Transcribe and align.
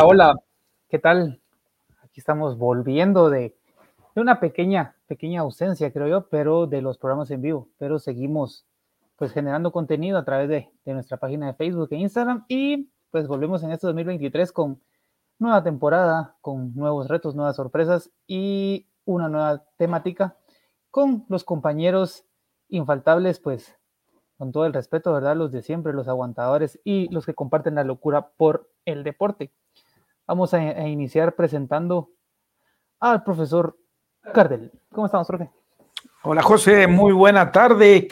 Hola, 0.00 0.06
hola, 0.06 0.40
¿qué 0.88 1.00
tal? 1.00 1.40
Aquí 2.04 2.20
estamos 2.20 2.56
volviendo 2.56 3.30
de, 3.30 3.56
una 4.14 4.38
pequeña, 4.38 4.94
pequeña 5.08 5.40
ausencia, 5.40 5.92
creo 5.92 6.06
yo, 6.06 6.28
pero 6.28 6.68
de 6.68 6.82
los 6.82 6.98
programas 6.98 7.32
en 7.32 7.42
vivo, 7.42 7.68
pero 7.78 7.98
seguimos 7.98 8.64
pues 9.16 9.32
generando 9.32 9.72
contenido 9.72 10.16
a 10.16 10.24
través 10.24 10.48
de, 10.48 10.70
de 10.84 10.94
nuestra 10.94 11.16
página 11.16 11.48
de 11.48 11.54
Facebook 11.54 11.88
e 11.90 11.96
Instagram 11.96 12.44
y 12.46 12.90
pues 13.10 13.26
volvemos 13.26 13.64
en 13.64 13.72
este 13.72 13.88
2023 13.88 14.52
con 14.52 14.80
nueva 15.40 15.64
temporada, 15.64 16.36
con 16.42 16.76
nuevos 16.76 17.08
retos, 17.08 17.34
nuevas 17.34 17.56
sorpresas 17.56 18.12
y 18.28 18.86
una 19.04 19.28
nueva 19.28 19.64
temática 19.78 20.36
con 20.92 21.24
los 21.28 21.42
compañeros 21.42 22.24
infaltables, 22.68 23.40
pues 23.40 23.76
con 24.36 24.52
todo 24.52 24.64
el 24.64 24.72
respeto, 24.72 25.12
¿verdad? 25.12 25.36
Los 25.36 25.50
de 25.50 25.62
siempre, 25.62 25.92
los 25.92 26.06
aguantadores 26.06 26.78
y 26.84 27.12
los 27.12 27.26
que 27.26 27.34
comparten 27.34 27.74
la 27.74 27.82
locura 27.82 28.28
por 28.36 28.70
el 28.84 29.02
deporte. 29.02 29.50
Vamos 30.28 30.52
a, 30.52 30.86
iniciar 30.86 31.34
presentando 31.34 32.10
al 33.00 33.24
profesor 33.24 33.78
Cardel. 34.34 34.70
¿Cómo 34.92 35.06
estamos, 35.06 35.26
profe? 35.26 35.48
Hola, 36.22 36.42
José, 36.42 36.86
muy 36.86 37.14
buena 37.14 37.50
tarde. 37.50 38.08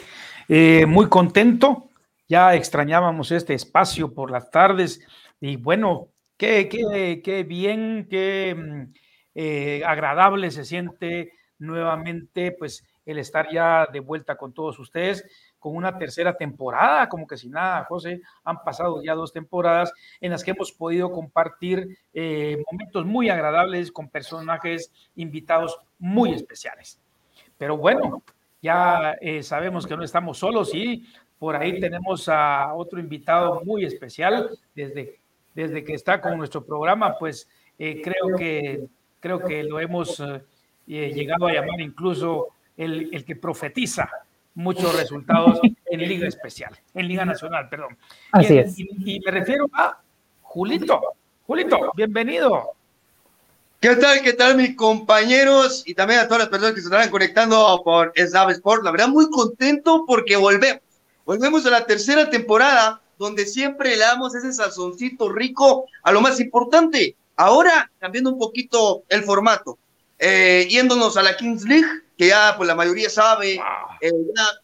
Eh, 0.49 0.87
muy 0.87 1.09
contento. 1.09 1.91
Ya 2.27 2.55
extrañábamos 2.55 3.31
este 3.31 3.53
espacio 3.53 4.15
por 4.15 4.31
las 4.31 4.49
tardes 4.49 4.99
y 5.39 5.57
bueno, 5.57 6.07
qué, 6.37 6.67
qué, 6.67 7.21
qué 7.23 7.43
bien, 7.43 8.07
qué 8.09 8.55
mm, 8.57 8.93
eh, 9.35 9.83
agradable 9.85 10.49
se 10.49 10.65
siente 10.65 11.33
nuevamente, 11.59 12.51
pues 12.51 12.83
el 13.05 13.19
estar 13.19 13.47
ya 13.51 13.87
de 13.93 13.99
vuelta 13.99 14.37
con 14.37 14.55
todos 14.55 14.79
ustedes 14.79 15.23
con 15.59 15.75
una 15.75 15.97
tercera 15.97 16.37
temporada, 16.37 17.09
como 17.09 17.27
que 17.27 17.37
si 17.37 17.49
nada, 17.49 17.85
José, 17.85 18.21
han 18.43 18.63
pasado 18.63 19.01
ya 19.03 19.15
dos 19.15 19.33
temporadas 19.33 19.91
en 20.21 20.31
las 20.31 20.43
que 20.43 20.51
hemos 20.51 20.71
podido 20.71 21.11
compartir 21.11 21.97
eh, 22.13 22.63
momentos 22.71 23.05
muy 23.05 23.29
agradables 23.29 23.91
con 23.91 24.09
personajes 24.09 24.91
invitados 25.15 25.79
muy 25.99 26.33
especiales. 26.33 26.99
Pero 27.57 27.77
bueno, 27.77 28.23
ya 28.61 29.15
eh, 29.19 29.41
sabemos 29.43 29.87
que 29.87 29.97
no 29.97 30.03
estamos 30.03 30.37
solos 30.37 30.73
y 30.73 31.05
por 31.39 31.55
ahí 31.55 31.79
tenemos 31.79 32.29
a 32.29 32.73
otro 32.73 32.99
invitado 32.99 33.61
muy 33.63 33.85
especial 33.85 34.49
desde, 34.75 35.19
desde 35.55 35.83
que 35.83 35.93
está 35.93 36.21
con 36.21 36.37
nuestro 36.37 36.63
programa, 36.63 37.17
pues 37.17 37.49
eh, 37.79 38.01
creo, 38.01 38.35
que, 38.37 38.87
creo 39.19 39.39
que 39.39 39.63
lo 39.63 39.79
hemos 39.79 40.21
llegado 40.85 41.47
a 41.47 41.53
llamar 41.53 41.81
incluso 41.81 42.49
el, 42.75 43.09
el 43.13 43.25
que 43.25 43.35
profetiza 43.35 44.09
muchos 44.57 44.95
resultados 44.95 45.59
en 45.85 45.99
Liga 45.99 46.27
Especial, 46.27 46.75
en 46.95 47.07
Liga 47.07 47.23
Nacional, 47.23 47.69
perdón. 47.69 47.95
Así 48.31 48.55
y, 48.55 48.57
es. 48.57 48.79
Y, 48.79 49.19
me 49.23 49.31
refiero 49.31 49.69
a 49.73 50.01
Julito. 50.41 50.99
Julito, 51.45 51.91
bienvenido. 51.95 52.71
¿Qué 53.79 53.95
tal, 53.95 54.21
qué 54.23 54.33
tal, 54.33 54.57
mis 54.57 54.75
compañeros? 54.75 55.83
Y 55.85 55.93
también 55.93 56.21
a 56.21 56.25
todas 56.25 56.39
las 56.39 56.49
personas 56.49 56.73
que 56.73 56.81
se 56.81 56.87
estarán 56.87 57.11
conectando 57.11 57.79
por 57.85 58.11
Snap 58.17 58.49
Sport. 58.49 58.83
La 58.83 58.91
verdad, 58.91 59.07
muy 59.07 59.29
contento 59.29 60.03
porque 60.07 60.35
volvemos. 60.35 60.81
Volvemos 61.23 61.65
a 61.67 61.69
la 61.69 61.85
tercera 61.85 62.29
temporada, 62.29 62.99
donde 63.19 63.45
siempre 63.45 63.91
le 63.91 63.99
damos 63.99 64.33
ese 64.33 64.51
sazoncito 64.51 65.31
rico 65.31 65.85
a 66.01 66.11
lo 66.11 66.21
más 66.21 66.39
importante. 66.39 67.15
Ahora, 67.35 67.91
cambiando 67.99 68.31
un 68.31 68.39
poquito 68.39 69.03
el 69.09 69.23
formato, 69.23 69.77
eh, 70.17 70.67
yéndonos 70.67 71.15
a 71.15 71.21
la 71.21 71.37
Kings 71.37 71.63
League, 71.65 72.06
que 72.17 72.27
ya 72.27 72.55
pues 72.57 72.67
la 72.67 72.75
mayoría 72.75 73.09
sabe, 73.09 73.59
eh, 74.01 74.11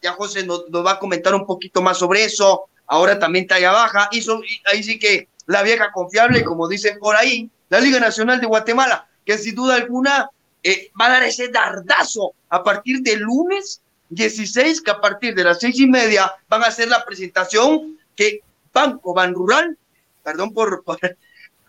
ya, 0.02 0.12
José 0.12 0.44
nos, 0.44 0.64
va 0.64 0.92
a 0.92 0.98
comentar 0.98 1.34
un 1.34 1.46
poquito 1.46 1.80
más 1.80 1.98
sobre 1.98 2.24
eso, 2.24 2.64
ahora 2.86 3.18
también 3.18 3.46
talla 3.46 3.70
baja, 3.70 4.08
y, 4.10 4.22
ahí 4.70 4.82
sí 4.82 4.98
que 4.98 5.28
la 5.46 5.62
vieja 5.62 5.92
confiable, 5.92 6.42
como 6.42 6.68
dicen 6.68 6.98
por 6.98 7.14
ahí, 7.14 7.48
la 7.68 7.80
Liga 7.80 8.00
Nacional 8.00 8.40
de 8.40 8.46
Guatemala, 8.46 9.06
que 9.24 9.38
sin 9.38 9.54
duda 9.54 9.76
alguna 9.76 10.30
eh, 10.62 10.90
va 11.00 11.06
a 11.06 11.10
dar 11.10 11.22
ese 11.22 11.48
dardazo 11.48 12.32
a 12.48 12.62
partir 12.64 13.00
del 13.02 13.20
lunes 13.20 13.80
16, 14.08 14.80
que 14.80 14.90
a 14.90 15.00
partir 15.00 15.34
de 15.34 15.44
las 15.44 15.60
seis 15.60 15.78
y 15.78 15.86
media 15.86 16.32
van 16.48 16.64
a 16.64 16.66
hacer 16.66 16.88
la 16.88 17.04
presentación 17.04 17.98
que 18.16 18.40
Banco 18.72 19.14
Ban 19.14 19.32
Rural, 19.32 19.78
perdón 20.22 20.52
por, 20.52 20.82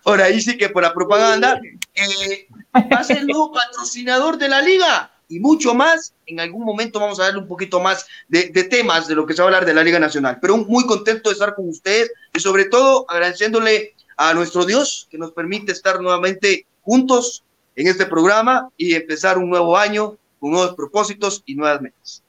por, 0.04 0.22
ahí 0.22 0.42
sí 0.42 0.58
que 0.58 0.70
por 0.70 0.82
la 0.82 0.94
propaganda, 0.94 1.60
eh, 1.94 2.48
va 2.74 3.00
a 3.00 3.04
ser 3.04 3.18
el 3.18 3.28
nuevo 3.28 3.52
patrocinador 3.52 4.38
de 4.38 4.50
la 4.50 4.62
liga 4.62 5.12
y 5.28 5.40
mucho 5.40 5.74
más. 5.74 6.14
En 6.26 6.40
algún 6.40 6.64
momento 6.64 7.00
vamos 7.00 7.20
a 7.20 7.24
darle 7.24 7.40
un 7.40 7.48
poquito 7.48 7.80
más 7.80 8.06
de, 8.28 8.50
temas 8.64 9.08
de 9.08 9.16
lo 9.16 9.26
que 9.26 9.34
se 9.34 9.42
va 9.42 9.46
a 9.46 9.48
hablar 9.50 9.66
de 9.66 9.74
la 9.74 9.84
Liga 9.84 10.00
Nacional. 10.00 10.40
Pero 10.42 10.58
muy 10.58 10.86
contento 10.86 11.30
de 11.30 11.34
estar 11.34 11.56
con 11.56 11.70
ustedes 11.70 12.12
y 12.34 12.40
sobre 12.40 12.66
todo 12.66 13.06
agradeciéndole 13.10 13.94
a 14.18 14.34
nuestro 14.34 14.66
Dios 14.66 15.08
que 15.10 15.18
nos 15.18 15.32
permite 15.32 15.72
estar 15.72 16.02
nuevamente 16.02 16.66
juntos 16.82 17.44
en 17.76 17.88
este 17.88 18.06
programa 18.06 18.70
y 18.78 18.96
empezar 18.96 19.38
un 19.38 19.50
nuevo 19.50 19.78
año 19.78 20.18
con 20.40 20.52
nuevos 20.52 20.76
propósitos 20.76 21.44
y 21.46 21.56
nuevas 21.56 21.82
metas. 21.82 22.24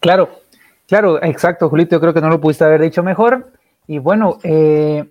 Claro, 0.00 0.40
claro, 0.86 1.22
exacto, 1.22 1.68
Julito, 1.68 1.96
yo 1.96 2.00
creo 2.00 2.14
que 2.14 2.20
no 2.20 2.28
lo 2.28 2.40
pudiste 2.40 2.64
haber 2.64 2.80
dicho 2.80 3.02
mejor. 3.02 3.52
Y 3.86 3.98
bueno, 3.98 4.38
eh, 4.42 5.04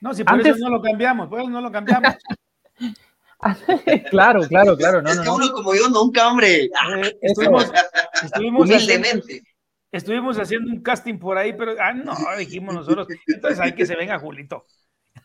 no, 0.00 0.14
si 0.14 0.24
por 0.24 0.34
antes... 0.34 0.56
eso 0.56 0.68
no 0.68 0.76
lo 0.76 0.82
cambiamos, 0.82 1.28
por 1.28 1.40
eso 1.40 1.50
no 1.50 1.60
lo 1.60 1.72
cambiamos. 1.72 2.14
claro, 4.10 4.42
claro, 4.48 4.76
claro. 4.76 5.02
No, 5.02 5.10
es 5.10 5.20
que 5.20 5.28
uno 5.28 5.52
como 5.52 5.74
yo 5.74 5.88
nunca, 5.88 6.28
hombre. 6.28 6.64
Eh, 6.64 6.70
estuvimos, 7.22 7.64
estuvimos, 9.92 10.38
haciendo, 10.38 10.70
un 10.70 10.82
casting 10.82 11.18
por 11.18 11.38
ahí, 11.38 11.54
pero 11.54 11.74
ah, 11.80 11.92
no, 11.92 12.14
dijimos 12.38 12.74
nosotros. 12.74 13.08
Entonces 13.26 13.60
hay 13.60 13.72
que 13.72 13.86
se 13.86 13.96
venga 13.96 14.18
Julito. 14.18 14.64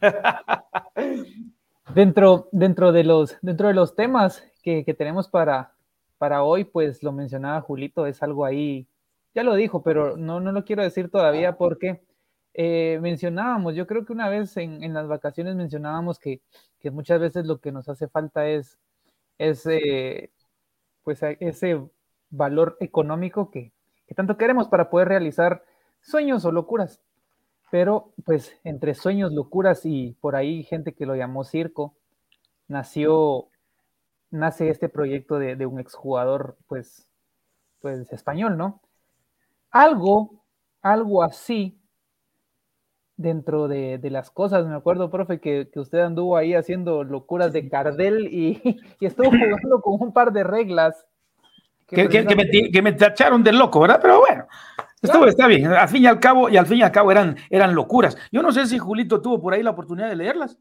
dentro, 1.94 2.50
dentro, 2.52 2.92
de 2.92 3.04
los, 3.04 3.38
dentro 3.42 3.68
de 3.68 3.74
los 3.74 3.96
temas 3.96 4.44
que, 4.64 4.84
tenemos 4.98 5.28
para, 5.28 5.74
para 6.18 6.44
hoy, 6.44 6.64
pues 6.64 7.04
lo 7.04 7.12
mencionaba 7.12 7.62
Julito, 7.62 8.08
es 8.08 8.24
algo 8.24 8.46
ahí, 8.46 8.88
ya 9.34 9.44
lo 9.44 9.56
dijo, 9.56 9.84
pero 9.84 10.18
no, 10.18 10.40
no 10.40 10.52
lo 10.52 10.64
quiero 10.64 10.84
decir 10.84 11.12
todavía 11.12 11.58
porque 11.58 12.02
eh, 12.58 13.00
mencionábamos, 13.02 13.76
yo 13.76 13.86
creo 13.86 14.06
que 14.06 14.14
una 14.14 14.30
vez 14.30 14.56
en, 14.58 14.94
las 14.94 15.08
vacaciones 15.08 15.56
mencionábamos 15.56 16.20
que 16.20 16.42
muchas 16.92 17.20
veces 17.20 17.46
lo 17.46 17.60
que 17.60 17.72
nos 17.72 17.90
hace 17.90 18.08
falta 18.08 18.48
es 18.48 18.80
ese, 19.38 20.32
pues, 21.04 21.22
ese 21.40 21.82
valor 22.30 22.78
económico 22.80 23.52
que, 23.52 23.72
tanto 24.16 24.38
queremos 24.38 24.68
para 24.70 24.90
poder 24.90 25.10
realizar 25.10 25.64
sueños 26.02 26.46
o 26.46 26.52
locuras. 26.52 27.02
Pero 27.72 28.14
pues 28.26 28.56
entre 28.64 28.94
sueños, 28.94 29.34
locuras 29.34 29.82
y 29.86 30.16
por 30.22 30.36
ahí 30.36 30.64
gente 30.64 30.94
que 30.94 31.06
lo 31.06 31.16
llamó 31.16 31.44
circo, 31.44 31.96
nació, 32.68 33.48
nace 34.32 34.70
este 34.70 34.88
proyecto 34.88 35.40
de, 35.40 35.56
de 35.56 35.66
un 35.66 35.80
exjugador 35.80 36.58
pues, 36.68 37.08
pues 37.82 38.12
español, 38.14 38.58
¿no? 38.58 38.82
Algo, 39.72 40.44
algo 40.82 41.24
así 41.24 41.78
dentro 43.18 43.68
de, 43.68 44.00
las 44.03 44.30
cosas. 44.31 44.66
Me 44.66 44.76
acuerdo, 44.76 45.09
profe, 45.09 45.40
que, 45.40 45.68
usted 45.76 46.00
anduvo 46.00 46.38
ahí 46.38 46.53
haciendo 46.53 47.03
locuras 47.03 47.53
de 47.53 47.70
Cardel 47.70 48.28
y, 48.31 48.62
estuvo 49.00 49.30
jugando 49.30 49.81
con 49.81 50.02
un 50.02 50.14
par 50.14 50.31
de 50.31 50.44
reglas. 50.44 51.06
Que, 51.88 52.09
que, 52.09 52.81
me, 52.81 52.94
tacharon 52.94 53.44
de 53.44 53.51
loco, 53.51 53.80
¿verdad? 53.80 54.00
Pero 54.01 54.19
bueno, 54.19 54.48
esto 55.01 55.28
está 55.28 55.45
bien. 55.45 55.68
Al 55.68 55.88
fin 55.88 56.04
y 56.04 56.07
al 56.07 56.19
cabo, 56.19 56.50
y 56.50 56.57
al 56.57 56.66
fin 56.66 56.80
y 56.80 56.81
al 56.81 56.92
cabo 56.92 57.12
eran, 57.12 57.38
eran 57.51 57.75
locuras. 57.75 58.18
Yo 58.31 58.42
no 58.42 58.51
sé 58.51 58.66
si 58.66 58.80
Julito 58.80 59.22
tuvo 59.22 59.39
por 59.39 59.54
ahí 59.54 59.62
la 59.62 59.69
oportunidad 59.69 60.10
de 60.10 60.16
leerlas. 60.16 60.57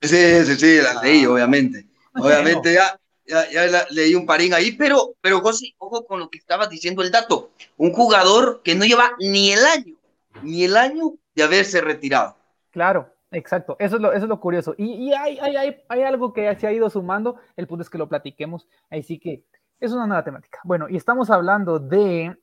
Sí, 0.00 0.44
sí, 0.44 0.56
sí, 0.56 0.78
las 0.80 1.02
leí, 1.02 1.24
ah. 1.24 1.30
obviamente. 1.30 1.86
Obviamente 2.14 2.72
ya, 2.72 2.98
ya, 3.26 3.86
leí 3.90 4.14
un 4.14 4.24
parín 4.24 4.54
ahí, 4.54 4.72
pero, 4.72 5.16
pero 5.20 5.40
José, 5.40 5.74
ojo 5.76 6.06
con 6.06 6.18
lo 6.18 6.30
que 6.30 6.38
estabas 6.38 6.70
diciendo 6.70 7.02
el 7.02 7.10
dato. 7.10 7.50
Un 7.76 7.92
jugador 7.92 8.62
que 8.64 8.74
no 8.74 8.86
lleva 8.86 9.12
ni 9.18 9.52
el 9.52 9.66
año, 9.66 9.96
ni 10.42 10.64
el 10.64 10.78
año 10.78 11.12
de 11.36 11.44
haberse 11.44 11.80
retirado. 11.80 12.34
Claro, 12.70 13.12
exacto. 13.30 13.76
Eso 13.78 13.96
es 13.96 14.02
lo, 14.02 14.12
eso 14.12 14.24
es 14.24 14.28
lo 14.28 14.40
curioso. 14.40 14.74
Y, 14.78 15.12
hay, 15.12 15.38
hay, 15.38 15.76
hay, 15.88 16.02
algo 16.02 16.32
que 16.32 16.52
se 16.56 16.66
ha 16.66 16.72
ido 16.72 16.90
sumando. 16.90 17.36
El 17.56 17.66
punto 17.66 17.82
es 17.82 17.90
que 17.90 17.98
lo 17.98 18.08
platiquemos. 18.08 18.66
Ahí 18.90 19.02
sí 19.02 19.18
que 19.18 19.44
es 19.78 19.92
una 19.92 20.06
nueva 20.06 20.24
temática. 20.24 20.58
Bueno, 20.64 20.88
y 20.88 20.96
estamos 20.96 21.30
hablando 21.30 21.78
de 21.78 22.36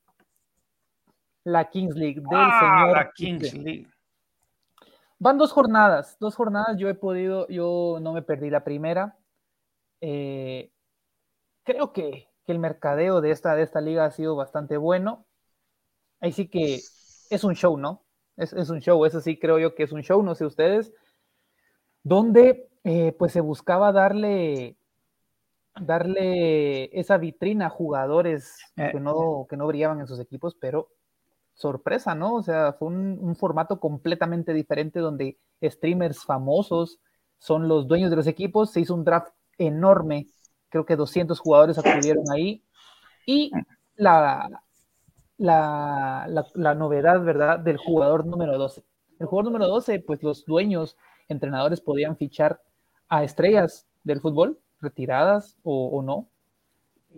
la 1.43 1.69
Kings 1.69 1.95
League, 1.95 2.21
del 2.21 2.39
ah, 2.39 2.59
señor. 2.59 2.97
La 2.97 3.11
Kings 3.11 3.53
League. 3.55 3.87
Van 5.17 5.37
dos 5.37 5.51
jornadas, 5.51 6.17
dos 6.19 6.35
jornadas. 6.35 6.77
Yo 6.77 6.87
he 6.87 6.93
podido, 6.93 7.47
yo 7.47 7.97
no 8.01 8.13
me 8.13 8.21
perdí 8.21 8.49
la 8.49 8.63
primera. 8.63 9.17
Eh, 10.01 10.71
creo 11.63 11.93
que, 11.93 12.29
que, 12.45 12.51
el 12.51 12.59
mercadeo 12.59 13.21
de 13.21 13.31
esta, 13.31 13.55
de 13.55 13.63
esta 13.63 13.81
liga 13.81 14.05
ha 14.05 14.11
sido 14.11 14.35
bastante 14.35 14.77
bueno. 14.77 15.25
Ahí 16.19 16.31
sí 16.31 16.47
que 16.47 16.75
es 17.29 17.43
un 17.43 17.55
show, 17.55 17.77
¿no? 17.77 18.02
Es, 18.37 18.69
un 18.69 18.79
show, 18.79 19.05
eso 19.05 19.21
sí 19.21 19.37
creo 19.37 19.59
yo 19.59 19.75
que 19.75 19.83
es 19.83 19.91
un 19.91 20.01
show, 20.01 20.23
no 20.23 20.33
sé 20.33 20.45
ustedes, 20.45 20.91
donde 22.03 22.67
eh, 22.83 23.15
pues 23.17 23.31
se 23.31 23.41
buscaba 23.41 23.91
darle, 23.91 24.75
darle 25.79 26.89
esa 26.99 27.17
vitrina 27.17 27.67
a 27.67 27.69
jugadores 27.69 28.57
eh. 28.75 28.89
que, 28.91 28.99
no, 28.99 29.45
que 29.49 29.55
no 29.55 29.67
brillaban 29.67 29.99
en 29.99 30.07
sus 30.07 30.19
equipos, 30.19 30.55
pero 30.59 30.89
sorpresa, 31.53 32.15
¿no? 32.15 32.35
O 32.35 32.43
sea, 32.43 32.73
fue 32.73 32.87
un, 32.87 33.35
formato 33.35 33.79
completamente 33.79 34.53
diferente 34.53 34.99
donde 34.99 35.37
streamers 35.61 36.25
famosos 36.25 36.99
son 37.37 37.67
los 37.67 37.87
dueños 37.87 38.09
de 38.09 38.15
los 38.15 38.27
equipos, 38.27 38.71
se 38.71 38.81
hizo 38.81 38.95
un 38.95 39.03
draft 39.03 39.33
enorme, 39.57 40.27
creo 40.69 40.85
que 40.85 40.95
200 40.95 41.39
jugadores 41.39 41.77
acudieron 41.77 42.23
ahí, 42.31 42.63
y 43.25 43.51
la, 43.95 44.63
la, 45.37 46.27
la, 46.53 46.75
novedad, 46.75 47.23
¿verdad?, 47.23 47.59
del 47.59 47.77
jugador 47.77 48.25
número 48.25 48.57
12. 48.57 48.83
El 49.19 49.27
jugador 49.27 49.51
número 49.51 49.67
12, 49.67 49.99
pues 49.99 50.21
los 50.23 50.45
dueños, 50.45 50.97
entrenadores 51.29 51.81
podían 51.81 52.17
fichar 52.17 52.61
a 53.09 53.23
estrellas 53.23 53.87
del 54.03 54.21
fútbol, 54.21 54.59
retiradas 54.81 55.57
o, 55.63 56.01
no. 56.01 56.27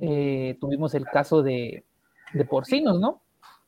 Eh, 0.02 0.58
tuvimos 0.60 0.94
el 0.94 1.06
caso 1.06 1.42
de, 1.42 1.86
de 2.34 2.46
Porcinos, 2.46 3.00
¿no? 3.00 3.22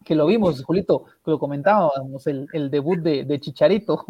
Que 0.03 0.15
lo 0.15 0.27
vimos, 0.27 0.63
Julito, 0.63 1.05
que 1.23 1.31
lo 1.31 1.39
comentábamos, 1.39 2.27
el, 2.27 2.47
el 2.53 2.69
debut 2.69 2.99
de, 2.99 3.23
de 3.23 3.39
Chicharito. 3.39 4.05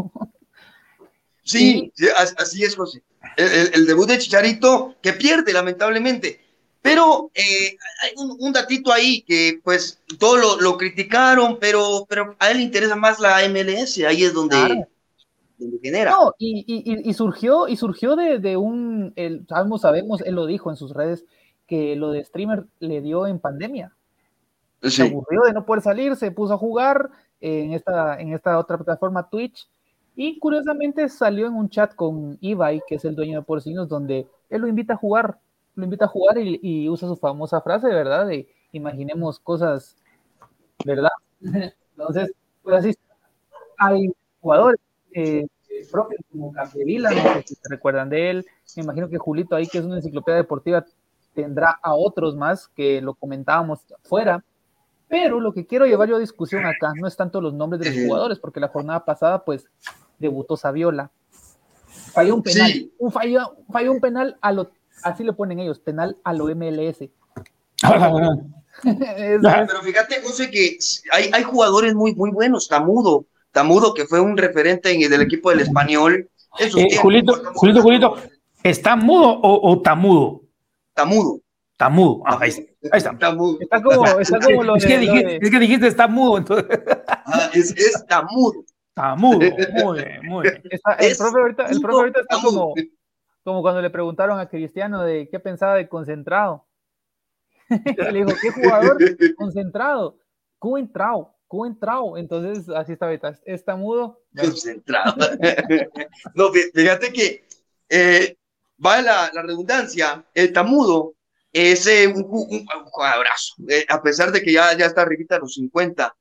Sí, 1.48 1.94
así 2.38 2.64
es, 2.64 2.76
José. 2.76 3.02
El, 3.38 3.86
debut 3.86 4.06
de 4.06 4.18
Chicharito 4.18 4.96
que 5.02 5.14
pierde, 5.14 5.54
lamentablemente. 5.54 6.42
Pero 6.82 7.32
eh, 7.34 7.78
hay 8.02 8.12
un, 8.18 8.52
datito 8.54 8.94
ahí 8.94 9.22
que, 9.22 9.60
pues, 9.64 10.02
todos 10.20 10.62
lo, 10.62 10.78
criticaron, 10.78 11.58
pero, 11.60 12.06
pero 12.08 12.36
a 12.40 12.52
él 12.52 12.58
le 12.58 12.64
interesa 12.64 12.96
más 12.96 13.20
la 13.20 13.40
MLS. 13.50 14.00
Ahí 14.08 14.24
es 14.24 14.34
donde, 14.34 14.88
genera. 15.82 16.12
No, 16.12 16.34
y, 16.38 17.14
surgió, 17.14 17.68
y 17.68 17.76
surgió 17.76 18.16
de, 18.16 18.58
un. 18.58 19.14
El, 19.16 19.46
sabemos, 19.48 19.82
sabemos, 19.82 20.22
él 20.22 20.36
lo 20.36 20.46
dijo 20.46 20.70
en 20.70 20.78
sus 20.78 20.94
redes, 20.94 21.26
que 21.66 21.96
lo 21.96 22.12
de 22.12 22.24
streamer 22.24 22.66
le 22.80 23.02
dio 23.02 23.28
en 23.28 23.40
pandemia. 23.40 23.94
Se 24.84 25.04
aburrió 25.04 25.42
de 25.42 25.54
no 25.54 25.66
poder 25.66 25.84
salir, 25.84 26.16
se 26.16 26.32
puso 26.32 26.54
a 26.54 26.58
jugar 26.58 27.10
en 27.42 27.74
esta, 27.74 28.20
en 28.20 28.34
esta 28.34 28.58
otra 28.58 28.78
plataforma 28.78 29.30
Twitch 29.30 29.68
y 30.20 30.40
curiosamente 30.40 31.08
salió 31.10 31.46
en 31.46 31.54
un 31.54 31.70
chat 31.70 31.94
con 31.94 32.40
Ibai, 32.42 32.82
que 32.88 32.96
es 32.96 33.06
el 33.06 33.16
dueño 33.16 33.38
de 33.38 33.46
Porcinos, 33.46 33.88
donde 33.88 34.28
él 34.50 34.62
lo 34.62 34.68
invita 34.68 34.94
a 34.94 34.98
jugar, 34.98 35.38
lo 35.78 35.84
invita 35.84 36.06
a 36.06 36.10
jugar 36.10 36.38
y, 36.40 36.90
usa 36.90 37.08
su 37.08 37.16
famosa 37.16 37.62
frase, 37.62 37.88
¿verdad? 37.88 38.28
De 38.28 38.50
imaginemos 38.72 39.40
cosas, 39.40 39.96
¿verdad? 40.84 41.12
Entonces, 41.42 42.34
pues 42.64 42.76
así, 42.76 42.96
hay 43.78 44.12
jugadores 44.42 44.80
eh, 45.14 45.48
propios 45.92 46.22
como 46.32 46.52
Capdevila, 46.52 47.12
no 47.12 47.22
sé 47.22 47.44
si 47.46 47.56
se 47.56 47.70
recuerdan 47.70 48.10
de 48.10 48.30
él, 48.32 48.46
me 48.76 48.84
imagino 48.84 49.08
que 49.08 49.18
Julito 49.18 49.56
ahí, 49.56 49.68
que 49.68 49.78
es 49.78 49.86
una 49.86 49.98
enciclopedia 49.98 50.38
deportiva, 50.38 50.84
tendrá 51.34 51.80
a 51.82 51.94
otros 51.94 52.36
más 52.36 52.68
que 52.68 53.00
lo 53.00 53.14
comentábamos 53.14 53.80
afuera, 54.04 54.44
pero 55.08 55.40
lo 55.40 55.54
que 55.54 55.68
quiero 55.68 55.86
llevar 55.86 56.10
yo 56.10 56.16
a 56.16 56.20
discusión 56.20 56.66
acá 56.66 56.92
no 57.00 57.08
es 57.08 57.16
tanto 57.16 57.40
los 57.40 57.54
nombres 57.54 57.82
de 57.82 57.92
los 57.92 58.08
jugadores, 58.08 58.40
porque 58.40 58.60
la 58.60 58.68
jornada 58.68 59.06
pasada, 59.06 59.46
pues, 59.46 59.68
debutó 60.18 60.58
Saviola. 60.58 61.12
Falló 62.14 62.36
un 62.36 62.44
penal. 62.44 62.92
Un 62.98 63.12
falló, 63.12 63.56
falló, 63.72 63.92
un 63.92 64.02
penal 64.02 64.38
a 64.42 64.52
lo, 64.52 64.72
así 65.04 65.24
le 65.24 65.34
ponen 65.34 65.60
ellos, 65.60 65.80
penal 65.80 66.18
a 66.24 66.34
lo 66.34 66.46
MLS. 66.56 67.10
Pero 68.84 69.82
fíjate, 69.84 70.22
José, 70.22 70.52
que 70.52 70.78
hay, 71.12 71.30
hay 71.34 71.44
jugadores 71.44 71.96
muy, 71.96 72.14
muy 72.16 72.32
buenos. 72.32 72.68
Tamudo, 72.68 73.26
Tamudo, 73.52 73.94
que 73.94 74.06
fue 74.06 74.20
un 74.20 74.38
referente 74.38 74.92
en, 74.92 75.10
del 75.10 75.22
equipo 75.22 75.50
del 75.50 75.62
español. 75.62 76.30
Eh, 76.60 76.70
Julito, 76.98 77.42
Julito, 77.54 77.82
Julito, 77.82 78.18
¿está 78.64 78.96
mudo 78.96 79.30
o, 79.30 79.72
o 79.72 79.82
tamudo? 79.82 80.42
Tamudo. 80.94 81.42
Tamudo. 81.78 82.24
Ah, 82.26 82.40
ahí 82.42 82.50
está. 82.50 82.62
Ahí 82.92 82.98
está. 82.98 83.18
Tamudo. 83.18 83.58
Está 83.60 83.82
como, 83.82 84.06
está 84.20 84.40
como 84.40 84.64
lo 84.64 84.76
es, 84.78 84.86
que 84.86 84.98
dijiste, 84.98 85.40
es 85.42 85.52
que 85.52 85.60
dijiste 85.60 85.88
está 85.88 86.08
mudo. 86.08 86.40
Entonces. 86.40 86.66
Ah, 87.08 87.50
es, 87.54 87.72
es 87.78 88.06
tamudo. 88.08 88.64
Está 88.90 89.16
mudo, 89.16 89.40
muy 89.84 89.98
bien, 90.00 90.26
muy 90.26 90.44
bien. 90.44 90.64
el, 91.00 91.18
profe 91.18 91.40
ahorita, 91.40 91.66
el 91.68 91.82
profe 91.82 91.98
ahorita 92.00 92.22
está 92.22 92.42
como, 92.42 92.74
como 93.48 93.62
cuando 93.62 93.82
le 93.82 93.90
preguntaron 93.90 94.42
a 94.42 94.50
Cristiano 94.50 95.06
de 95.06 95.30
qué 95.30 95.40
pensaba 95.40 95.76
de 95.76 95.88
concentrado. 95.88 96.68
le 98.12 98.26
dijo, 98.26 98.38
¿qué 98.42 98.52
jugador 98.52 98.98
concentrado? 99.38 100.20
Coentrao, 100.60 101.34
coentrao. 101.48 102.18
Entonces, 102.18 102.68
así 102.76 102.92
está 102.92 103.06
ahorita. 103.06 103.40
Está 103.46 103.78
mudo. 103.78 104.20
Concentrado. 104.38 105.16
no, 106.36 106.52
fíjate 106.52 107.14
que 107.14 107.46
eh, 107.88 108.36
va 108.86 109.02
la, 109.02 109.32
redundancia, 109.42 110.26
el 110.34 110.52
tamudo 110.52 111.14
es 111.54 111.88
eh, 111.88 112.06
un, 112.06 112.26
un. 112.30 112.68
Eh, 113.70 113.86
a 113.88 114.02
pesar 114.02 114.34
de 114.34 114.42
que 114.42 114.52
ya, 114.52 114.78
ya 114.78 114.88
está 114.88 115.04
arribita 115.04 115.38
a 115.38 115.40
los 115.40 115.54
50, 115.54 116.14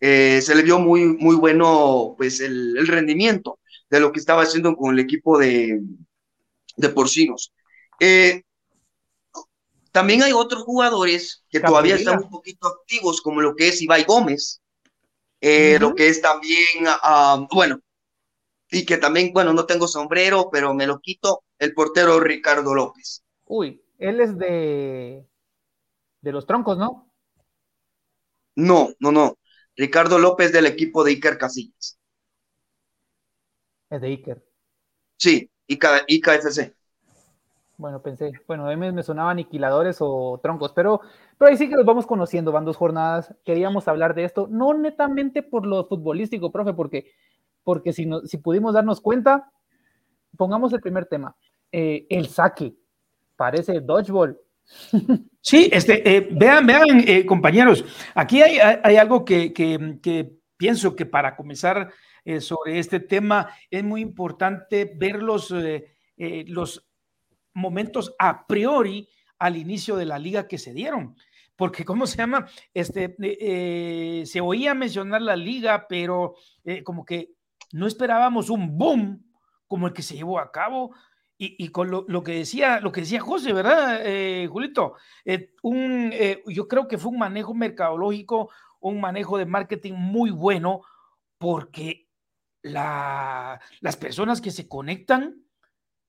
eh, 0.00 0.42
se 0.42 0.54
le 0.54 0.62
vio 0.62 0.78
muy, 0.78 1.06
muy 1.06 1.34
bueno 1.34 2.14
pues 2.18 2.40
el, 2.40 2.86
rendimiento 2.86 3.58
de 3.88 4.00
lo 4.00 4.12
que 4.12 4.20
estaba 4.20 4.42
haciendo 4.42 4.76
con 4.76 4.92
el 4.92 5.00
equipo 5.00 5.38
de, 5.38 5.80
de 6.76 6.88
porcinos. 6.88 7.52
Eh, 8.00 8.42
también 9.92 10.22
hay 10.22 10.32
otros 10.32 10.64
jugadores 10.64 11.44
que 11.48 11.60
todavía 11.60 11.94
están 11.94 12.22
un 12.22 12.30
poquito 12.30 12.66
activos, 12.66 13.20
como 13.20 13.40
lo 13.40 13.54
que 13.54 13.68
es 13.68 13.80
Ibai 13.80 14.04
Gómez, 14.04 14.60
eh, 15.40 15.78
lo 15.78 15.94
que 15.94 16.08
es 16.08 16.20
también, 16.20 16.86
ah, 16.86 17.46
bueno, 17.52 17.78
y 18.70 18.84
que 18.84 18.96
también, 18.96 19.32
bueno, 19.32 19.52
no 19.52 19.66
tengo 19.66 19.86
sombrero, 19.86 20.48
pero 20.50 20.74
me 20.74 20.86
lo 20.86 20.98
quito, 21.00 21.44
el 21.58 21.74
portero 21.74 22.18
Ricardo 22.18 22.74
López. 22.74 23.22
Uy, 23.44 23.84
él 23.98 24.20
es 24.20 24.36
de, 24.36 25.28
de 26.20 26.32
los 26.32 26.46
troncos, 26.46 26.76
¿no? 26.76 27.12
No, 28.56 28.90
no, 28.98 29.12
no. 29.12 29.38
Ricardo 29.76 30.18
López 30.18 30.52
del 30.52 30.66
equipo 30.66 31.04
de 31.04 31.12
Iker 31.12 31.38
Casillas. 31.38 31.98
Es 33.90 34.00
de 34.00 34.08
Iker. 34.08 34.44
Sí, 35.16 35.50
Ica, 35.66 36.04
FC. 36.06 36.74
Bueno, 37.76 38.00
pensé, 38.02 38.32
bueno, 38.46 38.68
a 38.68 38.76
mí 38.76 38.92
me 38.92 39.02
sonaban 39.02 39.32
aniquiladores 39.32 39.96
o 40.00 40.38
troncos, 40.42 40.72
pero, 40.72 41.00
pero 41.36 41.50
ahí 41.50 41.56
sí 41.56 41.68
que 41.68 41.74
los 41.74 41.84
vamos 41.84 42.06
conociendo, 42.06 42.52
van 42.52 42.64
dos 42.64 42.76
jornadas, 42.76 43.34
queríamos 43.44 43.88
hablar 43.88 44.14
de 44.14 44.24
esto, 44.24 44.46
no 44.48 44.74
netamente 44.74 45.42
por 45.42 45.66
lo 45.66 45.84
futbolístico, 45.86 46.52
profe, 46.52 46.72
porque, 46.72 47.10
porque 47.64 47.92
si, 47.92 48.06
no, 48.06 48.20
si 48.26 48.38
pudimos 48.38 48.74
darnos 48.74 49.00
cuenta, 49.00 49.50
pongamos 50.36 50.72
el 50.72 50.80
primer 50.80 51.06
tema, 51.06 51.34
eh, 51.72 52.06
el 52.08 52.28
saque, 52.28 52.76
parece 53.36 53.80
dodgeball, 53.80 54.38
Sí, 55.40 55.68
este, 55.70 56.16
eh, 56.16 56.28
vean, 56.30 56.66
vean, 56.66 57.04
eh, 57.06 57.26
compañeros, 57.26 57.84
aquí 58.14 58.40
hay, 58.40 58.96
algo 58.96 59.24
que, 59.24 59.52
pienso 60.56 60.96
que 60.96 61.04
para 61.04 61.36
comenzar 61.36 61.90
eh, 62.24 62.40
sobre 62.40 62.78
este 62.78 63.00
tema 63.00 63.48
es 63.70 63.84
muy 63.84 64.00
importante 64.00 64.92
ver 64.96 65.22
los, 65.22 65.54
los 66.16 66.88
momentos 67.52 68.14
a 68.18 68.46
priori 68.46 69.08
al 69.38 69.56
inicio 69.56 69.96
de 69.96 70.06
la 70.06 70.18
liga 70.18 70.48
que 70.48 70.58
se 70.58 70.72
dieron. 70.72 71.16
Porque, 71.56 71.84
¿cómo 71.84 72.06
se 72.06 72.18
llama? 72.18 72.48
Este, 72.72 73.14
se 74.26 74.40
oía 74.40 74.74
mencionar 74.74 75.22
la 75.22 75.36
liga, 75.36 75.86
pero 75.88 76.34
como 76.84 77.04
que 77.04 77.34
no 77.72 77.86
esperábamos 77.86 78.50
un 78.50 78.78
boom 78.78 79.24
como 79.66 79.86
el 79.86 79.92
que 79.92 80.02
se 80.02 80.14
llevó 80.14 80.38
a 80.38 80.52
cabo 80.52 80.94
y, 81.36 81.68
con 81.68 81.90
lo, 81.90 82.22
que 82.22 82.32
decía, 82.32 82.80
lo 82.80 82.92
que 82.92 83.00
decía 83.00 83.20
José, 83.20 83.52
¿verdad, 83.52 84.00
eh, 84.04 84.46
Julito? 84.50 84.94
Eh, 85.24 85.52
un, 85.62 86.10
eh, 86.12 86.42
yo 86.46 86.68
creo 86.68 86.86
que 86.86 86.96
fue 86.96 87.10
un 87.10 87.18
manejo 87.18 87.52
mercadológico, 87.54 88.50
un 88.80 89.00
manejo 89.00 89.36
de 89.36 89.44
marketing 89.44 89.94
muy 89.94 90.30
bueno, 90.30 90.82
porque 91.38 92.03
la, 92.64 93.60
las 93.80 93.96
personas 93.96 94.40
que 94.40 94.50
se 94.50 94.66
conectan, 94.66 95.44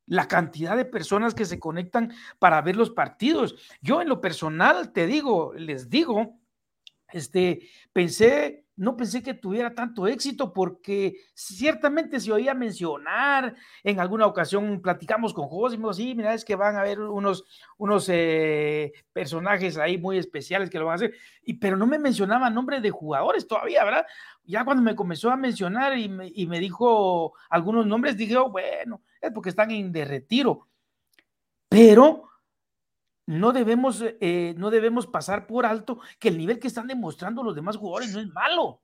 la 0.08 0.28
cantidad 0.28 0.76
de 0.78 0.86
personas 0.86 1.36
que 1.36 1.46
se 1.46 1.60
conectan 1.60 2.14
para 2.40 2.62
ver 2.62 2.76
los 2.76 2.90
partidos. 2.90 3.56
Yo 3.82 4.02
en 4.02 4.10
lo 4.10 4.22
personal 4.22 4.92
te 4.92 5.06
digo, 5.06 5.54
les 5.54 5.90
digo, 5.90 6.40
este, 7.12 7.70
pensé 7.92 8.65
no 8.78 8.98
pensé 8.98 9.24
que 9.24 9.34
tuviera 9.34 9.74
tanto 9.74 10.08
éxito 10.08 10.52
porque 10.52 11.18
ciertamente 11.34 12.20
se 12.20 12.32
oía 12.32 12.54
mencionar, 12.54 13.56
en 13.84 14.00
alguna 14.00 14.26
ocasión 14.26 14.82
platicamos 14.82 15.34
con 15.34 15.48
José 15.48 15.76
y 15.76 15.78
me 15.78 15.84
dijo, 15.84 15.94
sí, 15.94 16.16
mira, 16.16 16.34
es 16.34 16.44
que 16.44 16.56
van 16.56 16.76
a 16.76 16.82
haber 16.82 17.00
unos, 17.00 17.46
unos 17.78 18.10
eh, 18.10 18.92
personajes 19.14 19.78
ahí 19.78 19.98
muy 19.98 20.18
especiales 20.18 20.70
que 20.70 20.80
lo 20.80 20.86
van 20.86 20.94
a 20.94 20.96
hacer, 20.96 21.14
y, 21.44 21.54
pero 21.54 21.78
no 21.78 21.88
me 21.88 22.00
mencionaba 22.00 22.50
nombre 22.50 22.82
de 22.82 22.92
jugadores 22.92 23.48
todavía, 23.48 23.84
¿verdad? 23.86 24.06
Ya 24.44 24.66
cuando 24.66 24.84
me 24.84 24.96
comenzó 24.96 25.32
a 25.32 25.38
mencionar 25.38 25.98
y 25.98 26.10
me, 26.10 26.32
y 26.34 26.46
me 26.48 26.60
dijo 26.60 27.34
algunos 27.50 27.86
nombres, 27.86 28.18
dije, 28.18 28.38
oh, 28.38 28.50
bueno, 28.50 29.02
es 29.22 29.32
porque 29.32 29.50
están 29.50 29.72
en 29.72 29.92
de 29.92 30.06
retiro, 30.06 30.68
pero 31.70 32.30
no 33.26 33.54
debemos, 33.54 34.04
eh, 34.04 34.54
no 34.58 34.70
debemos 34.70 35.08
pasar 35.08 35.48
por 35.48 35.66
alto 35.66 36.00
que 36.20 36.30
el 36.30 36.38
nivel 36.38 36.60
que 36.60 36.68
están 36.68 36.88
demostrando 36.88 37.44
los 37.44 37.56
demás 37.56 37.78
jugadores 37.78 38.14
no 38.14 38.20
es 38.20 38.28
malo. 38.28 38.80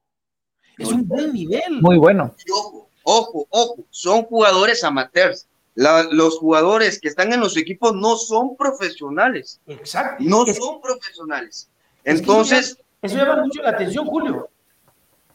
Es 0.78 0.92
un 0.92 1.08
buen 1.08 1.34
nivel. 1.34 1.82
Muy 1.82 1.98
bueno. 1.98 2.34
ojo, 2.52 2.90
ojo, 3.04 3.48
ojo, 3.50 3.86
son 3.90 4.24
jugadores 4.24 4.84
amateurs. 4.84 5.48
los 5.76 6.38
jugadores 6.40 7.00
que 7.00 7.08
están 7.08 7.34
en 7.34 7.40
los 7.40 7.56
equipos 7.58 7.94
no 7.94 8.16
son 8.16 8.56
profesionales. 8.58 9.62
Exacto. 9.68 10.24
No 10.26 10.46
son 10.46 10.82
profesionales. 10.82 11.70
Entonces. 12.04 12.78
eso 13.02 13.18
llama 13.18 13.44
mucho 13.44 13.62
la 13.62 13.70
atención, 13.70 14.06
Julio. 14.06 14.50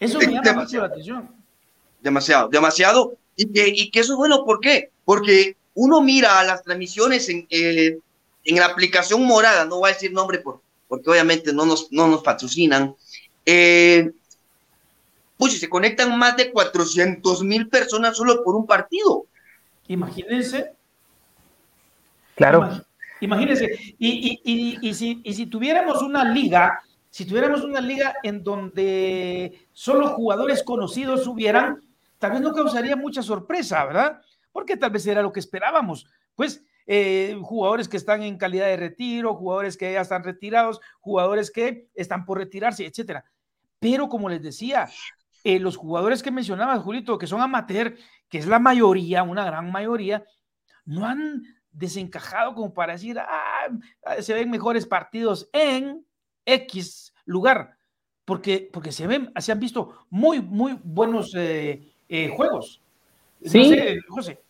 Eso 0.01 0.19
me 0.19 0.27
llama 0.33 0.63
mucho 0.63 0.81
la 0.81 0.87
atención. 0.87 1.35
Demasiado, 2.01 2.49
demasiado. 2.49 3.17
Y 3.37 3.53
que, 3.53 3.69
y 3.69 3.91
que 3.91 4.01
eso 4.01 4.15
es 4.15 4.17
bueno, 4.17 4.45
¿por 4.45 4.61
qué? 4.61 4.91
porque 5.07 5.57
uno 5.75 6.03
mira 6.03 6.43
las 6.43 6.63
transmisiones 6.63 7.29
en, 7.31 7.47
eh, 7.49 7.99
en 8.47 8.57
la 8.57 8.67
aplicación 8.67 9.25
morada, 9.25 9.65
no 9.65 9.79
voy 9.79 9.91
a 9.91 9.95
decir 9.95 10.13
nombre 10.13 10.39
por, 10.39 10.63
porque 10.89 11.11
obviamente 11.11 11.53
no 11.53 11.67
nos, 11.67 11.91
no 11.93 12.09
nos 12.09 12.23
patrocinan, 12.23 12.95
eh, 13.45 14.13
pues 15.37 15.61
se 15.61 15.69
conectan 15.69 16.17
más 16.17 16.37
de 16.37 16.51
400 16.51 17.43
mil 17.43 17.69
personas 17.69 18.17
solo 18.17 18.43
por 18.43 18.55
un 18.55 18.67
partido. 18.67 19.27
Imagínense. 19.89 20.73
Claro. 22.35 22.85
Imagínense. 23.21 23.95
Y, 23.99 24.41
y, 24.45 24.79
y, 24.81 24.95
si, 24.95 25.21
y 25.25 25.35
si 25.35 25.47
tuviéramos 25.47 26.03
una 26.03 26.25
liga, 26.25 26.81
si 27.11 27.25
tuviéramos 27.25 27.65
una 27.65 27.81
liga 27.81 28.15
en 28.23 28.43
donde 28.43 29.67
solo 29.73 30.09
jugadores 30.11 30.63
conocidos 30.63 31.27
hubieran, 31.27 31.83
tal 32.19 32.33
vez 32.33 32.41
no 32.41 32.53
causaría 32.53 32.97
mucha 32.97 33.23
sorpresa, 33.23 33.85
¿verdad? 33.85 34.21
Porque 34.53 34.77
tal 34.77 34.91
vez 34.91 35.07
era 35.07 35.23
lo 35.23 35.33
que 35.33 35.41
esperábamos. 35.41 36.07
Pues 36.35 36.63
eh, 36.87 37.37
jugadores 37.43 37.89
que 37.89 37.97
están 37.97 38.23
en 38.23 38.39
calidad 38.39 38.67
de 38.67 38.77
retiro, 38.77 39.35
jugadores 39.35 39.77
que 39.77 39.93
ya 39.93 40.01
están 40.01 40.25
retirados, 40.25 40.81
jugadores 41.01 41.51
que 41.51 41.89
están 41.95 42.25
por 42.25 42.39
retirarse, 42.39 42.87
etcétera. 42.87 43.25
Pero 43.79 44.09
como 44.09 44.29
les 44.29 44.43
decía, 44.43 44.89
eh, 45.45 45.59
los 45.59 45.77
jugadores 45.77 46.23
que 46.23 46.31
mencionabas, 46.31 46.83
Julito, 46.83 47.19
que 47.19 47.27
son 47.27 47.41
amateur, 47.41 47.97
que 48.29 48.39
es 48.39 48.47
la 48.47 48.59
mayoría, 48.59 49.23
una 49.23 49.45
gran 49.45 49.71
mayoría, 49.71 50.25
no 50.85 51.07
han 51.07 51.43
desencajado 51.73 52.55
como 52.55 52.73
para 52.73 52.95
decir, 52.95 53.19
ah, 53.19 53.69
se 54.21 54.35
ven 54.35 54.51
mejores 54.51 54.87
partidos 54.87 55.49
en 55.53 56.07
X 56.47 57.13
lugar, 57.27 57.77
porque, 58.25 58.69
porque 58.73 58.93
se 58.93 59.07
ven, 59.07 59.31
se 59.39 59.53
han 59.53 59.61
visto 59.61 60.07
muy, 60.09 60.41
muy 60.41 60.79
buenos 60.83 61.33
eh, 61.37 61.93
eh, 62.09 62.29
juegos. 62.35 62.83
Sí, 63.43 63.77
José. 64.09 64.43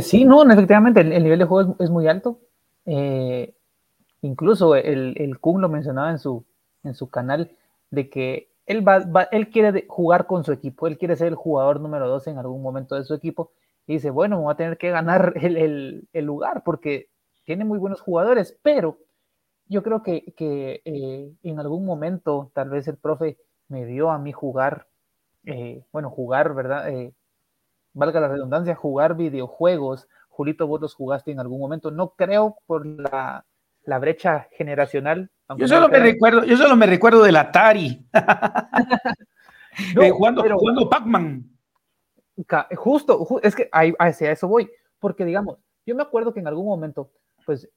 Sí, 0.00 0.24
no, 0.24 0.42
efectivamente, 0.50 1.00
el, 1.00 1.22
nivel 1.22 1.38
de 1.38 1.44
juego 1.44 1.76
es, 1.78 1.90
muy 1.90 2.08
alto. 2.08 2.40
incluso 4.22 4.74
el, 4.76 5.14
el 5.18 5.38
Kun 5.38 5.60
lo 5.60 5.68
mencionaba 5.68 6.10
en 6.10 6.18
su, 6.18 6.44
en 6.84 6.94
su 6.94 7.08
canal, 7.08 7.50
de 7.90 8.08
que 8.10 8.48
él, 8.66 8.86
va, 8.86 9.22
él 9.30 9.48
quiere 9.50 9.86
jugar 9.88 10.26
con 10.26 10.44
su 10.44 10.52
equipo, 10.52 10.86
él 10.86 10.98
quiere 10.98 11.16
ser 11.16 11.28
el 11.28 11.34
jugador 11.36 11.80
número 11.80 12.08
dos 12.08 12.26
en 12.26 12.38
algún 12.38 12.62
momento 12.62 12.96
de 12.96 13.04
su 13.04 13.14
equipo 13.14 13.52
y 13.86 13.94
dice, 13.94 14.10
bueno, 14.10 14.40
voy 14.40 14.52
a 14.52 14.56
tener 14.56 14.76
que 14.76 14.90
ganar 14.90 15.34
el, 15.40 16.08
lugar 16.12 16.62
porque 16.64 17.08
tiene 17.44 17.64
muy 17.64 17.78
buenos 17.78 18.00
jugadores, 18.00 18.58
pero 18.62 18.98
yo 19.68 19.82
creo 19.82 20.02
que, 20.02 20.34
eh, 20.84 21.32
en 21.42 21.60
algún 21.60 21.84
momento 21.84 22.50
tal 22.54 22.70
vez 22.70 22.88
el 22.88 22.96
profe 22.96 23.38
me 23.68 23.84
dio 23.84 24.10
a 24.10 24.18
mí 24.18 24.32
jugar, 24.32 24.86
eh, 25.44 25.84
bueno, 25.92 26.10
jugar, 26.10 26.54
¿verdad? 26.54 26.88
Eh, 26.90 27.12
valga 27.96 28.20
la 28.20 28.28
redundancia, 28.28 28.74
jugar 28.74 29.16
videojuegos. 29.16 30.08
Julito, 30.28 30.66
vos 30.66 30.80
los 30.80 30.94
jugaste 30.94 31.32
en 31.32 31.40
algún 31.40 31.60
momento. 31.60 31.90
No 31.90 32.10
creo 32.10 32.58
por 32.66 32.86
la, 32.86 33.44
la 33.84 33.98
brecha 33.98 34.48
generacional, 34.52 35.30
yo 35.56 35.68
solo, 35.68 35.88
me 35.88 35.98
recuerdo, 36.00 36.44
yo 36.44 36.56
solo 36.56 36.74
me 36.76 36.86
recuerdo 36.86 37.22
del 37.22 37.36
Atari. 37.36 38.06
Eh, 40.00 40.08
jugando, 40.08 40.88
Pac-Man. 40.88 41.44
Justo, 42.76 43.26
es 43.42 43.54
que 43.54 43.68
hacia 43.98 44.32
eso 44.32 44.48
voy. 44.48 44.70
Porque, 44.98 45.26
digamos, 45.26 45.58
yo 45.84 45.94
me 45.94 46.02
acuerdo 46.02 46.32
que 46.32 46.40
en 46.40 46.46
algún 46.46 46.64
momento, 46.64 47.10
pues, 47.44 47.68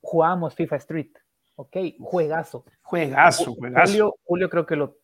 jugábamos 0.00 0.54
FIFA 0.54 0.76
Street. 0.76 1.10
Ok, 1.56 1.76
juegazo. 1.98 2.64
Juegazo, 2.82 3.56
juegazo. 3.56 4.14
Julio, 4.22 4.48
creo 4.48 4.66
que 4.66 4.76
lo, 4.76 4.98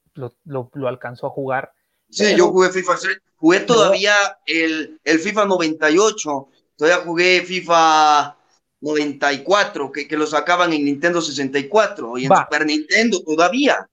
lo, 0.44 0.86
alcanzó 0.86 1.26
a 1.26 1.30
jugar. 1.30 1.72
Sí, 2.08 2.36
yo 2.36 2.48
jugué 2.48 2.70
FIFA 2.70 2.94
Street. 2.94 3.18
Jugué 3.36 3.60
todavía 3.60 4.14
el, 4.46 4.98
el 5.04 5.18
FIFA 5.18 5.46
98. 5.46 6.48
Todavía 6.76 7.04
jugué 7.04 7.42
FIFA 7.42 8.36
94, 8.80 9.92
que, 9.92 10.06
que 10.06 10.16
lo 10.16 10.26
sacaban 10.26 10.72
en 10.72 10.84
Nintendo 10.84 11.20
64 11.20 12.18
y 12.18 12.26
en 12.26 12.36
Super 12.36 12.66
Nintendo 12.66 13.22
todavía. 13.24 13.88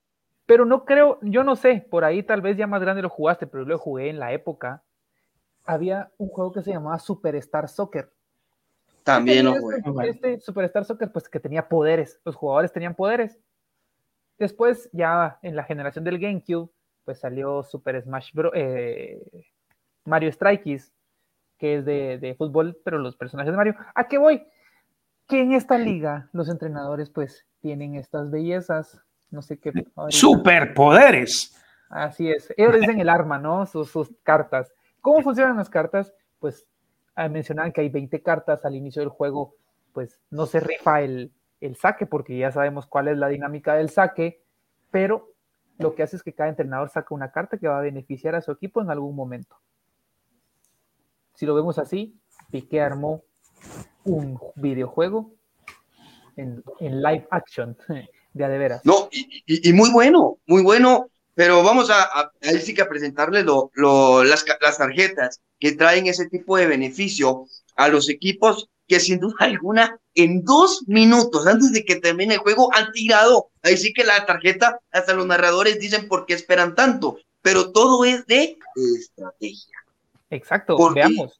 Pero 0.45 0.65
no 0.65 0.83
creo, 0.85 1.19
yo 1.21 1.43
no 1.43 1.55
sé, 1.55 1.85
por 1.89 2.03
ahí 2.03 2.21
tal 2.21 2.41
vez 2.41 2.57
ya 2.57 2.67
más 2.67 2.81
grande 2.81 3.01
lo 3.01 3.09
jugaste, 3.09 3.47
pero 3.47 3.63
yo 3.63 3.69
lo 3.69 3.79
jugué 3.79 4.09
en 4.09 4.19
la 4.19 4.33
época. 4.33 4.83
Había 5.63 6.11
un 6.17 6.27
juego 6.27 6.51
que 6.51 6.61
se 6.61 6.71
llamaba 6.71 6.99
Superstar 6.99 7.69
Soccer. 7.69 8.11
También 9.03 9.45
lo 9.45 9.55
jugué. 9.55 10.09
Este, 10.09 10.39
Superstar 10.41 10.83
Soccer, 10.83 11.11
pues 11.11 11.29
que 11.29 11.39
tenía 11.39 11.67
poderes, 11.69 12.19
los 12.25 12.35
jugadores 12.35 12.73
tenían 12.73 12.95
poderes. 12.95 13.39
Después, 14.37 14.89
ya 14.91 15.39
en 15.41 15.55
la 15.55 15.63
generación 15.63 16.03
del 16.03 16.19
GameCube, 16.19 16.69
pues 17.05 17.19
salió 17.19 17.63
Super 17.63 18.01
Smash 18.01 18.31
Bros. 18.33 18.51
Eh, 18.55 19.21
Mario 20.05 20.31
Strikes, 20.31 20.91
que 21.57 21.77
es 21.77 21.85
de, 21.85 22.17
de, 22.17 22.35
fútbol, 22.35 22.77
pero 22.83 22.97
los 22.97 23.15
personajes 23.15 23.51
de 23.51 23.57
Mario. 23.57 23.75
¿A 23.95 24.07
qué 24.07 24.17
voy? 24.17 24.45
que 25.27 25.41
en 25.41 25.53
esta 25.53 25.77
liga 25.77 26.29
los 26.33 26.49
entrenadores 26.49 27.09
pues 27.09 27.45
tienen 27.59 27.95
estas 27.95 28.29
bellezas, 28.29 29.01
no 29.31 29.41
sé 29.41 29.57
qué. 29.57 29.71
Superpoderes. 30.09 31.57
Así 31.89 32.29
es. 32.29 32.53
Ellos 32.57 32.79
dicen 32.79 32.99
el 32.99 33.09
arma, 33.09 33.37
¿no? 33.37 33.65
Sus, 33.65 34.11
cartas. 34.23 34.73
¿Cómo 35.01 35.21
funcionan 35.21 35.57
las 35.57 35.69
cartas? 35.69 36.13
Pues 36.39 36.65
ah, 37.15 37.29
mencionaban 37.29 37.71
que 37.71 37.81
hay 37.81 37.89
20 37.89 38.21
cartas 38.21 38.65
al 38.65 38.75
inicio 38.75 39.01
del 39.01 39.09
juego, 39.09 39.55
pues 39.93 40.19
no 40.29 40.45
se 40.45 40.59
rifa 40.59 41.01
el, 41.01 41.31
el 41.61 41.75
saque 41.75 42.05
porque 42.05 42.37
ya 42.37 42.51
sabemos 42.51 42.87
cuál 42.87 43.07
es 43.07 43.17
la 43.17 43.27
dinámica 43.27 43.75
del 43.75 43.89
saque, 43.89 44.41
pero 44.91 45.32
lo 45.77 45.95
que 45.95 46.03
hace 46.03 46.15
es 46.15 46.23
que 46.23 46.33
cada 46.33 46.49
entrenador 46.49 46.89
saca 46.89 47.15
una 47.15 47.31
carta 47.31 47.57
que 47.57 47.67
va 47.67 47.79
a 47.79 47.81
beneficiar 47.81 48.35
a 48.35 48.41
su 48.41 48.51
equipo 48.51 48.81
en 48.81 48.89
algún 48.89 49.15
momento. 49.15 49.57
Si 51.35 51.45
lo 51.45 51.55
vemos 51.55 51.79
así, 51.79 52.19
Piqué 52.51 52.81
armó 52.81 53.23
un 54.03 54.39
videojuego 54.55 55.33
en, 56.35 56.63
live 56.79 57.27
action, 57.31 57.77
de 58.33 58.45
a 58.45 58.49
de. 58.49 58.79
No, 58.83 59.09
y, 59.11 59.73
muy 59.73 59.91
bueno, 59.91 60.37
muy 60.45 60.61
bueno, 60.61 61.09
pero 61.33 61.63
vamos 61.63 61.89
a, 61.89 62.03
a, 62.03 62.31
sí 62.41 62.73
que 62.73 62.81
a 62.81 62.89
presentarle 62.89 63.43
lo, 63.43 63.71
las, 64.23 64.45
las 64.61 64.77
tarjetas 64.77 65.41
que 65.59 65.73
traen 65.73 66.07
ese 66.07 66.27
tipo 66.29 66.57
de 66.57 66.67
beneficio 66.67 67.45
a 67.75 67.87
los 67.87 68.09
equipos 68.09 68.69
que 68.87 68.99
sin 68.99 69.19
duda 69.19 69.35
alguna 69.39 69.99
en 70.15 70.43
dos 70.43 70.83
minutos 70.87 71.47
antes 71.47 71.71
de 71.71 71.83
que 71.83 71.95
termine 71.95 72.35
el 72.35 72.39
juego 72.39 72.69
han 72.73 72.91
tirado. 72.91 73.49
Ahí 73.61 73.77
sí 73.77 73.93
que 73.93 74.03
la 74.03 74.25
tarjeta, 74.25 74.79
hasta 74.91 75.13
los 75.13 75.25
narradores 75.25 75.79
dicen 75.79 76.07
por 76.07 76.25
qué 76.25 76.33
esperan 76.33 76.75
tanto, 76.75 77.17
pero 77.41 77.71
todo 77.71 78.05
es 78.05 78.25
de 78.25 78.57
estrategia. 78.75 79.77
Exacto, 80.29 80.77
veamos. 80.93 81.39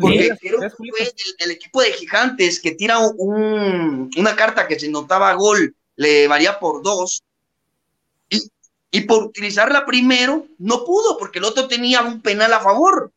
Porque 0.00 0.30
fue 0.38 0.90
el, 1.38 1.50
equipo 1.50 1.82
de 1.82 1.92
Gigantes 1.92 2.60
que 2.60 2.72
tira 2.72 2.98
un, 2.98 4.10
una 4.16 4.36
carta 4.36 4.68
que 4.68 4.78
se 4.78 4.88
notaba 4.88 5.34
gol, 5.34 5.74
le 5.96 6.28
varía 6.28 6.60
por 6.60 6.82
dos. 6.82 7.24
Y, 8.28 8.40
y 8.92 9.00
por 9.02 9.24
utilizarla 9.24 9.84
primero, 9.84 10.46
no 10.58 10.84
pudo, 10.84 11.18
porque 11.18 11.40
el 11.40 11.44
otro 11.44 11.66
tenía 11.66 12.02
un 12.02 12.20
penal 12.20 12.52
a 12.52 12.60
favor. 12.60 13.10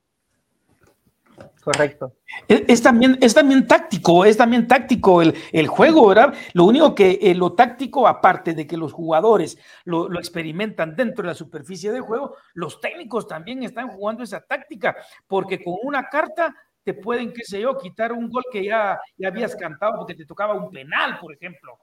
Correcto. 1.68 2.16
Es, 2.48 2.82
también, 2.82 3.18
es 3.20 3.34
también 3.34 3.68
táctico, 3.68 4.24
es 4.24 4.38
también 4.38 4.70
táctico 4.70 5.22
el, 5.22 5.36
el 5.52 5.68
juego, 5.68 6.08
¿verdad? 6.08 6.34
Lo 6.54 6.64
único 6.64 6.96
que 6.96 7.20
eh, 7.22 7.36
lo 7.36 7.52
táctico, 7.56 8.08
aparte 8.08 8.54
de 8.54 8.66
que 8.66 8.78
los 8.78 8.94
jugadores 8.94 9.58
lo, 9.84 10.08
lo, 10.08 10.18
experimentan 10.18 10.96
dentro 10.96 11.24
de 11.24 11.28
la 11.28 11.34
superficie 11.34 11.92
del 11.92 12.04
juego, 12.04 12.38
los 12.54 12.80
técnicos 12.80 13.28
también 13.28 13.64
están 13.64 13.90
jugando 13.90 14.24
esa 14.24 14.40
táctica, 14.40 14.96
porque 15.28 15.62
con 15.62 15.76
una 15.84 16.08
carta 16.08 16.56
te 16.86 16.94
pueden, 16.94 17.34
qué 17.34 17.44
sé 17.44 17.60
yo, 17.60 17.78
quitar 17.78 18.14
un 18.14 18.30
gol 18.30 18.46
que 18.50 18.64
ya, 18.64 18.98
ya 19.18 19.28
habías 19.28 19.54
cantado 19.58 19.98
porque 19.98 20.16
te 20.16 20.26
tocaba 20.26 20.54
un 20.54 20.72
penal, 20.72 21.20
por 21.20 21.34
ejemplo. 21.34 21.78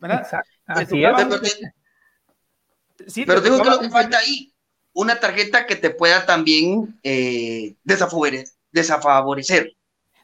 ¿verdad? 0.00 0.26
Así 0.66 1.04
es. 1.04 1.60
Sí, 3.06 3.24
pero 3.24 3.40
tengo 3.40 3.62
que 3.62 3.70
lo 3.70 3.78
que 3.78 3.88
falta 3.88 4.18
ahí, 4.18 4.52
una 4.94 5.20
tarjeta 5.20 5.64
que 5.64 5.76
te 5.76 5.90
pueda 5.90 6.26
también 6.26 6.98
eh, 7.04 7.76
desafavorecer 8.72 9.72
desafavorecer. 9.72 9.76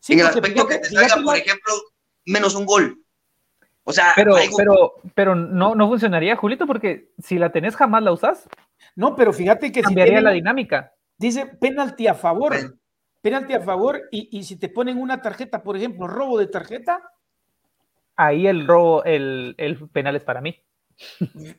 en 0.08 0.20
el 0.20 0.26
aspecto 0.26 0.66
que 0.66 0.78
te 0.78 0.88
salga, 0.88 1.22
por 1.22 1.36
ejemplo, 1.36 1.74
menos 2.26 2.54
un 2.54 2.66
gol. 2.66 3.00
O 3.84 3.92
sea, 3.92 4.12
pero, 4.16 4.34
pero, 4.56 4.94
pero 5.14 5.34
no, 5.34 5.74
no 5.74 5.88
funcionaría, 5.88 6.36
Julito, 6.36 6.66
porque 6.66 7.10
si 7.18 7.38
la 7.38 7.52
tenés 7.52 7.76
jamás 7.76 8.02
la 8.02 8.12
usas. 8.12 8.48
No, 8.96 9.14
pero 9.14 9.32
fíjate 9.32 9.72
que 9.72 9.82
cambiaría 9.82 10.20
la 10.20 10.30
dinámica. 10.30 10.94
Dice 11.18 11.46
penalti 11.46 12.06
a 12.06 12.14
favor. 12.14 12.78
Penalti 13.20 13.54
a 13.54 13.60
favor, 13.60 14.02
y, 14.10 14.28
y, 14.38 14.42
si 14.42 14.56
te 14.56 14.68
ponen 14.68 15.00
una 15.00 15.22
tarjeta, 15.22 15.62
por 15.62 15.76
ejemplo, 15.78 16.06
robo 16.06 16.38
de 16.38 16.46
tarjeta. 16.46 17.02
Ahí 18.16 18.46
el 18.46 18.66
robo, 18.66 19.02
el, 19.04 19.54
el 19.56 19.88
penal 19.88 20.16
es 20.16 20.22
para 20.22 20.42
mí. 20.42 20.54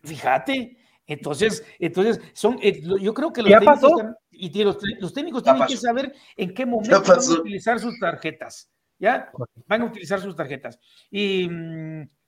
Fíjate, 0.04 0.78
entonces, 1.08 1.66
entonces 1.80 2.22
son, 2.34 2.58
eh, 2.62 2.82
yo 3.02 3.14
creo 3.14 3.32
que 3.32 3.44
los 3.44 3.52
técnicos, 3.52 4.04
y 4.38 4.64
los, 4.64 4.78
técnicos 5.14 5.44
tienen 5.44 5.66
que 5.68 5.78
saber 5.78 6.14
en 6.36 6.54
qué 6.54 6.66
momento 6.66 7.02
van 7.02 7.20
a 7.20 7.40
utilizar 7.40 7.80
sus 7.80 8.00
tarjetas. 8.00 8.72
¿Ya? 8.98 9.30
Van 9.68 9.82
a 9.82 9.86
utilizar 9.86 10.22
sus 10.22 10.36
tarjetas. 10.36 10.80
Y, 11.12 11.44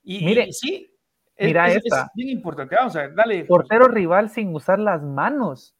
y, 0.03 0.25
Mire, 0.25 0.51
sí, 0.51 0.93
mira 1.39 1.67
es, 1.69 1.77
esta. 1.77 2.11
bien 2.13 2.29
importante. 2.29 2.75
Vamos 2.77 2.95
a 2.95 3.03
ver, 3.03 3.15
dale. 3.15 3.45
Portero 3.45 3.87
rival 3.87 4.29
sin 4.29 4.53
usar 4.53 4.79
las 4.79 5.01
manos. 5.03 5.75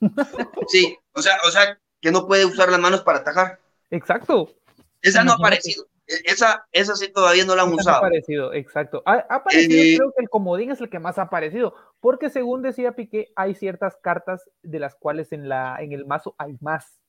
Sí, 0.68 0.96
o 1.12 1.22
sea, 1.22 1.36
o 1.46 1.50
sea, 1.50 1.78
que 2.00 2.10
no 2.10 2.26
puede 2.26 2.44
usar 2.44 2.70
las 2.70 2.80
manos 2.80 3.02
para 3.02 3.18
atajar. 3.18 3.60
Exacto. 3.90 4.54
Esa 5.00 5.24
no 5.24 5.32
ha 5.32 5.34
aparecido. 5.36 5.86
E, 6.06 6.14
esa, 6.26 6.66
esa 6.72 6.94
sí 6.96 7.12
todavía 7.12 7.44
no 7.44 7.56
la 7.56 7.62
han 7.62 7.72
usado. 7.72 7.96
Ha 7.96 7.98
aparecido, 7.98 8.52
exacto. 8.52 9.02
Ha, 9.06 9.26
aparecido, 9.28 9.82
eh, 9.82 9.96
creo 9.96 10.12
que 10.12 10.22
el 10.22 10.28
comodín 10.28 10.70
es 10.70 10.80
el 10.80 10.90
que 10.90 10.98
más 10.98 11.18
ha 11.18 11.22
aparecido, 11.22 11.74
porque 12.00 12.30
según 12.30 12.62
decía 12.62 12.92
Piqué, 12.92 13.32
hay 13.36 13.54
ciertas 13.54 13.96
cartas 13.96 14.50
de 14.62 14.78
las 14.78 14.94
cuales 14.94 15.32
en, 15.32 15.48
la, 15.48 15.76
en 15.80 15.92
el 15.92 16.06
mazo 16.06 16.34
hay 16.38 16.56
más. 16.60 17.00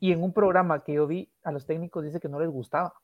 Y 0.00 0.12
en 0.12 0.22
un 0.22 0.32
programa 0.32 0.82
que 0.82 0.94
yo 0.94 1.06
vi, 1.06 1.30
a 1.44 1.52
los 1.52 1.66
técnicos 1.66 2.02
dice 2.02 2.20
que 2.20 2.28
no 2.28 2.40
les 2.40 2.48
gustaba. 2.48 2.94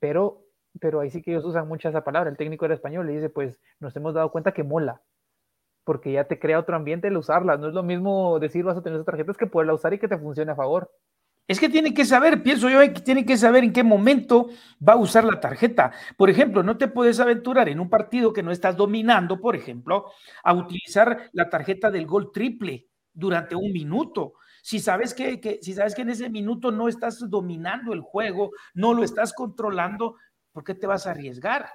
Pero, 0.00 0.46
pero 0.80 1.00
ahí 1.00 1.10
sí 1.10 1.22
que 1.22 1.32
ellos 1.32 1.44
usan 1.44 1.68
mucho 1.68 1.90
esa 1.90 2.02
palabra. 2.02 2.30
El 2.30 2.38
técnico 2.38 2.64
era 2.64 2.74
español, 2.74 3.06
le 3.06 3.12
dice, 3.12 3.28
pues 3.28 3.60
nos 3.78 3.94
hemos 3.94 4.14
dado 4.14 4.32
cuenta 4.32 4.52
que 4.52 4.62
mola. 4.62 5.02
Porque 5.84 6.12
ya 6.12 6.24
te 6.24 6.38
crea 6.38 6.58
otro 6.58 6.76
ambiente 6.76 7.08
el 7.08 7.16
usarla. 7.18 7.58
No 7.58 7.68
es 7.68 7.74
lo 7.74 7.82
mismo 7.82 8.38
decir 8.40 8.64
vas 8.64 8.78
a 8.78 8.82
tener 8.82 8.96
esas 8.96 9.06
tarjetas 9.06 9.36
que 9.36 9.46
poderla 9.46 9.74
usar 9.74 9.92
y 9.92 9.98
que 9.98 10.08
te 10.08 10.16
funcione 10.16 10.52
a 10.52 10.56
favor. 10.56 10.90
Es 11.46 11.60
que 11.60 11.68
tiene 11.68 11.92
que 11.92 12.04
saber, 12.04 12.42
pienso 12.42 12.70
yo, 12.70 12.80
que 12.80 13.00
tiene 13.00 13.26
que 13.26 13.36
saber 13.36 13.64
en 13.64 13.72
qué 13.72 13.82
momento 13.82 14.48
va 14.86 14.94
a 14.94 14.96
usar 14.96 15.24
la 15.24 15.40
tarjeta. 15.40 15.92
Por 16.16 16.30
ejemplo, 16.30 16.62
no 16.62 16.78
te 16.78 16.88
puedes 16.88 17.20
aventurar 17.20 17.68
en 17.68 17.80
un 17.80 17.90
partido 17.90 18.32
que 18.32 18.42
no 18.42 18.50
estás 18.50 18.76
dominando, 18.76 19.40
por 19.40 19.54
ejemplo, 19.54 20.10
a 20.42 20.54
utilizar 20.54 21.28
la 21.32 21.50
tarjeta 21.50 21.90
del 21.90 22.06
gol 22.06 22.30
triple 22.32 22.88
durante 23.12 23.54
un 23.54 23.72
minuto 23.72 24.34
si 24.64 24.80
sabes 24.80 25.12
que, 25.12 25.58
si 25.60 25.74
sabes 25.74 25.94
que 25.94 26.00
en 26.00 26.08
ese 26.08 26.30
minuto 26.30 26.70
no 26.70 26.88
estás 26.88 27.18
dominando 27.28 27.92
el 27.92 28.00
juego, 28.00 28.50
no 28.72 28.94
lo 28.94 29.04
estás 29.04 29.34
controlando, 29.34 30.16
¿por 30.52 30.64
qué 30.64 30.74
te 30.74 30.86
vas 30.86 31.06
a 31.06 31.10
arriesgar? 31.10 31.68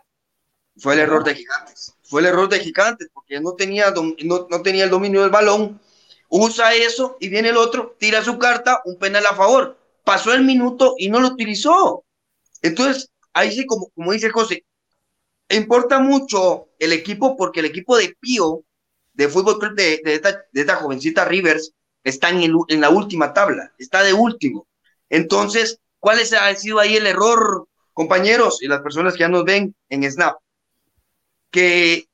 Fue 0.75 0.95
el 0.95 1.01
error 1.01 1.23
de 1.23 1.35
Gigantes. 1.35 1.95
Fue 2.01 2.21
el 2.21 2.25
error 2.25 2.49
de 2.49 2.59
Gigantes 2.59 3.11
porque 3.13 3.39
no 3.39 3.53
tenía, 3.53 3.93
no, 4.25 4.47
no 4.49 4.61
tenía 4.63 4.85
el 4.85 4.89
dominio 4.89 5.21
del 5.21 5.29
balón. 5.29 5.79
Usa 6.29 6.75
eso 6.75 7.17
y 7.19 7.29
viene 7.29 7.50
el 7.50 7.57
otro, 7.57 7.95
tira 8.00 8.24
su 8.24 8.38
carta, 8.38 8.81
un 8.86 8.98
penal 8.98 9.25
a 9.25 9.36
favor. 9.36 9.77
Pasó 10.03 10.33
el 10.33 10.43
minuto 10.43 10.95
y 10.98 11.09
no 11.09 11.19
lo 11.19 11.29
utilizó. 11.29 12.05
Entonces, 12.62 13.12
ahí 13.33 13.51
sí, 13.51 13.65
como, 13.65 13.89
como 13.89 14.12
dice 14.12 14.29
José, 14.29 14.63
importa 15.50 16.00
mucho 16.00 16.69
el 16.77 16.93
equipo 16.93 17.36
porque 17.36 17.62
el 17.62 17.65
equipo 17.65 17.98
de 17.98 18.15
Pío, 18.19 18.63
de 19.13 19.27
Fútbol 19.27 19.59
Club 19.59 19.75
de, 19.75 20.01
esta, 20.05 20.45
de 20.51 20.62
esta 20.62 20.75
jovencita 20.75 21.25
Rivers, 21.25 21.74
está 22.03 22.29
en, 22.29 22.53
en 22.67 22.81
la 22.81 22.89
última 22.89 23.33
tabla, 23.33 23.74
está 23.77 24.03
de 24.03 24.13
último. 24.13 24.67
Entonces, 25.09 25.79
¿cuál 26.00 26.19
es, 26.19 26.31
ha 26.33 26.53
sido 26.55 26.79
ahí 26.79 26.95
el 26.95 27.07
error, 27.07 27.67
compañeros 27.93 28.62
y 28.62 28.67
las 28.67 28.81
personas 28.81 29.13
que 29.13 29.21
ya 29.21 29.29
nos 29.29 29.43
ven 29.43 29.75
en 29.89 30.09
Snap? 30.09 30.38
Que 31.51 32.09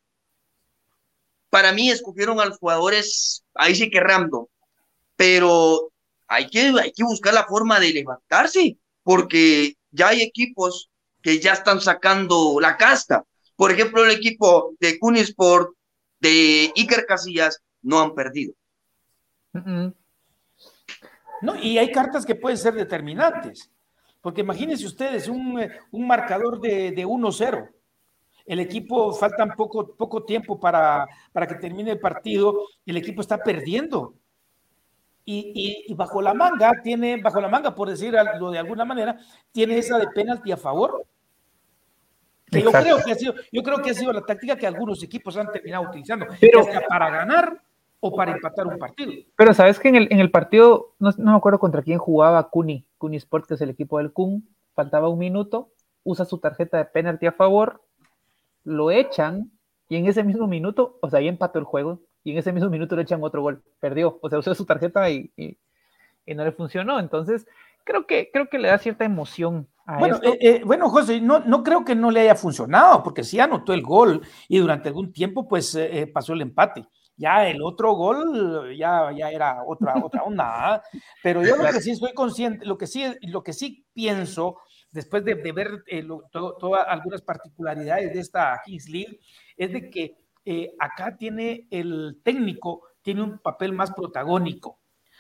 para 1.56 1.72
mí 1.72 1.90
escogieron 1.90 2.42
a 2.42 2.46
los 2.46 2.58
jugadores, 2.58 3.46
ahí 3.54 3.74
sí 3.76 3.90
que 3.90 4.02
random, 4.02 4.46
pero 5.16 5.90
hay 6.28 6.50
que, 6.50 6.74
hay 6.78 6.92
que 6.92 7.06
buscar 7.06 7.34
la 7.34 7.46
forma 7.46 7.80
de 7.80 7.94
levantarse, 7.94 8.78
porque 9.04 9.78
ya 9.90 10.10
hay 10.10 10.22
equipos 10.22 10.90
que 11.22 11.40
ya 11.40 11.54
están 11.54 11.80
sacando 11.80 12.60
la 12.60 12.76
casta. 12.76 13.24
Por 13.56 13.72
ejemplo, 13.72 14.04
el 14.04 14.12
equipo 14.12 14.76
de 14.82 15.00
Cunisport, 15.00 15.70
de 16.20 16.74
Iker 16.76 17.06
Casillas, 17.06 17.62
no 17.82 18.02
han 18.02 18.14
perdido. 18.14 18.54
No, 21.42 21.56
y 21.56 21.78
hay 21.78 21.90
cartas 21.90 22.26
que 22.26 22.36
pueden 22.36 22.58
ser 22.58 22.74
determinantes, 22.74 23.72
porque 24.20 24.42
imagínense 24.42 24.86
ustedes 24.86 25.30
un, 25.30 25.66
un 25.90 26.06
marcador 26.06 26.60
de, 26.60 26.92
de 26.92 27.06
1-0. 27.06 27.75
El 28.46 28.60
equipo 28.60 29.14
faltan 29.14 29.56
poco, 29.56 29.96
poco 29.96 30.24
tiempo 30.24 30.60
para, 30.60 31.08
para 31.32 31.48
que 31.48 31.56
termine 31.56 31.92
el 31.92 32.00
partido, 32.00 32.68
el 32.86 32.98
equipo 32.98 33.22
está 33.22 33.38
perdiendo. 33.40 34.14
Y, 35.28 35.86
y, 35.88 35.94
bajo 35.96 36.22
la 36.22 36.36
manga, 36.36 36.72
tiene, 36.84 37.20
bajo 37.20 37.42
la 37.42 37.50
manga, 37.50 37.74
por 37.74 37.90
decirlo 37.90 38.52
de 38.52 38.60
alguna 38.60 38.86
manera, 38.86 39.18
tiene 39.52 39.80
esa 39.80 39.98
de 39.98 40.08
penalti 40.10 40.52
a 40.52 40.58
favor. 40.58 41.04
yo 42.52 42.72
creo, 42.72 42.98
que 43.04 43.12
ha 43.12 43.16
sido, 43.16 43.34
yo 43.52 43.64
creo 43.64 43.82
que 43.82 43.90
ha 43.90 43.94
sido 43.96 44.14
la 44.14 44.22
táctica 44.22 44.56
que 44.56 44.68
algunos 44.68 45.02
equipos 45.02 45.36
han 45.36 45.52
terminado 45.52 45.90
utilizando. 45.90 46.28
Pero 46.40 46.64
para 46.88 47.10
ganar 47.10 47.60
o 48.00 48.16
para 48.16 48.34
empatar 48.34 48.68
un 48.68 48.78
partido. 48.78 49.12
Pero 49.36 49.54
sabes 49.56 49.80
que 49.80 49.90
en 49.90 49.96
el, 49.96 50.08
en 50.12 50.20
el 50.20 50.30
partido, 50.30 50.94
no, 51.00 51.10
no, 51.18 51.32
me 51.32 51.38
acuerdo 51.38 51.58
contra 51.58 51.82
quién 51.82 51.98
jugaba 51.98 52.52
Cuni, 52.52 52.86
Cuni 53.00 53.18
Sport, 53.18 53.48
que 53.48 53.56
es 53.56 53.62
el 53.62 53.72
equipo 53.72 53.98
del 53.98 54.14
Kun, 54.14 54.48
faltaba 54.76 55.10
un 55.10 55.18
minuto, 55.18 55.72
usa 56.04 56.24
su 56.24 56.38
tarjeta 56.38 56.78
de 56.78 56.86
penalti 56.86 57.26
a 57.26 57.32
favor, 57.32 57.82
lo 58.66 58.92
echan 58.92 59.52
y 59.88 59.96
en 59.96 60.08
ese 60.08 60.24
mismo 60.24 60.48
minuto, 60.48 60.98
o 61.02 61.10
sea, 61.10 61.20
ahí 61.20 61.30
empató 61.30 61.60
el 61.60 61.66
juego 61.66 62.02
y 62.24 62.32
en 62.32 62.40
ese 62.40 62.52
mismo 62.52 62.70
minuto 62.70 62.96
le 62.96 63.04
echan 63.04 63.24
otro 63.24 63.42
gol, 63.42 63.64
perdió, 63.80 64.20
o 64.22 64.30
sea, 64.30 64.40
usó 64.40 64.54
su 64.54 64.66
tarjeta 64.66 65.10
y, 65.10 65.32
y, 65.38 65.58
no 66.34 66.44
le 66.44 66.52
funcionó. 66.52 67.00
Entonces, 67.00 67.48
creo 67.84 68.06
que, 68.08 68.30
creo 68.34 68.50
que 68.50 68.58
le 68.58 68.68
da 68.68 68.78
cierta 68.80 69.06
emoción 69.06 69.68
a 69.86 70.00
bueno, 70.00 70.16
esto. 70.16 70.34
Eh, 70.34 70.40
eh, 70.42 70.62
bueno, 70.66 70.90
José, 70.90 71.22
no, 71.22 71.40
no 71.40 71.64
creo 71.64 71.86
que 71.86 71.96
no 71.96 72.10
le 72.10 72.22
haya 72.22 72.36
funcionado, 72.36 73.04
porque 73.04 73.24
sí 73.24 73.40
anotó 73.40 73.74
el 73.74 73.84
gol 73.84 74.22
y 74.50 74.58
durante 74.58 74.90
algún 74.90 75.14
tiempo, 75.14 75.48
pues 75.48 75.76
eh, 75.76 76.10
pasó 76.12 76.34
el 76.34 76.42
empate 76.42 76.88
ya 77.18 77.48
el 77.48 77.62
otro 77.62 77.94
gol 77.94 78.76
ya, 78.78 79.12
ya 79.16 79.30
era 79.30 79.64
otra, 79.66 79.96
otra 80.04 80.24
onda, 80.24 80.74
¿ah? 80.74 80.84
pero 81.24 81.44
yo 81.44 81.56
lo 81.56 81.64
que 81.64 81.82
sí 81.82 81.92
estoy 81.92 82.14
consciente, 82.14 82.66
lo 82.66 82.78
que 82.78 82.88
sí, 82.88 83.06
lo 83.22 83.44
que 83.44 83.54
sí 83.54 83.86
pienso, 83.94 84.58
después 84.96 85.24
de, 85.24 85.36
de 85.36 85.52
ver 85.52 85.84
eh, 85.88 86.08
todas 86.32 86.88
algunas 86.88 87.22
particularidades 87.22 88.14
de 88.14 88.20
esta 88.20 88.60
Kings 88.66 88.90
League, 88.90 89.20
es 89.56 89.72
de 89.72 89.90
que 89.90 90.18
eh, 90.46 90.74
acá 90.80 91.16
tiene 91.16 91.68
el 91.70 92.20
técnico, 92.24 92.84
tiene 93.02 93.22
un 93.22 93.40
papel 93.40 93.74
más 93.74 93.92
protagónico. 93.92 94.80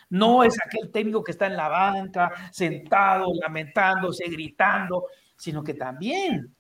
No 0.10 0.44
es 0.44 0.58
aquel 0.66 0.92
técnico 0.92 1.24
que 1.24 1.32
está 1.32 1.48
en 1.48 1.58
la 1.58 1.68
banca, 1.68 2.32
sentado, 2.52 3.28
lamentándose, 3.42 4.28
gritando, 4.30 5.06
sino 5.36 5.64
que 5.64 5.74
también 5.74 6.56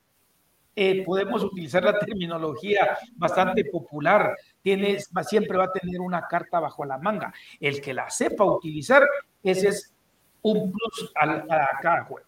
eh, 0.75 1.05
podemos 1.05 1.43
utilizar 1.43 1.83
la 1.83 1.97
terminología 1.97 2.97
bastante 3.15 3.63
popular, 3.65 4.35
tiene, 4.61 4.97
siempre 5.25 5.57
va 5.57 5.65
a 5.65 5.71
tener 5.71 6.01
una 6.01 6.27
carta 6.27 6.59
bajo 6.59 6.83
la 6.83 6.97
manga. 6.97 7.33
El 7.59 7.79
que 7.81 7.93
la 7.93 8.09
sepa 8.09 8.43
utilizar, 8.43 9.07
ese 9.41 9.69
es 9.69 9.93
un 10.41 10.71
plus 10.71 11.11
a, 11.15 11.79
cada 11.81 12.03
juego. 12.03 12.24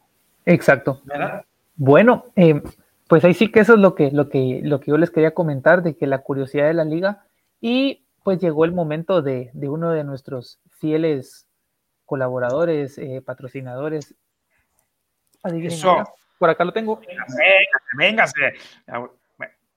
Exacto. 0.47 1.01
Bueno, 1.75 2.25
eh, 2.35 2.61
pues 3.07 3.23
ahí 3.23 3.33
sí 3.33 3.51
que 3.51 3.59
eso 3.59 3.73
es 3.73 3.79
lo 3.79 3.95
que, 3.95 4.11
lo, 4.11 4.29
que, 4.29 4.61
lo 4.63 4.79
que 4.79 4.91
yo 4.91 4.97
les 4.97 5.11
quería 5.11 5.33
comentar, 5.33 5.83
de 5.83 5.95
que 5.95 6.07
la 6.07 6.19
curiosidad 6.19 6.67
de 6.67 6.73
la 6.73 6.85
liga, 6.85 7.25
y 7.61 8.05
pues 8.23 8.39
llegó 8.39 8.65
el 8.65 8.71
momento 8.71 9.21
de, 9.21 9.51
de 9.53 9.69
uno 9.69 9.91
de 9.91 10.03
nuestros 10.03 10.59
fieles 10.79 11.47
colaboradores, 12.05 12.97
eh, 12.97 13.21
patrocinadores. 13.23 14.15
Eso. 15.43 16.03
Por 16.39 16.49
acá 16.49 16.63
lo 16.63 16.73
tengo. 16.73 16.99
Véngase, 16.99 17.43
véngase. 17.97 18.53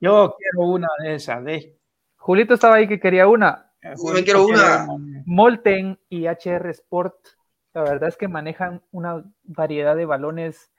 Yo 0.00 0.37
quiero 0.38 0.68
una 0.68 0.88
de 1.02 1.14
esas. 1.14 1.44
De... 1.44 1.76
Julito 2.16 2.54
estaba 2.54 2.76
ahí 2.76 2.88
que 2.88 3.00
quería 3.00 3.26
una. 3.26 3.72
Yo 3.83 4.24
quiero 4.24 4.46
una. 4.46 4.87
Molten 5.26 5.98
y 6.09 6.26
HR 6.26 6.70
Sport, 6.70 7.16
la 7.74 7.83
verdad 7.83 8.09
es 8.09 8.16
que 8.16 8.28
manejan 8.28 8.83
una 8.90 9.24
variedad 9.44 9.96
de 9.96 10.06
balones 10.06 10.72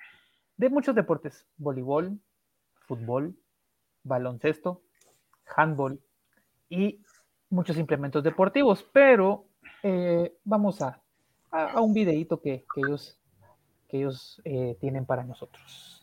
de 0.58 0.70
muchos 0.70 0.96
deportes: 0.96 1.46
voleibol, 1.58 2.20
fútbol, 2.88 3.36
baloncesto, 4.04 4.82
handball 5.56 6.00
y 6.70 7.02
muchos 7.50 7.78
implementos 7.78 8.24
deportivos. 8.24 8.84
Pero 8.92 9.46
eh, 9.84 10.36
vamos 10.44 10.82
a, 10.82 11.02
a, 11.52 11.82
un 11.82 11.94
videito 11.94 12.42
que, 12.42 12.66
que 12.74 12.82
ellos 12.82 13.18
que 13.88 13.98
ellos 13.98 14.42
eh, 14.46 14.78
tienen 14.80 15.06
para 15.06 15.24
nosotros. 15.24 16.01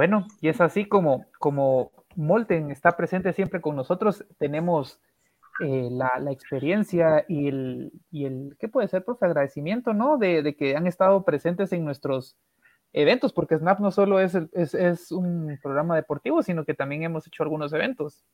Bueno, 0.00 0.26
y 0.40 0.48
es 0.48 0.62
así 0.62 0.86
como, 0.86 1.26
como 1.38 1.92
Molten 2.16 2.70
está 2.70 2.96
presente 2.96 3.34
siempre 3.34 3.60
con 3.60 3.76
nosotros, 3.76 4.24
tenemos 4.38 4.98
eh, 5.62 5.90
la, 5.90 6.32
experiencia 6.32 7.26
y 7.28 7.48
el, 7.48 7.92
y 8.10 8.24
el, 8.24 8.56
¿qué 8.58 8.66
puede 8.66 8.88
ser, 8.88 9.04
profe? 9.04 9.26
Agradecimiento, 9.26 9.92
¿no? 9.92 10.16
De, 10.16 10.42
de, 10.42 10.56
que 10.56 10.74
han 10.74 10.86
estado 10.86 11.22
presentes 11.22 11.70
en 11.74 11.84
nuestros 11.84 12.38
eventos, 12.94 13.34
porque 13.34 13.58
Snap 13.58 13.78
no 13.80 13.90
solo 13.90 14.20
es, 14.20 14.34
es, 14.54 15.12
un 15.12 15.58
programa 15.62 15.96
deportivo, 15.96 16.42
sino 16.42 16.64
que 16.64 16.72
también 16.72 17.02
hemos 17.02 17.26
hecho 17.26 17.42
algunos 17.42 17.70
eventos. 17.74 18.24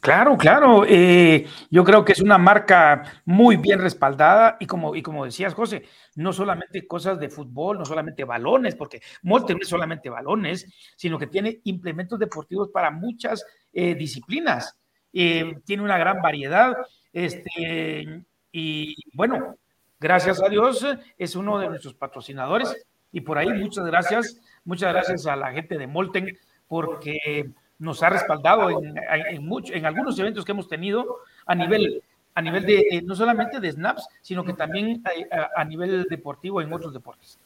Claro, 0.00 0.36
claro. 0.36 0.84
Eh, 0.86 1.46
yo 1.70 1.84
creo 1.84 2.04
que 2.04 2.12
es 2.12 2.20
una 2.20 2.38
marca 2.38 3.22
muy 3.24 3.56
bien 3.56 3.80
respaldada 3.80 4.56
y 4.60 4.66
como, 4.66 4.94
y 4.94 5.02
como 5.02 5.24
decías, 5.24 5.54
José, 5.54 5.84
no 6.16 6.32
solamente 6.32 6.86
cosas 6.86 7.18
de 7.18 7.30
fútbol, 7.30 7.78
no 7.78 7.84
solamente 7.84 8.24
balones, 8.24 8.74
porque 8.74 9.00
Molte 9.22 9.54
no 9.54 9.60
es 9.62 9.68
solamente 9.68 10.10
balones, 10.10 10.66
sino 10.96 11.18
que 11.18 11.26
tiene 11.26 11.60
implementos 11.64 12.18
deportivos 12.18 12.68
para 12.68 12.90
muchas 12.90 13.44
eh, 13.72 13.94
disciplinas. 13.94 14.78
Eh, 15.12 15.58
tiene 15.64 15.82
una 15.82 15.98
gran 15.98 16.20
variedad. 16.20 16.74
Este, 17.12 18.24
y 18.52 18.96
bueno, 19.14 19.56
gracias 20.00 20.42
a 20.42 20.48
Dios 20.48 20.86
es 21.16 21.36
uno 21.36 21.58
de 21.58 21.68
nuestros 21.68 21.94
patrocinadores. 21.94 22.86
Y 23.12 23.20
por 23.20 23.38
ahí 23.38 23.48
muchas 23.48 23.86
gracias, 23.86 24.40
muchas 24.64 24.92
gracias 24.92 25.26
a 25.26 25.36
la 25.36 25.52
gente 25.52 25.78
de 25.78 25.86
Molten, 25.86 26.36
porque 26.66 27.52
nos 27.84 28.02
ha 28.02 28.10
respaldado 28.10 28.70
en, 28.70 28.96
en, 28.96 29.48
en 29.72 29.86
algunos 29.86 30.18
eventos 30.18 30.44
que 30.44 30.52
hemos 30.52 30.68
tenido 30.68 31.18
a 31.46 31.54
nivel, 31.54 32.02
a 32.34 32.42
nivel 32.42 32.66
de, 32.66 33.02
no 33.04 33.14
solamente 33.14 33.60
de 33.60 33.70
snaps, 33.70 34.08
sino 34.20 34.44
que 34.44 34.54
también 34.54 35.02
a, 35.30 35.60
a, 35.60 35.64
nivel 35.64 36.04
deportivo 36.08 36.60
en 36.60 36.72
otros 36.72 36.92
deportes. 36.92 37.38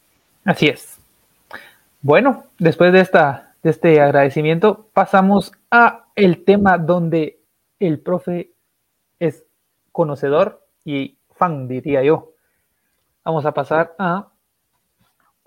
Así 0.45 0.67
es. 0.67 0.97
Bueno, 2.01 2.45
después 2.57 2.93
de, 2.93 3.01
esta, 3.01 3.53
de 3.61 3.69
este 3.71 4.01
agradecimiento, 4.01 4.89
pasamos 4.93 5.51
a 5.69 6.05
el 6.15 6.45
tema 6.45 6.77
donde 6.77 7.39
el 7.79 7.99
profe 7.99 8.51
es 9.19 9.45
conocedor 9.91 10.65
y 10.85 11.17
fan, 11.35 11.67
diría 11.67 12.01
yo. 12.03 12.31
Vamos 13.23 13.45
a 13.45 13.53
pasar 13.53 13.95
a 13.99 14.27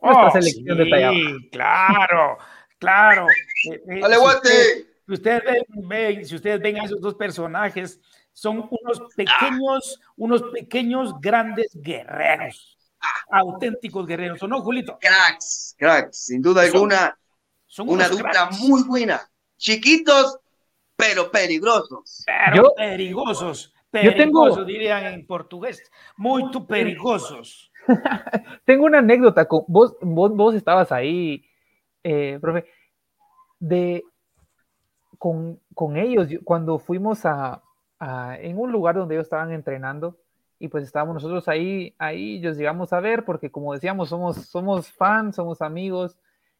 nuestra 0.03 0.27
oh, 0.27 0.31
selección 0.31 0.77
sí, 0.77 0.85
detallada. 0.85 1.17
Claro, 1.51 2.39
claro. 2.83 3.27
Eh, 3.71 3.83
eh, 3.89 4.01
¡Ale, 4.03 4.17
guate! 4.17 4.87
Si 5.07 5.13
ustedes, 5.15 5.43
ven, 5.69 6.25
si 6.25 6.35
ustedes 6.35 6.61
ven 6.61 6.81
a 6.81 6.85
esos 6.85 7.01
dos 7.01 7.15
personajes, 7.15 8.01
son 8.33 8.69
unos 8.71 9.01
pequeños, 9.15 10.01
unos 10.17 10.43
pequeños 10.53 11.13
grandes 11.21 11.71
guerreros, 11.75 12.79
auténticos 13.31 14.07
guerreros, 14.07 14.43
¿o 14.43 14.49
no, 14.49 14.61
Julito? 14.63 14.99
Cracks, 15.01 15.75
cracks, 15.79 16.27
sin 16.27 16.43
duda 16.43 16.63
alguna. 16.63 17.17
Son 17.67 17.89
una 17.89 18.09
dupla 18.09 18.51
muy 18.61 18.83
buena. 18.85 19.21
Chiquitos, 19.57 20.39
pero 20.97 21.31
peligrosos. 21.31 22.25
Pero 22.27 22.75
peligrosos. 22.77 23.73
Peligrosos, 23.91 24.17
yo 24.17 24.25
tengo... 24.25 24.65
dirían 24.65 25.05
en 25.07 25.27
portugués. 25.27 25.83
Muy 26.17 26.45
perigosos. 26.67 27.71
tengo 28.65 28.87
una 28.87 28.99
anécdota. 28.99 29.47
Con, 29.47 29.65
vos, 29.69 29.97
vos, 30.01 30.35
vos 30.35 30.55
estabas 30.55 30.93
ahí, 30.93 31.45
eh, 32.05 32.39
profe 32.41 32.67
de 33.59 34.05
con, 35.19 35.61
con 35.75 35.97
ellos, 35.97 36.29
cuando 36.43 36.79
fuimos 36.79 37.25
a, 37.25 37.63
a, 38.01 38.37
en 38.41 38.59
un 38.59 38.73
lugar 38.73 38.97
donde 38.97 39.15
ellos 39.15 39.27
estaban 39.27 39.53
entrenando, 39.53 40.19
y 40.59 40.69
pues 40.69 40.85
estábamos 40.85 41.15
nosotros 41.15 41.49
ahí, 41.49 41.95
ahí 41.99 42.37
ellos 42.37 42.57
llegamos 42.57 42.93
a 42.93 43.01
ver, 43.01 43.25
porque 43.25 43.51
como 43.51 43.73
decíamos, 43.73 44.09
somos, 44.09 44.37
somos 44.47 44.91
fans, 44.93 45.37
somos 45.37 45.61
amigos, 45.61 46.17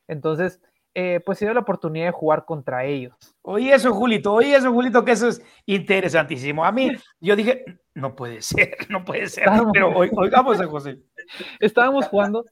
entonces, 0.09 0.61
eh, 0.95 1.21
pues 1.25 1.39
se 1.39 1.45
dio 1.45 1.55
la 1.55 1.61
oportunidad 1.61 2.07
de 2.07 2.11
jugar 2.11 2.45
contra 2.45 2.85
ellos. 2.85 3.15
Oye 3.43 3.73
eso, 3.73 3.95
Julito, 3.95 4.33
oye 4.33 4.57
eso, 4.57 4.73
Julito, 4.73 5.05
que 5.05 5.13
eso 5.13 5.29
es 5.29 5.41
interesantísimo. 5.67 6.65
A 6.65 6.73
mí, 6.73 6.91
yo 7.21 7.37
dije, 7.37 7.65
no 7.95 8.17
puede 8.17 8.43
ser, 8.43 8.77
no 8.91 9.05
puede 9.05 9.29
ser, 9.29 9.45
estábamos, 9.45 9.73
pero 9.73 9.93
oigamos 9.97 10.61
a 10.61 10.67
José. 10.67 11.01
Estábamos 11.61 12.09
jugando 12.09 12.45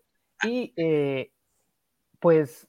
y 0.44 0.72
eh, 0.76 1.32
pues 2.20 2.68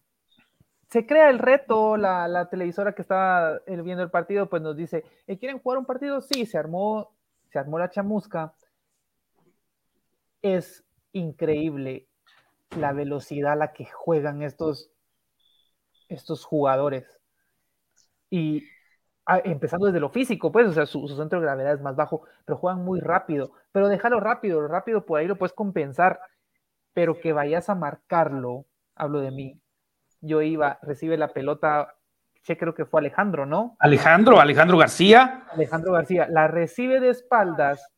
se 0.92 1.06
crea 1.06 1.30
el 1.30 1.40
reto, 1.40 1.96
la, 1.96 2.50
televisora 2.50 2.94
que 2.94 3.02
estaba 3.02 3.62
eh, 3.66 3.82
viendo 3.82 4.04
el 4.04 4.12
partido, 4.12 4.50
pues 4.50 4.62
nos 4.62 4.76
dice, 4.76 5.06
¿Eh, 5.26 5.40
¿quieren 5.40 5.60
jugar 5.60 5.80
un 5.80 5.86
partido? 5.86 6.20
Sí, 6.20 6.46
se 6.46 6.58
armó, 6.58 7.16
se 7.50 7.60
armó 7.60 7.80
la 7.80 7.90
chamusca. 7.90 8.54
Es 10.42 10.84
increíble 11.14 12.08
la 12.78 12.92
velocidad 12.92 13.54
a 13.54 13.56
la 13.56 13.72
que 13.72 13.86
juegan 13.86 14.42
estos, 14.42 14.92
estos 16.10 16.44
jugadores. 16.44 17.06
Y 18.30 18.64
ah, 19.26 19.40
empezando 19.46 19.86
desde 19.86 20.02
lo 20.02 20.10
físico, 20.10 20.52
pues, 20.52 20.68
o 20.68 20.74
sea, 20.74 20.86
su, 20.86 21.08
su, 21.08 21.16
centro 21.16 21.40
de 21.40 21.46
gravedad 21.46 21.74
es 21.74 21.82
más 21.82 21.96
bajo, 21.96 22.24
pero 22.44 22.58
juegan 22.58 22.84
muy 22.84 23.00
rápido. 23.00 23.54
Pero 23.72 23.88
déjalo 23.88 24.20
rápido, 24.20 24.68
rápido 24.68 25.06
por 25.06 25.20
ahí 25.20 25.28
lo 25.28 25.38
puedes 25.38 25.54
compensar, 25.54 26.20
pero 26.94 27.20
que 27.22 27.32
vayas 27.32 27.70
a 27.70 27.76
marcarlo, 27.76 28.66
hablo 28.96 29.22
de 29.22 29.32
mí, 29.32 29.62
yo 30.22 30.42
iba, 30.42 30.80
recibe 30.84 31.18
la 31.18 31.28
pelota, 31.30 31.96
che, 32.44 32.58
creo 32.58 32.74
que 32.74 32.86
fue 32.86 33.02
Alejandro, 33.02 33.46
¿no? 33.46 33.76
Alejandro, 33.80 34.40
Alejandro 34.40 34.78
García. 34.78 35.44
Alejandro 35.52 35.94
García, 35.94 36.28
la 36.30 36.48
recibe 36.48 37.00
de 37.00 37.10
espaldas 37.10 37.92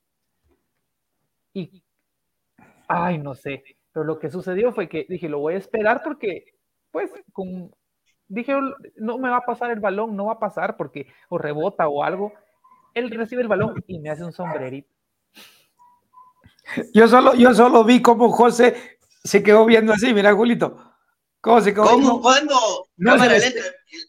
y, 1.53 1.83
ay, 2.87 3.19
no 3.19 3.35
sé, 3.35 3.63
pero 3.91 4.05
lo 4.05 4.17
que 4.17 4.31
sucedió 4.31 4.71
fue 4.71 4.89
que 4.89 5.05
dije, 5.07 5.29
lo 5.29 5.39
voy 5.39 5.53
a 5.53 5.57
esperar 5.57 6.01
porque, 6.03 6.45
pues, 6.91 7.11
con, 7.31 7.71
dije, 8.27 8.53
no 8.95 9.17
me 9.19 9.29
va 9.29 9.37
a 9.37 9.45
pasar 9.45 9.69
el 9.69 9.79
balón, 9.79 10.15
no 10.15 10.25
va 10.25 10.33
a 10.33 10.39
pasar 10.39 10.77
porque 10.77 11.07
o 11.29 11.37
rebota 11.37 11.87
o 11.87 12.03
algo. 12.03 12.33
Él 12.93 13.09
recibe 13.11 13.41
el 13.41 13.47
balón 13.47 13.83
y 13.87 13.99
me 13.99 14.09
hace 14.09 14.23
un 14.23 14.33
sombrerito. 14.33 14.89
Yo 16.93 17.07
solo, 17.07 17.33
yo 17.35 17.53
solo 17.53 17.83
vi 17.83 18.01
cómo 18.01 18.29
José 18.31 18.97
se 19.23 19.43
quedó 19.43 19.65
viendo 19.65 19.93
así, 19.93 20.13
mira, 20.13 20.33
Julito. 20.33 20.92
¿Cómo 21.43 21.59
se 21.59 21.73
¿Cómo? 21.73 22.21
¿Cuándo? 22.21 22.55
No, 22.95 23.19
se, 23.19 23.53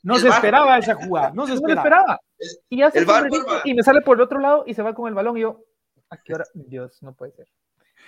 no 0.04 0.18
se 0.20 0.28
esperaba 0.28 0.78
esa 0.78 0.94
jugada. 0.94 1.32
No 1.32 1.48
se 1.48 1.54
esperaba. 1.54 1.80
esperaba. 1.80 2.20
Y, 2.68 2.80
hace 2.80 3.00
el 3.00 3.06
bar, 3.06 3.28
y 3.64 3.74
me 3.74 3.82
sale 3.82 4.02
por 4.02 4.18
el 4.18 4.20
otro 4.20 4.38
lado 4.38 4.62
y 4.68 4.74
se 4.74 4.82
va 4.82 4.94
con 4.94 5.08
el 5.08 5.14
balón 5.14 5.36
y 5.36 5.40
yo, 5.40 5.64
¿a 6.10 6.16
qué 6.22 6.34
hora? 6.34 6.44
Dios, 6.54 7.02
no 7.02 7.12
puede 7.12 7.32
ser. 7.32 7.48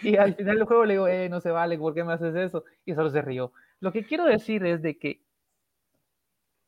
Y 0.01 0.17
al 0.17 0.37
final 0.37 0.59
del 0.59 0.65
juego 0.67 0.85
le 0.85 0.95
digo, 0.95 1.09
eh, 1.09 1.29
no 1.29 1.41
se 1.41 1.51
vale, 1.51 1.77
¿por 1.77 1.93
qué 1.93 2.05
me 2.05 2.13
haces 2.13 2.37
eso? 2.37 2.63
Y 2.85 2.95
solo 2.95 3.11
se 3.11 3.21
rió. 3.21 3.53
Lo 3.81 3.91
que 3.91 4.07
quiero 4.07 4.27
decir 4.27 4.65
es 4.65 4.81
de 4.81 4.97
que 4.97 5.21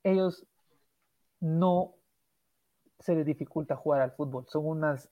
ellos 0.03 0.45
no 1.39 1.95
se 2.99 3.15
les 3.15 3.25
dificulta 3.25 3.77
jugar 3.77 4.01
al 4.01 4.11
fútbol. 4.11 4.47
Son 4.49 4.67
unas 4.67 5.09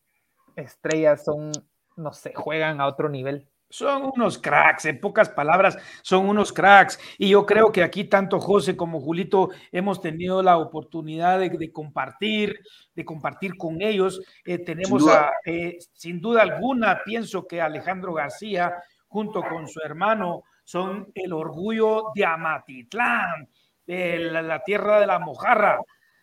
estrellas, 0.57 1.25
son, 1.25 1.53
no 1.95 2.13
sé, 2.13 2.35
juegan 2.35 2.81
a 2.81 2.89
otro 2.89 3.09
nivel. 3.09 3.49
Son 3.69 4.13
unos 4.15 4.39
cracks, 4.39 4.85
en 4.85 5.01
pocas 5.01 5.29
palabras, 5.29 5.77
son 6.03 6.29
unos 6.29 6.53
cracks. 6.53 6.99
Y 7.19 7.31
yo 7.31 7.45
creo 7.45 7.73
que 7.73 7.83
aquí 7.83 8.05
tanto 8.05 8.39
José 8.39 8.77
como 8.77 9.01
Julito 9.01 9.51
hemos 9.73 10.01
tenido 10.01 10.43
la 10.43 10.59
oportunidad 10.59 11.41
de, 11.41 11.51
de 11.51 11.73
compartir, 11.73 12.61
de 12.95 13.05
compartir 13.05 13.57
con 13.57 13.83
ellos. 13.83 14.21
Eh, 14.45 14.59
tenemos, 14.59 15.01
sin 15.01 15.09
duda. 15.09 15.27
A, 15.27 15.33
eh, 15.45 15.79
sin 15.95 16.21
duda 16.21 16.43
alguna, 16.43 17.01
pienso 17.05 17.47
que 17.47 17.61
Alejandro 17.61 18.15
García, 18.15 18.75
junto 19.09 19.43
con 19.43 19.67
su 19.67 19.81
hermano, 19.81 20.45
son 20.65 21.11
el 21.15 21.33
orgullo 21.33 22.13
de 22.15 22.25
Amatitlán, 22.25 23.49
de 23.85 24.19
la, 24.19 24.43
la 24.43 24.63
tierra 24.63 25.01
de 25.01 25.07
la 25.07 25.19
mojarra. 25.19 25.81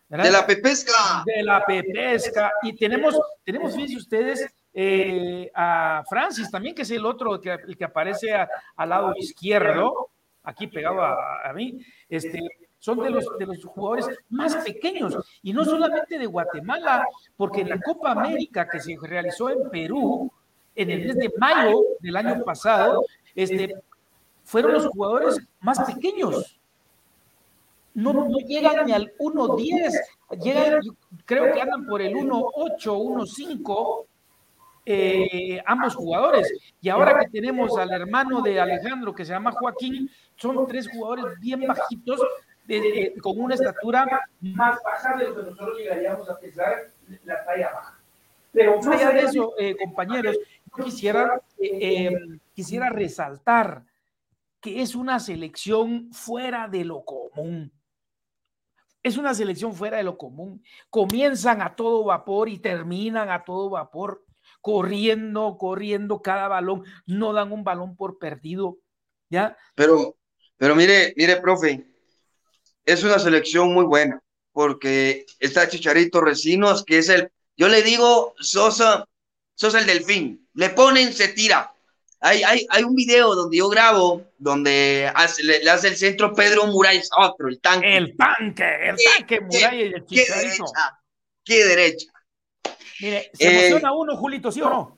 ¿verdad? 0.08 0.26
De 0.26 0.32
la 0.32 0.46
pepesca. 0.46 1.24
De 1.26 1.44
la 1.44 1.66
pepesca. 1.66 2.52
Y 2.62 2.76
tenemos, 2.76 3.20
tenemos, 3.44 3.74
fíjense 3.74 3.98
ustedes, 3.98 4.54
eh, 4.74 5.52
a 5.54 6.04
Francis 6.10 6.50
también, 6.50 6.74
que 6.74 6.82
es 6.82 6.92
el 6.92 7.06
otro 7.06 7.40
que, 7.40 7.52
el 7.52 7.78
que 7.78 7.86
aparece 7.86 8.34
al 8.34 8.90
lado 8.90 9.14
izquierdo, 9.16 10.10
aquí 10.44 10.68
pegado 10.68 11.02
a, 11.02 11.50
a 11.50 11.54
mí, 11.54 11.80
este, 12.10 12.42
son 12.80 13.00
de 13.00 13.10
los, 13.12 13.26
de 13.40 13.46
los 13.46 13.64
jugadores 13.64 14.08
más 14.30 14.56
pequeños, 14.58 15.16
y 15.42 15.54
no 15.54 15.64
solamente 15.64 16.20
de 16.20 16.26
Guatemala, 16.26 17.06
porque 17.38 17.62
en 17.62 17.70
la 17.70 17.80
Copa 17.80 18.12
América 18.12 18.68
que 18.68 18.80
se 18.80 18.98
realizó 19.02 19.50
en 19.50 19.70
Perú, 19.70 20.30
en 20.76 20.90
el 20.90 21.06
mes 21.06 21.16
de 21.16 21.32
mayo 21.38 21.80
del 22.00 22.18
año 22.18 22.44
pasado, 22.44 23.06
este, 23.36 23.76
fueron 24.44 24.74
los 24.74 24.88
jugadores 24.88 25.40
más 25.62 25.80
pequeños. 25.82 26.60
No, 27.94 28.12
no 28.12 28.38
llegan 28.40 28.86
ni 28.86 28.92
al 28.92 29.14
1-10, 29.18 29.94
llegan, 30.42 30.82
creo 31.26 31.54
que 31.54 31.62
andan 31.62 31.86
por 31.86 32.02
el 32.02 32.16
1-8, 32.16 32.82
1-5, 32.82 34.06
eh, 34.86 35.62
ambos 35.66 35.96
jugadores. 35.96 36.52
Y 36.82 36.90
ahora 36.90 37.20
que 37.20 37.30
tenemos 37.30 37.78
al 37.78 37.92
hermano 37.92 38.42
de 38.42 38.60
Alejandro, 38.60 39.14
que 39.14 39.26
se 39.26 39.32
llama 39.32 39.52
Joaquín, 39.52 40.10
son 40.36 40.68
tres 40.68 40.90
jugadores 40.90 41.40
bien 41.40 41.66
bajitos, 41.66 42.22
de, 42.66 42.80
de, 42.80 43.14
con 43.22 43.40
una 43.40 43.56
estatura 43.56 44.22
más 44.40 44.80
baja 44.84 45.18
de 45.18 45.26
lo 45.26 45.36
que 45.36 45.42
nosotros 45.52 45.78
llegaríamos 45.78 46.30
a 46.30 46.40
pensar 46.40 46.88
la 47.26 47.44
talla 47.44 47.72
baja. 47.74 48.00
Pero 48.54 48.82
más 48.82 49.02
allá 49.02 49.10
de 49.12 49.22
eso, 49.22 49.54
eh, 49.58 49.76
compañeros, 49.76 50.38
yo 50.78 50.84
quisiera, 50.84 51.42
eh, 51.60 52.12
quisiera 52.54 52.90
resaltar 52.90 53.84
que 54.62 54.82
es 54.82 54.96
una 54.96 55.20
selección 55.20 56.14
fuera 56.14 56.68
de 56.68 56.86
lo 56.86 57.04
común. 57.04 57.72
Es 59.02 59.18
una 59.18 59.34
selección 59.34 59.74
fuera 59.74 59.98
de 59.98 60.04
lo 60.04 60.18
común. 60.18 60.64
Comienzan 60.90 61.62
a 61.62 61.76
todo 61.76 62.06
vapor 62.06 62.48
y 62.48 62.60
terminan 62.60 63.30
a 63.30 63.44
todo 63.44 63.72
vapor 63.72 64.24
corriendo, 64.64 65.58
corriendo 65.60 66.22
cada 66.22 66.48
balón, 66.48 66.86
no 67.06 67.34
dan 67.34 67.52
un 67.52 67.66
balón 67.66 67.98
por 67.98 68.18
perdido, 68.18 68.78
¿ya? 69.30 69.58
Pero, 69.76 70.16
pero 70.56 70.74
mire, 70.74 71.14
mire, 71.18 71.42
profe, 71.42 71.86
es 72.86 73.04
una 73.04 73.20
selección 73.20 73.74
muy 73.74 73.84
buena, 73.84 74.22
porque 74.54 75.26
está 75.38 75.68
Chicharito 75.68 76.22
Recinos, 76.22 76.86
que 76.86 77.00
es 77.00 77.10
el, 77.10 77.30
yo 77.58 77.68
le 77.68 77.84
digo, 77.84 78.36
Sosa, 78.40 79.06
Sosa 79.54 79.80
el 79.80 79.86
delfín, 79.86 80.48
le 80.54 80.70
ponen, 80.70 81.12
se 81.12 81.28
tira. 81.28 81.70
Hay, 82.22 82.42
hay, 82.44 82.66
hay 82.70 82.84
un 82.86 82.96
video 82.96 83.36
donde 83.36 83.58
yo 83.58 83.68
grabo, 83.68 84.32
donde 84.38 85.12
le, 85.44 85.70
hace 85.70 85.90
el 85.90 85.98
centro 85.98 86.34
Pedro 86.34 86.68
Muray, 86.68 87.02
otro, 87.18 87.50
el 87.50 87.60
tanque. 87.60 87.98
El 87.98 88.16
tanque, 88.16 88.64
el 88.82 88.96
tanque 89.18 89.42
Muray 89.42 89.78
y 89.78 89.82
el 89.82 90.06
Chicharito. 90.06 90.16
Qué 90.24 90.36
derecha, 90.36 91.02
qué 91.44 91.66
derecha. 91.66 92.13
Mire, 93.04 93.32
¿se 93.34 93.44
eh, 93.44 93.60
emociona 93.60 93.92
uno, 93.92 94.16
Julito, 94.16 94.50
sí 94.50 94.62
o 94.62 94.70
no? 94.70 94.98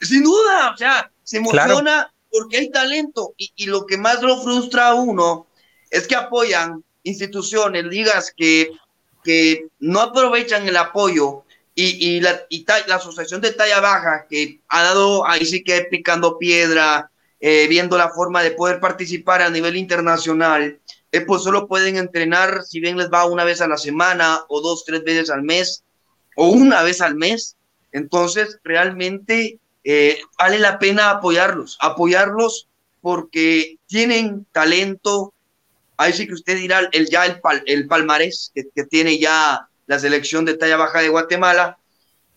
Sin 0.00 0.22
duda, 0.22 0.70
o 0.72 0.76
sea, 0.76 1.10
se 1.24 1.38
emociona 1.38 2.14
porque 2.30 2.58
hay 2.58 2.70
talento 2.70 3.34
y, 3.36 3.52
y, 3.56 3.66
lo 3.66 3.86
que 3.86 3.98
más 3.98 4.22
lo 4.22 4.40
frustra 4.40 4.90
a 4.90 4.94
uno 4.94 5.48
es 5.90 6.06
que 6.06 6.14
apoyan 6.14 6.84
instituciones, 7.02 7.84
ligas 7.86 8.32
que, 8.36 8.70
que 9.24 9.66
no 9.80 10.00
aprovechan 10.00 10.68
el 10.68 10.76
apoyo 10.76 11.42
y, 11.74 12.08
y, 12.08 12.20
la, 12.20 12.40
y 12.50 12.64
la 12.86 12.94
asociación 12.94 13.40
de 13.40 13.52
talla 13.52 13.80
baja 13.80 14.26
que 14.30 14.60
ha 14.68 14.84
dado 14.84 15.26
ahí 15.26 15.44
sí 15.44 15.64
que 15.64 15.88
picando 15.90 16.38
piedra, 16.38 17.10
eh, 17.40 17.66
viendo 17.68 17.98
la 17.98 18.10
forma 18.10 18.44
de 18.44 18.52
poder 18.52 18.78
participar 18.78 19.42
a 19.42 19.50
nivel 19.50 19.76
internacional, 19.76 20.78
eh, 21.10 21.20
pues 21.22 21.42
solo 21.42 21.66
pueden 21.66 21.96
entrenar 21.96 22.62
si 22.62 22.78
bien 22.78 22.96
les 22.96 23.10
va 23.10 23.24
una 23.24 23.42
vez 23.42 23.60
a 23.60 23.66
la 23.66 23.76
semana 23.76 24.44
o 24.48 24.60
dos, 24.60 24.84
tres 24.84 25.02
veces 25.02 25.30
al 25.30 25.42
mes 25.42 25.82
o 26.36 26.48
una 26.48 26.82
vez 26.82 27.00
al 27.00 27.16
mes. 27.16 27.56
Entonces, 27.92 28.58
realmente 28.62 29.58
eh, 29.84 30.18
vale 30.38 30.58
la 30.58 30.78
pena 30.78 31.10
apoyarlos, 31.10 31.78
apoyarlos 31.80 32.68
porque 33.00 33.76
tienen 33.86 34.46
talento. 34.52 35.32
Ahí 35.96 36.12
sí 36.12 36.26
que 36.26 36.34
usted 36.34 36.56
dirá 36.56 36.88
el, 36.92 37.08
ya 37.08 37.26
el, 37.26 37.40
el 37.66 37.86
palmarés 37.86 38.52
que, 38.54 38.64
que, 38.74 38.84
tiene 38.84 39.18
ya 39.18 39.68
la 39.86 39.98
selección 39.98 40.44
de 40.44 40.56
talla 40.56 40.76
baja 40.76 41.00
de 41.00 41.08
Guatemala 41.08 41.78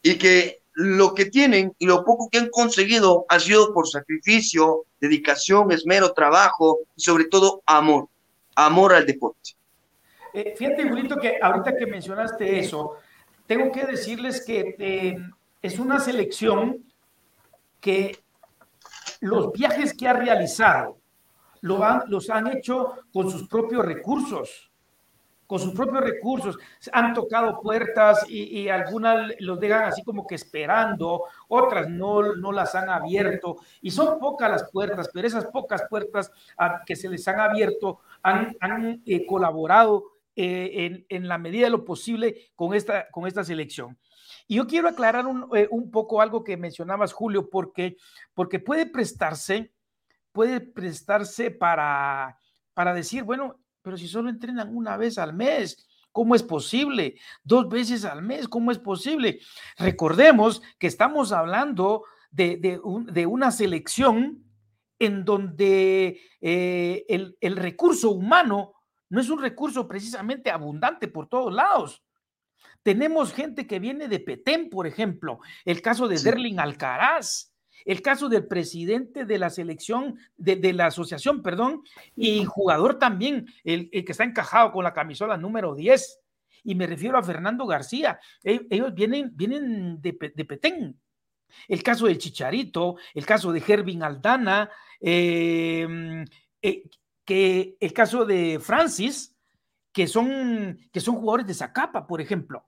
y 0.01 0.15
que 0.15 0.59
lo 0.73 1.13
que 1.13 1.25
tienen 1.25 1.73
y 1.77 1.85
lo 1.85 2.03
poco 2.03 2.29
que 2.29 2.39
han 2.39 2.49
conseguido 2.49 3.25
ha 3.29 3.39
sido 3.39 3.73
por 3.73 3.87
sacrificio, 3.87 4.85
dedicación, 4.99 5.71
esmero, 5.71 6.13
trabajo 6.13 6.79
y 6.95 7.01
sobre 7.01 7.25
todo 7.25 7.61
amor, 7.65 8.07
amor 8.55 8.93
al 8.93 9.05
deporte. 9.05 9.51
Eh, 10.33 10.55
fíjate, 10.57 10.89
Julito, 10.89 11.17
que 11.17 11.37
ahorita 11.39 11.77
que 11.77 11.85
mencionaste 11.85 12.59
eso, 12.59 12.95
tengo 13.47 13.71
que 13.71 13.85
decirles 13.85 14.45
que 14.45 14.75
eh, 14.79 15.17
es 15.61 15.79
una 15.79 15.99
selección 15.99 16.83
que 17.79 18.23
los 19.19 19.51
viajes 19.51 19.93
que 19.93 20.07
ha 20.07 20.13
realizado 20.13 20.97
lo 21.61 21.83
han, 21.83 22.03
los 22.07 22.29
han 22.29 22.47
hecho 22.47 22.93
con 23.13 23.29
sus 23.29 23.47
propios 23.47 23.85
recursos, 23.85 24.69
con 25.47 25.59
sus 25.59 25.73
propios 25.73 26.03
recursos. 26.03 26.57
Han 26.91 27.13
tocado 27.13 27.61
puertas 27.61 28.25
y, 28.29 28.67
algunas 28.67 29.33
los 29.39 29.59
dejan 29.59 29.83
así 29.83 30.03
como 30.03 30.27
que 30.27 30.35
esperando, 30.35 31.23
otras 31.47 31.89
no, 31.89 32.35
no 32.35 32.51
las 32.51 32.75
han 32.75 32.89
abierto. 32.89 33.57
Y 33.81 33.91
son 33.91 34.19
pocas 34.19 34.49
las 34.49 34.69
puertas, 34.71 35.09
pero 35.13 35.27
esas 35.27 35.45
pocas 35.45 35.83
puertas 35.89 36.31
que 36.85 36.95
se 36.95 37.07
les 37.07 37.25
han 37.27 37.39
abierto 37.39 37.99
han, 38.21 39.01
eh, 39.05 39.25
colaborado 39.25 40.12
eh, 40.35 41.05
en, 41.09 41.27
la 41.27 41.37
medida 41.37 41.65
de 41.65 41.69
lo 41.69 41.85
posible 41.85 42.51
con 42.55 42.73
esta, 42.73 43.09
con 43.11 43.27
esta 43.27 43.43
selección. 43.43 43.99
Y 44.47 44.55
yo 44.55 44.65
quiero 44.65 44.89
aclarar 44.89 45.25
eh, 45.55 45.67
un, 45.69 45.91
poco 45.91 46.21
algo 46.21 46.43
que 46.43 46.57
mencionabas, 46.57 47.13
Julio, 47.13 47.49
porque, 47.51 47.97
porque 48.33 48.59
puede 48.59 48.87
prestarse, 48.87 49.73
puede 50.31 50.59
prestarse 50.59 51.51
para, 51.51 52.37
para 52.73 52.93
decir, 52.95 53.23
bueno, 53.23 53.59
pero 53.83 53.95
si 53.95 54.07
solo 54.07 54.29
entrenan 54.29 54.75
una 54.75 54.97
vez 54.97 55.19
al 55.19 55.33
mes, 55.33 55.87
¿cómo 56.11 56.33
es 56.33 56.41
posible? 56.41 57.19
Dos 57.43 57.69
veces 57.69 58.03
al 58.03 58.23
mes, 58.23 58.47
¿cómo 58.47 58.71
es 58.71 58.79
posible? 58.79 59.39
Recordemos 59.77 60.63
que 60.79 60.87
estamos 60.87 61.31
hablando 61.31 62.05
de, 62.31 62.79
una 63.27 63.51
selección 63.51 64.43
en 64.97 65.25
donde 65.25 66.19
eh, 66.41 67.05
el, 67.07 67.37
el 67.39 67.55
recurso 67.55 68.09
humano 68.11 68.72
no 69.13 69.21
es 69.21 69.29
un 69.29 69.39
recurso 69.39 69.87
precisamente 69.87 70.49
abundante 70.49 71.07
por 71.07 71.27
todos 71.27 71.53
lados. 71.53 72.01
Tenemos 72.81 73.31
gente 73.31 73.67
que 73.67 73.77
viene 73.77 74.07
de 74.07 74.19
Petén, 74.19 74.71
por 74.71 74.87
ejemplo, 74.87 75.39
el 75.65 75.83
caso 75.83 76.07
de 76.07 76.17
Derling 76.17 76.59
Alcaraz, 76.59 77.53
el 77.85 78.01
caso 78.01 78.27
del 78.27 78.47
presidente 78.47 79.25
de 79.25 79.37
la 79.37 79.51
selección, 79.51 80.17
de, 80.35 80.73
la 80.73 80.87
asociación, 80.87 81.43
perdón, 81.43 81.83
y 82.15 82.43
jugador 82.45 82.97
también, 82.97 83.45
el, 83.63 83.91
que 83.91 84.03
está 84.11 84.23
encajado 84.23 84.71
con 84.71 84.83
la 84.83 84.95
camisola 84.95 85.37
número 85.37 85.75
10. 85.75 86.19
Y 86.63 86.73
me 86.73 86.87
refiero 86.87 87.15
a 87.15 87.23
Fernando 87.23 87.67
García. 87.67 88.19
E, 88.43 88.65
ellos 88.71 88.95
vienen, 88.95 89.29
vienen 89.35 90.01
de, 90.01 90.13
Petén. 90.13 90.99
El 91.67 91.83
caso 91.83 92.07
del 92.07 92.17
Chicharito, 92.17 92.95
el 93.13 93.27
caso 93.27 93.51
de 93.51 93.61
Gervin 93.61 94.01
Aldana, 94.01 94.71
em, 94.99 96.25
eh, 96.63 96.89
que 97.25 97.77
el 97.79 97.93
caso 97.93 98.25
de 98.25 98.59
Francis, 98.59 99.35
que 99.91 100.07
son, 100.07 100.79
que 100.91 100.99
son 100.99 101.15
jugadores 101.15 101.47
de 101.47 101.53
Zacapa, 101.53 102.07
por 102.07 102.21
ejemplo 102.21 102.65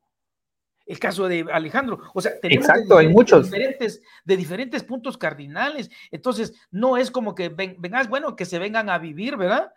el 0.86 1.00
caso 1.00 1.28
de 1.28 1.46
Alejandro. 1.52 2.00
O 2.14 2.22
sea, 2.22 2.40
tenemos 2.40 2.68
Exacto, 2.68 2.98
hay 2.98 3.08
muchos. 3.08 3.46
Diferentes, 3.46 4.02
de 4.24 4.38
diferentes 4.38 4.84
puntos 4.84 5.18
cardinales. 5.18 5.90
Entonces, 6.12 6.54
no 6.72 6.98
es 6.98 7.12
como 7.12 7.34
que 7.34 7.50
vengas, 7.50 8.08
bueno, 8.08 8.36
que 8.36 8.46
se 8.46 8.60
vengan 8.60 8.90
a 8.90 8.98
vivir, 8.98 9.36
¿verdad? 9.36 9.72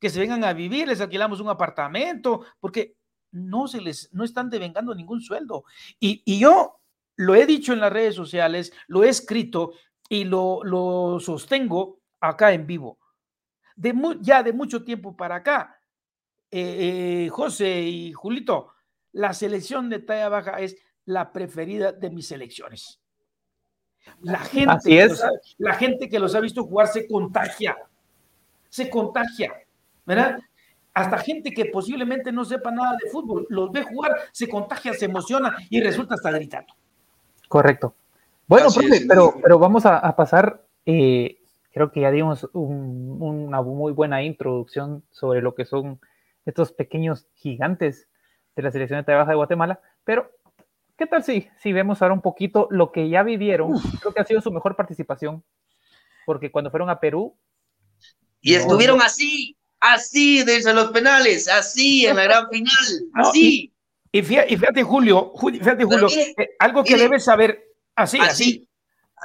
Que 0.00 0.10
se 0.10 0.20
vengan 0.20 0.44
a 0.44 0.52
vivir, 0.52 0.88
les 0.88 1.00
alquilamos 1.00 1.40
un 1.40 1.48
apartamento, 1.48 2.44
porque 2.60 2.94
no 3.32 3.66
se 3.66 3.80
les, 3.80 4.12
no 4.12 4.24
están 4.24 4.48
devengando 4.48 4.94
ningún 4.94 5.20
sueldo. 5.20 5.64
Y, 5.98 6.22
y 6.24 6.38
yo 6.38 6.80
lo 7.16 7.34
he 7.34 7.46
dicho 7.46 7.72
en 7.72 7.80
las 7.80 7.92
redes 7.92 8.14
sociales, 8.14 8.72
lo 8.86 9.02
he 9.02 9.08
escrito 9.08 9.72
y 10.08 10.24
lo, 10.24 10.62
lo 10.62 11.18
sostengo 11.18 12.00
acá 12.20 12.52
en 12.52 12.66
vivo. 12.66 12.98
De 13.76 13.94
ya 14.20 14.42
de 14.42 14.52
mucho 14.52 14.82
tiempo 14.82 15.16
para 15.16 15.36
acá, 15.36 15.78
eh, 16.50 17.26
eh, 17.26 17.28
José 17.28 17.82
y 17.82 18.12
Julito, 18.12 18.72
la 19.12 19.32
selección 19.34 19.90
de 19.90 19.98
talla 19.98 20.28
baja 20.28 20.60
es 20.60 20.76
la 21.04 21.32
preferida 21.32 21.92
de 21.92 22.10
mis 22.10 22.28
selecciones. 22.28 23.00
La 24.22 24.38
gente, 24.38 24.72
Así 24.72 24.98
es. 24.98 25.22
la 25.58 25.74
gente 25.74 26.08
que 26.08 26.18
los 26.18 26.34
ha 26.34 26.40
visto 26.40 26.64
jugar 26.64 26.88
se 26.88 27.06
contagia, 27.06 27.76
se 28.68 28.88
contagia, 28.88 29.52
¿verdad? 30.04 30.38
Hasta 30.94 31.18
gente 31.18 31.50
que 31.50 31.66
posiblemente 31.66 32.32
no 32.32 32.44
sepa 32.44 32.70
nada 32.70 32.96
de 33.02 33.10
fútbol, 33.10 33.46
los 33.50 33.70
ve 33.70 33.82
jugar, 33.82 34.16
se 34.32 34.48
contagia, 34.48 34.94
se 34.94 35.06
emociona 35.06 35.56
y 35.68 35.80
resulta 35.80 36.14
hasta 36.14 36.30
gritando. 36.30 36.72
Correcto. 37.48 37.94
Bueno, 38.46 38.68
profe, 38.72 39.04
pero, 39.08 39.34
pero 39.42 39.58
vamos 39.58 39.84
a, 39.86 40.14
pasar, 40.14 40.64
eh, 40.84 41.38
creo 41.76 41.92
que 41.92 42.00
ya 42.00 42.10
dimos 42.10 42.48
una 42.54 43.60
muy 43.60 43.92
buena 43.92 44.22
introducción 44.22 45.04
sobre 45.10 45.42
lo 45.42 45.54
que 45.54 45.66
son 45.66 46.00
estos 46.46 46.72
pequeños 46.72 47.26
gigantes 47.34 48.08
de 48.56 48.62
la 48.62 48.70
selección 48.70 48.98
de 48.98 49.04
trabajo 49.04 49.28
de 49.28 49.36
Guatemala, 49.36 49.78
pero 50.02 50.30
¿qué 50.96 51.04
tal 51.04 51.22
si, 51.22 51.50
si 51.58 51.74
vemos 51.74 52.00
ahora 52.00 52.14
un 52.14 52.22
poquito 52.22 52.66
lo 52.70 52.92
que 52.92 53.10
ya 53.10 53.22
vivieron? 53.22 53.78
Creo 54.00 54.14
que 54.14 54.22
ha 54.22 54.24
sido 54.24 54.40
su 54.40 54.50
mejor 54.50 54.74
participación, 54.74 55.44
porque 56.24 56.50
cuando 56.50 56.70
fueron 56.70 56.88
a 56.88 56.98
Perú... 56.98 57.36
Y 58.40 58.54
estuvieron 58.54 59.02
así, 59.02 59.54
así 59.78 60.44
desde 60.44 60.72
los 60.72 60.92
penales, 60.92 61.46
así 61.46 62.06
en 62.06 62.16
la 62.16 62.24
gran 62.24 62.48
final, 62.50 62.86
así. 63.12 63.70
y, 64.12 64.22
fíjate, 64.22 64.82
Julio, 64.82 65.30
fíjate, 65.38 65.84
Julio, 65.84 66.08
eh, 66.38 66.56
algo 66.58 66.82
que 66.82 66.96
debes 66.96 67.22
saber, 67.22 67.66
así, 67.94 68.18
así. 68.18 68.65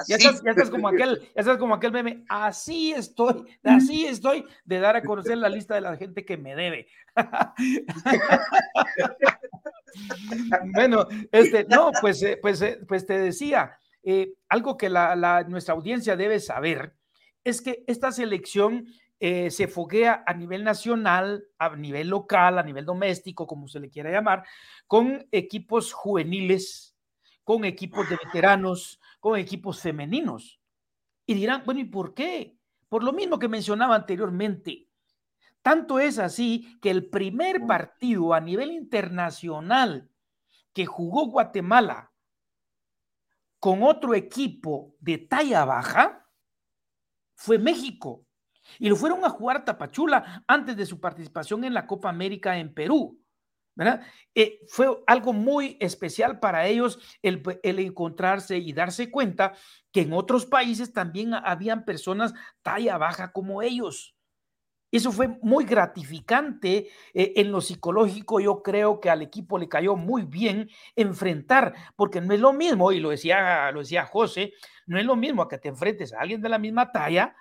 Ya 0.08 0.16
estás, 0.16 0.42
ya 0.44 0.52
estás, 0.52 0.70
como 0.70 0.88
aquel, 0.88 1.20
ya 1.36 1.42
estás 1.42 1.58
como 1.58 1.76
aquel 1.76 1.92
meme, 1.92 2.24
así 2.30 2.94
estoy, 2.94 3.46
así 3.64 4.06
estoy 4.06 4.46
de 4.64 4.80
dar 4.80 4.96
a 4.96 5.04
conocer 5.04 5.38
la 5.38 5.50
lista 5.50 5.76
de 5.76 5.82
la 5.82 5.98
gente 5.98 6.26
que 6.26 6.38
me 6.38 6.56
debe. 6.56 6.88
bueno, 10.74 11.08
este, 11.32 11.66
no, 11.66 11.92
pues, 12.00 12.24
eh, 12.24 12.40
pues, 12.42 12.62
eh, 12.62 12.80
pues 12.88 13.06
te 13.06 13.20
decía, 13.20 13.78
eh, 14.04 14.34
algo 14.50 14.78
que 14.78 14.90
la, 14.90 15.46
nuestra 15.48 15.74
audiencia 15.74 16.16
debe 16.16 16.40
saber 16.40 16.96
es 17.44 17.62
que 17.62 17.84
esta 17.88 18.12
selección 18.12 18.88
se 19.20 19.68
foguea 19.68 20.24
a 20.26 20.34
nivel 20.34 20.64
nacional, 20.64 21.46
a 21.60 21.76
nivel 21.76 22.08
local, 22.08 22.58
a 22.58 22.64
nivel 22.64 22.86
doméstico, 22.86 23.46
como 23.46 23.68
se 23.68 23.80
le 23.80 23.92
quiera 23.92 24.10
llamar, 24.10 24.44
con 24.88 25.28
equipos 25.32 25.94
juveniles, 25.94 26.96
con 27.44 27.64
equipos 27.64 28.10
de 28.10 28.16
veteranos, 28.16 29.00
con 29.22 29.40
equipos 29.40 29.80
femeninos. 29.80 30.60
Y 31.26 31.36
dirán, 31.36 31.64
bueno, 31.64 31.80
¿y 31.80 31.86
por 31.86 32.14
qué? 32.14 32.58
Por 32.90 33.04
lo 33.04 33.14
mismo 33.14 33.40
que 33.40 33.48
mencionaba 33.48 33.96
anteriormente. 33.96 34.90
Tanto 35.62 36.00
es 36.00 36.18
así 36.18 36.78
que 36.82 36.90
el 36.90 37.10
primer 37.10 37.66
partido 37.66 38.34
a 38.34 38.42
nivel 38.42 38.72
internacional 38.72 40.10
que 40.74 40.86
jugó 40.86 41.28
Guatemala 41.28 42.12
con 43.60 43.84
otro 43.84 44.16
equipo 44.16 44.96
de 45.00 45.20
talla 45.20 45.66
baja 45.66 46.28
fue 47.36 47.60
México. 47.60 48.26
Y 48.80 48.90
lo 48.90 48.96
fueron 48.96 49.24
a 49.24 49.30
jugar 49.30 49.64
Tapachula 49.64 50.44
antes 50.48 50.76
de 50.76 50.86
su 50.86 51.00
participación 51.00 51.64
en 51.64 51.76
la 51.76 51.86
Copa 51.86 52.10
América 52.10 52.58
en 52.58 52.74
Perú. 52.74 53.21
¿Verdad? 53.76 54.02
Eh, 54.36 54.60
fue 54.68 54.88
algo 55.08 55.34
muy 55.34 55.78
especial 55.80 56.40
para 56.40 56.68
ellos 56.68 57.00
el, 57.22 57.42
el, 57.64 57.80
encontrarse 57.80 58.58
y 58.58 58.74
darse 58.74 59.12
cuenta 59.12 59.54
que 59.92 60.02
en 60.02 60.14
otros 60.14 60.46
países 60.46 60.94
también 60.94 61.34
habían 61.34 61.86
personas 61.86 62.34
talla 62.62 62.98
baja 62.98 63.32
como 63.32 63.62
ellos. 63.62 64.16
Eso 64.92 65.14
fue 65.14 65.30
muy 65.42 65.64
gratificante 65.64 66.90
eh, 67.14 67.34
en 67.38 67.52
lo 67.52 67.62
psicológico. 67.62 68.42
Yo 68.42 68.62
creo 68.62 69.00
que 69.00 69.10
al 69.10 69.22
equipo 69.22 69.58
le 69.58 69.70
cayó 69.70 69.96
muy 69.96 70.24
bien 70.24 70.70
enfrentar, 70.98 71.74
porque 71.96 72.20
no 72.20 72.34
es 72.34 72.42
lo 72.42 72.52
mismo, 72.52 72.92
y 72.92 73.00
lo 73.00 73.10
decía, 73.10 73.72
lo 73.72 73.80
decía 73.80 74.06
José, 74.06 74.54
no 74.86 75.00
es 75.00 75.06
lo 75.06 75.16
mismo 75.16 75.48
que 75.48 75.58
te 75.58 75.70
enfrentes 75.70 76.14
a 76.14 76.20
alguien 76.20 76.42
de 76.42 76.50
la 76.50 76.60
misma 76.60 76.92
talla, 76.92 77.34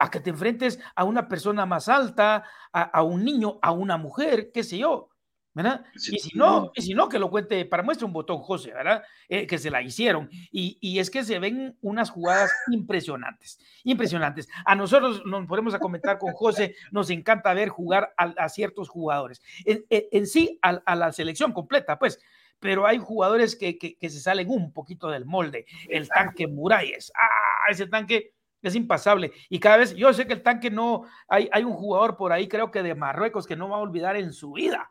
a 0.00 0.10
que 0.10 0.18
te 0.18 0.30
enfrentes 0.30 0.80
a 0.96 1.04
una 1.04 1.28
persona 1.28 1.66
más 1.66 1.88
alta, 1.88 2.42
a, 2.72 2.82
a 2.82 3.02
un 3.04 3.24
niño, 3.24 3.60
a 3.62 3.70
una 3.70 3.96
mujer, 3.96 4.50
qué 4.52 4.64
sé 4.64 4.78
yo. 4.78 5.10
¿verdad? 5.52 5.84
y 5.94 6.18
si 6.18 6.36
no, 6.36 6.70
y 6.74 6.82
si 6.82 6.94
no, 6.94 7.08
que 7.08 7.18
lo 7.18 7.30
cuente 7.30 7.64
para 7.64 7.82
muestra 7.82 8.06
un 8.06 8.12
botón, 8.12 8.38
José, 8.38 8.72
¿verdad? 8.72 9.02
Eh, 9.28 9.46
que 9.46 9.58
se 9.58 9.70
la 9.70 9.82
hicieron. 9.82 10.28
Y, 10.52 10.78
y, 10.80 10.98
es 11.00 11.10
que 11.10 11.24
se 11.24 11.38
ven 11.38 11.76
unas 11.80 12.10
jugadas 12.10 12.52
impresionantes, 12.70 13.58
impresionantes. 13.84 14.48
A 14.64 14.74
nosotros 14.74 15.22
nos 15.26 15.46
ponemos 15.46 15.74
a 15.74 15.80
comentar 15.80 16.18
con 16.18 16.32
José, 16.32 16.76
nos 16.92 17.10
encanta 17.10 17.52
ver 17.52 17.68
jugar 17.68 18.14
a, 18.16 18.24
a 18.38 18.48
ciertos 18.48 18.88
jugadores. 18.88 19.42
En, 19.64 19.84
en, 19.90 20.04
en 20.12 20.26
sí, 20.26 20.58
a, 20.62 20.80
a, 20.84 20.96
la 20.96 21.12
selección 21.12 21.52
completa, 21.52 21.98
pues. 21.98 22.20
Pero 22.60 22.86
hay 22.86 22.98
jugadores 22.98 23.56
que, 23.56 23.78
que, 23.78 23.96
que, 23.96 24.10
se 24.10 24.20
salen 24.20 24.50
un 24.50 24.72
poquito 24.72 25.08
del 25.08 25.24
molde. 25.24 25.64
El 25.88 26.08
tanque 26.08 26.46
Muralles, 26.46 27.10
ah, 27.16 27.70
ese 27.70 27.86
tanque 27.86 28.34
es 28.62 28.74
impasable. 28.74 29.32
Y 29.48 29.58
cada 29.58 29.78
vez, 29.78 29.94
yo 29.94 30.12
sé 30.12 30.26
que 30.26 30.34
el 30.34 30.42
tanque 30.42 30.70
no, 30.70 31.04
hay, 31.28 31.48
hay 31.52 31.64
un 31.64 31.74
jugador 31.74 32.16
por 32.16 32.32
ahí, 32.32 32.48
creo 32.48 32.70
que 32.70 32.82
de 32.82 32.94
Marruecos, 32.94 33.46
que 33.46 33.56
no 33.56 33.68
va 33.68 33.76
a 33.76 33.80
olvidar 33.80 34.16
en 34.16 34.32
su 34.32 34.52
vida 34.52 34.90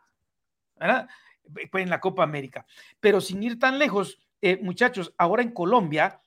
¿verdad? 0.79 1.08
En 1.73 1.89
la 1.89 1.99
Copa 1.99 2.23
América. 2.23 2.65
Pero 2.99 3.21
sin 3.21 3.43
ir 3.43 3.60
tan 3.60 3.77
lejos, 3.77 4.19
eh, 4.41 4.60
muchachos, 4.62 5.13
ahora 5.17 5.43
en 5.43 5.51
Colombia, 5.51 6.21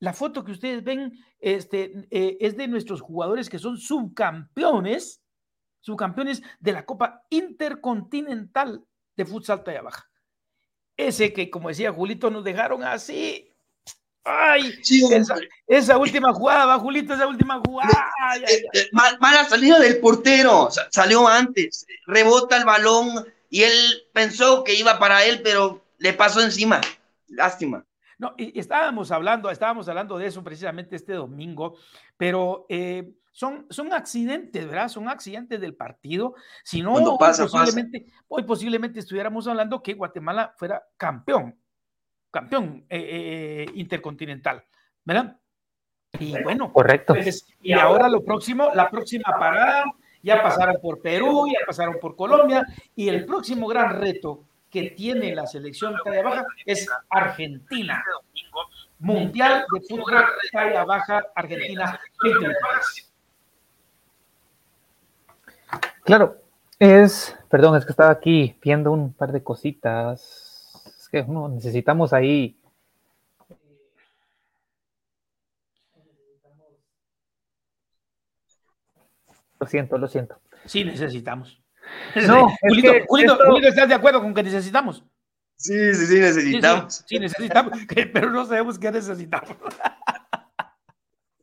la 0.00 0.12
foto 0.12 0.44
que 0.44 0.52
ustedes 0.52 0.82
ven 0.82 1.12
este, 1.38 2.06
eh, 2.10 2.38
es 2.40 2.56
de 2.56 2.68
nuestros 2.68 3.00
jugadores 3.00 3.48
que 3.48 3.58
son 3.58 3.76
subcampeones, 3.76 5.22
subcampeones 5.80 6.42
de 6.60 6.72
la 6.72 6.84
Copa 6.86 7.24
Intercontinental 7.30 8.84
de 9.16 9.24
Futsal 9.24 9.62
Talla 9.62 9.82
Baja. 9.82 10.10
Ese 10.96 11.32
que, 11.32 11.50
como 11.50 11.68
decía 11.68 11.92
Julito, 11.92 12.30
nos 12.30 12.44
dejaron 12.44 12.84
así. 12.84 13.53
Ay, 14.24 14.72
sí, 14.82 15.04
esa, 15.12 15.36
esa, 15.66 15.98
última 15.98 16.32
jugada, 16.32 16.78
Julito, 16.78 17.12
esa 17.12 17.26
última 17.26 17.60
jugada. 17.64 18.10
Ay, 18.22 18.42
ay, 18.46 18.62
ay. 18.72 19.16
Mala 19.20 19.44
salida 19.44 19.78
del 19.78 19.98
portero, 19.98 20.68
salió 20.90 21.28
antes, 21.28 21.86
rebota 22.06 22.56
el 22.56 22.64
balón, 22.64 23.26
y 23.54 23.62
él 23.62 24.08
pensó 24.12 24.64
que 24.64 24.74
iba 24.74 24.98
para 24.98 25.24
él, 25.24 25.40
pero 25.44 25.84
le 25.98 26.12
pasó 26.12 26.42
encima. 26.42 26.80
Lástima. 27.28 27.84
No, 28.18 28.34
y 28.36 28.58
estábamos 28.58 29.12
hablando, 29.12 29.48
estábamos 29.48 29.88
hablando 29.88 30.18
de 30.18 30.26
eso 30.26 30.42
precisamente 30.42 30.96
este 30.96 31.12
domingo, 31.12 31.76
pero 32.16 32.66
eh, 32.68 33.12
son, 33.30 33.66
son 33.70 33.92
accidentes, 33.92 34.66
¿verdad? 34.66 34.88
Son 34.88 35.08
accidentes 35.08 35.60
del 35.60 35.74
partido. 35.74 36.34
Si 36.64 36.82
no, 36.82 36.94
hoy, 36.94 37.16
pasa, 37.18 37.44
posiblemente, 37.44 38.00
pasa. 38.00 38.24
hoy 38.28 38.42
posiblemente 38.42 38.98
estuviéramos 38.98 39.46
hablando 39.46 39.82
que 39.82 39.94
Guatemala 39.94 40.54
fuera 40.56 40.82
campeón, 40.96 41.56
campeón 42.34 42.84
eh, 42.90 42.98
eh, 42.98 43.66
intercontinental, 43.74 44.64
¿verdad? 45.04 45.36
Y 46.18 46.42
bueno, 46.42 46.72
correcto. 46.72 47.14
Pues, 47.14 47.46
y 47.62 47.72
ahora 47.72 48.08
lo 48.08 48.24
próximo, 48.24 48.70
la 48.74 48.90
próxima 48.90 49.36
parada 49.38 49.84
ya 50.20 50.42
pasaron 50.42 50.78
por 50.82 51.00
Perú, 51.00 51.46
ya 51.46 51.64
pasaron 51.64 51.96
por 52.00 52.16
Colombia 52.16 52.66
y 52.96 53.08
el 53.08 53.24
próximo 53.24 53.68
gran 53.68 54.00
reto 54.00 54.44
que 54.68 54.90
tiene 54.90 55.32
la 55.32 55.46
selección 55.46 55.94
talla 56.04 56.22
baja 56.22 56.44
es 56.66 56.88
Argentina. 57.08 58.02
Mundial 58.98 59.64
de 59.72 59.80
fútbol 59.88 60.24
talla 60.50 60.84
baja 60.84 61.22
Argentina 61.36 62.00
2023. 62.20 63.12
Claro, 66.04 66.36
es, 66.80 67.36
perdón, 67.48 67.76
es 67.76 67.84
que 67.84 67.92
estaba 67.92 68.10
aquí 68.10 68.58
viendo 68.60 68.90
un 68.90 69.12
par 69.12 69.30
de 69.30 69.42
cositas. 69.42 70.43
Que 71.14 71.22
no, 71.22 71.48
necesitamos 71.48 72.12
ahí 72.12 72.58
Lo 79.60 79.68
siento, 79.68 79.96
lo 79.96 80.08
siento. 80.08 80.40
Sí, 80.64 80.82
necesitamos. 80.82 81.62
No, 82.26 82.48
Julito, 82.60 82.92
es 82.92 83.06
Julito, 83.06 83.32
esto... 83.34 83.44
Julito, 83.46 83.68
¿estás 83.68 83.88
de 83.88 83.94
acuerdo 83.94 84.20
con 84.20 84.34
que 84.34 84.42
necesitamos? 84.42 85.04
Sí, 85.56 85.94
sí, 85.94 86.06
sí, 86.06 86.18
necesitamos. 86.18 86.94
Sí, 86.94 86.98
sí, 86.98 87.04
sí 87.10 87.18
necesitamos, 87.20 87.78
pero 88.12 88.30
no 88.30 88.44
sabemos 88.44 88.76
qué 88.76 88.90
necesitamos. 88.90 89.56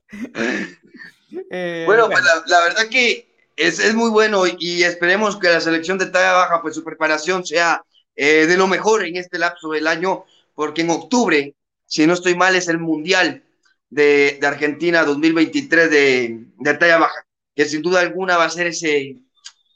eh, 1.50 1.84
bueno, 1.86 2.08
pues 2.08 2.26
la, 2.26 2.44
la, 2.46 2.60
verdad 2.66 2.90
que 2.92 3.34
es, 3.56 3.80
es, 3.80 3.96
muy 3.96 4.10
bueno 4.10 4.44
y 4.46 4.84
esperemos 4.84 5.38
que 5.38 5.48
la 5.48 5.62
selección 5.62 5.98
de 5.98 6.08
talla 6.08 6.34
baja, 6.34 6.62
pues 6.62 6.76
su 6.76 6.84
preparación 6.84 7.46
sea 7.46 7.86
eh, 8.16 8.46
de 8.48 8.58
lo 8.58 8.68
mejor 8.68 9.06
en 9.06 9.18
este 9.18 9.40
lapso 9.40 9.70
del 9.72 9.88
año, 9.88 10.26
porque 10.56 10.82
en 10.82 10.90
octubre, 10.92 11.56
si 11.86 12.06
no 12.08 12.14
estoy 12.14 12.36
mal, 12.36 12.56
es 12.56 12.68
el 12.68 12.80
Mundial 12.80 13.44
de, 13.90 14.38
de 14.40 14.48
Argentina 14.48 15.04
2023 15.04 15.90
de, 15.90 16.46
de 16.58 16.74
talla 16.76 16.98
baja 17.00 17.26
que 17.56 17.66
sin 17.66 17.82
duda 17.82 18.00
alguna 18.00 18.38
va 18.38 18.46
a 18.46 18.50
ser 18.50 18.68
ese, 18.68 19.18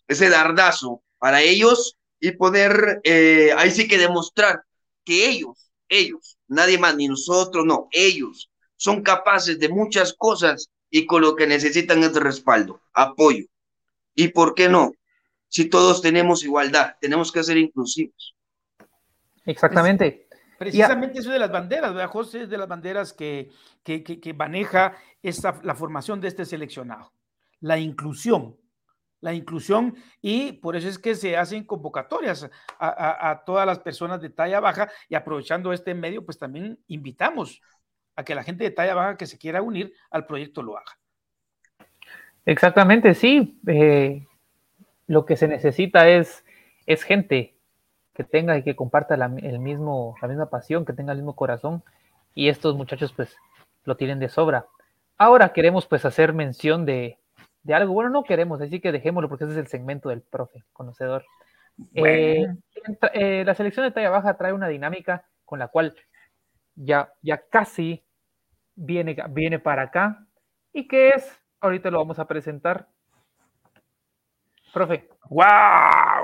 ese 0.07 0.29
dardazo 0.29 1.03
para 1.17 1.41
ellos 1.41 1.97
y 2.19 2.31
poder 2.31 3.01
eh, 3.03 3.51
ahí 3.57 3.71
sí 3.71 3.87
que 3.87 3.97
demostrar 3.97 4.63
que 5.03 5.27
ellos, 5.29 5.69
ellos, 5.89 6.37
nadie 6.47 6.77
más, 6.77 6.95
ni 6.95 7.07
nosotros, 7.07 7.65
no, 7.65 7.87
ellos 7.91 8.49
son 8.77 9.03
capaces 9.03 9.59
de 9.59 9.69
muchas 9.69 10.13
cosas 10.13 10.69
y 10.89 11.05
con 11.05 11.21
lo 11.21 11.35
que 11.35 11.47
necesitan 11.47 12.03
es 12.03 12.13
respaldo, 12.13 12.81
apoyo. 12.93 13.45
¿Y 14.15 14.29
por 14.29 14.55
qué 14.55 14.69
no? 14.69 14.93
Si 15.55 15.69
todos 15.69 16.01
tenemos 16.01 16.43
igualdad, 16.43 16.97
tenemos 16.99 17.31
que 17.31 17.41
ser 17.41 17.55
inclusivos. 17.55 18.35
Exactamente. 19.45 20.27
Precisamente 20.59 21.19
eso 21.19 21.31
de 21.31 21.39
las 21.39 21.49
banderas, 21.49 21.93
¿verdad, 21.93 22.09
José? 22.09 22.41
Es 22.41 22.49
de 22.49 22.57
las 22.57 22.67
banderas 22.67 23.13
que, 23.13 23.49
que, 23.81 24.03
que, 24.03 24.19
que 24.19 24.33
maneja 24.33 24.97
esta, 25.23 25.57
la 25.63 25.73
formación 25.73 26.19
de 26.19 26.27
este 26.27 26.43
seleccionado 26.43 27.13
la 27.61 27.79
inclusión, 27.79 28.57
la 29.21 29.33
inclusión 29.33 29.95
y 30.21 30.51
por 30.51 30.75
eso 30.75 30.89
es 30.89 30.99
que 30.99 31.15
se 31.15 31.37
hacen 31.37 31.63
convocatorias 31.63 32.51
a, 32.77 32.87
a, 32.89 33.31
a, 33.31 33.45
todas 33.45 33.65
las 33.65 33.79
personas 33.79 34.19
de 34.19 34.31
talla 34.31 34.59
baja 34.59 34.91
y 35.07 35.15
aprovechando 35.15 35.71
este 35.71 35.93
medio, 35.93 36.25
pues 36.25 36.37
también 36.37 36.77
invitamos 36.87 37.61
a 38.17 38.25
que 38.25 38.35
la 38.35 38.43
gente 38.43 38.65
de 38.65 38.71
talla 38.71 38.93
baja 38.93 39.15
que 39.15 39.25
se 39.25 39.37
quiera 39.37 39.61
unir 39.61 39.93
al 40.11 40.25
proyecto 40.25 40.61
lo 40.61 40.77
haga. 40.77 40.99
Exactamente, 42.45 43.13
sí. 43.13 43.57
Eh, 43.67 44.27
lo 45.07 45.25
que 45.25 45.37
se 45.37 45.47
necesita 45.47 46.09
es, 46.09 46.43
es 46.85 47.03
gente 47.03 47.55
que 48.13 48.23
tenga 48.23 48.57
y 48.57 48.63
que 48.63 48.75
comparta 48.75 49.17
la, 49.17 49.25
el 49.25 49.59
mismo, 49.59 50.15
la 50.21 50.27
misma 50.27 50.49
pasión, 50.49 50.85
que 50.85 50.93
tenga 50.93 51.11
el 51.11 51.19
mismo 51.19 51.35
corazón 51.35 51.83
y 52.33 52.49
estos 52.49 52.75
muchachos 52.75 53.13
pues 53.13 53.35
lo 53.83 53.97
tienen 53.97 54.19
de 54.19 54.29
sobra. 54.29 54.65
Ahora 55.17 55.53
queremos 55.53 55.85
pues 55.85 56.05
hacer 56.05 56.33
mención 56.33 56.85
de, 56.85 57.17
de 57.63 57.73
algo. 57.73 57.93
Bueno, 57.93 58.09
no 58.09 58.23
queremos, 58.23 58.61
así 58.61 58.79
que 58.79 58.91
dejémoslo 58.91 59.29
porque 59.29 59.43
ese 59.45 59.53
es 59.53 59.59
el 59.59 59.67
segmento 59.67 60.09
del 60.09 60.21
profe, 60.21 60.63
conocedor. 60.73 61.25
Bueno. 61.77 62.07
Eh, 62.07 62.47
eh, 63.13 63.43
la 63.45 63.53
selección 63.55 63.85
de 63.85 63.91
talla 63.91 64.09
baja 64.09 64.37
trae 64.37 64.53
una 64.53 64.67
dinámica 64.67 65.25
con 65.43 65.59
la 65.59 65.67
cual 65.67 65.95
ya, 66.75 67.11
ya 67.21 67.41
casi 67.49 68.03
viene, 68.75 69.15
viene 69.29 69.59
para 69.59 69.83
acá. 69.83 70.25
¿Y 70.73 70.87
qué 70.87 71.09
es? 71.09 71.37
Ahorita 71.59 71.89
lo 71.89 71.99
vamos 71.99 72.19
a 72.19 72.27
presentar. 72.27 72.87
Profe. 74.75 75.07
¡Wow! 75.29 75.45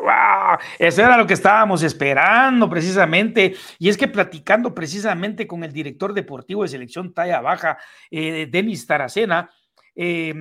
¡Wow! 0.04 0.58
Eso 0.78 1.02
era 1.02 1.16
lo 1.16 1.26
que 1.26 1.36
estábamos 1.36 1.84
esperando 1.84 2.70
precisamente. 2.70 3.56
Y 3.80 3.88
es 3.88 3.96
que 3.96 4.10
platicando 4.10 4.76
precisamente 4.76 5.48
con 5.48 5.64
el 5.64 5.72
director 5.72 6.14
deportivo 6.14 6.64
de 6.64 6.68
selección 6.68 7.14
talla 7.14 7.40
baja, 7.40 7.78
eh, 8.10 8.50
Denis 8.52 8.86
Taracena, 8.86 9.50
eh, 9.96 10.34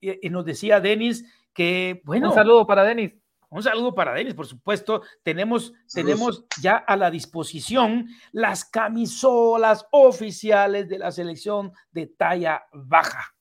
y, 0.00 0.30
nos 0.30 0.46
decía 0.46 0.80
Denis 0.80 1.22
que, 1.52 2.00
bueno. 2.04 2.30
Un 2.30 2.34
saludo 2.34 2.66
para 2.66 2.82
Denis. 2.82 3.12
Un 3.50 3.62
saludo 3.62 3.94
para 3.94 4.14
Denis, 4.14 4.32
por 4.32 4.46
supuesto. 4.46 5.02
Tenemos, 5.22 5.74
tenemos 5.92 6.46
ya 6.62 6.76
a 6.76 6.96
la 6.96 7.10
disposición 7.10 8.06
las 8.32 8.64
camisolas 8.64 9.86
oficiales 9.90 10.88
de 10.88 10.98
la 10.98 11.10
selección 11.10 11.72
de 11.90 12.06
talla 12.06 12.64
baja. 12.72 13.34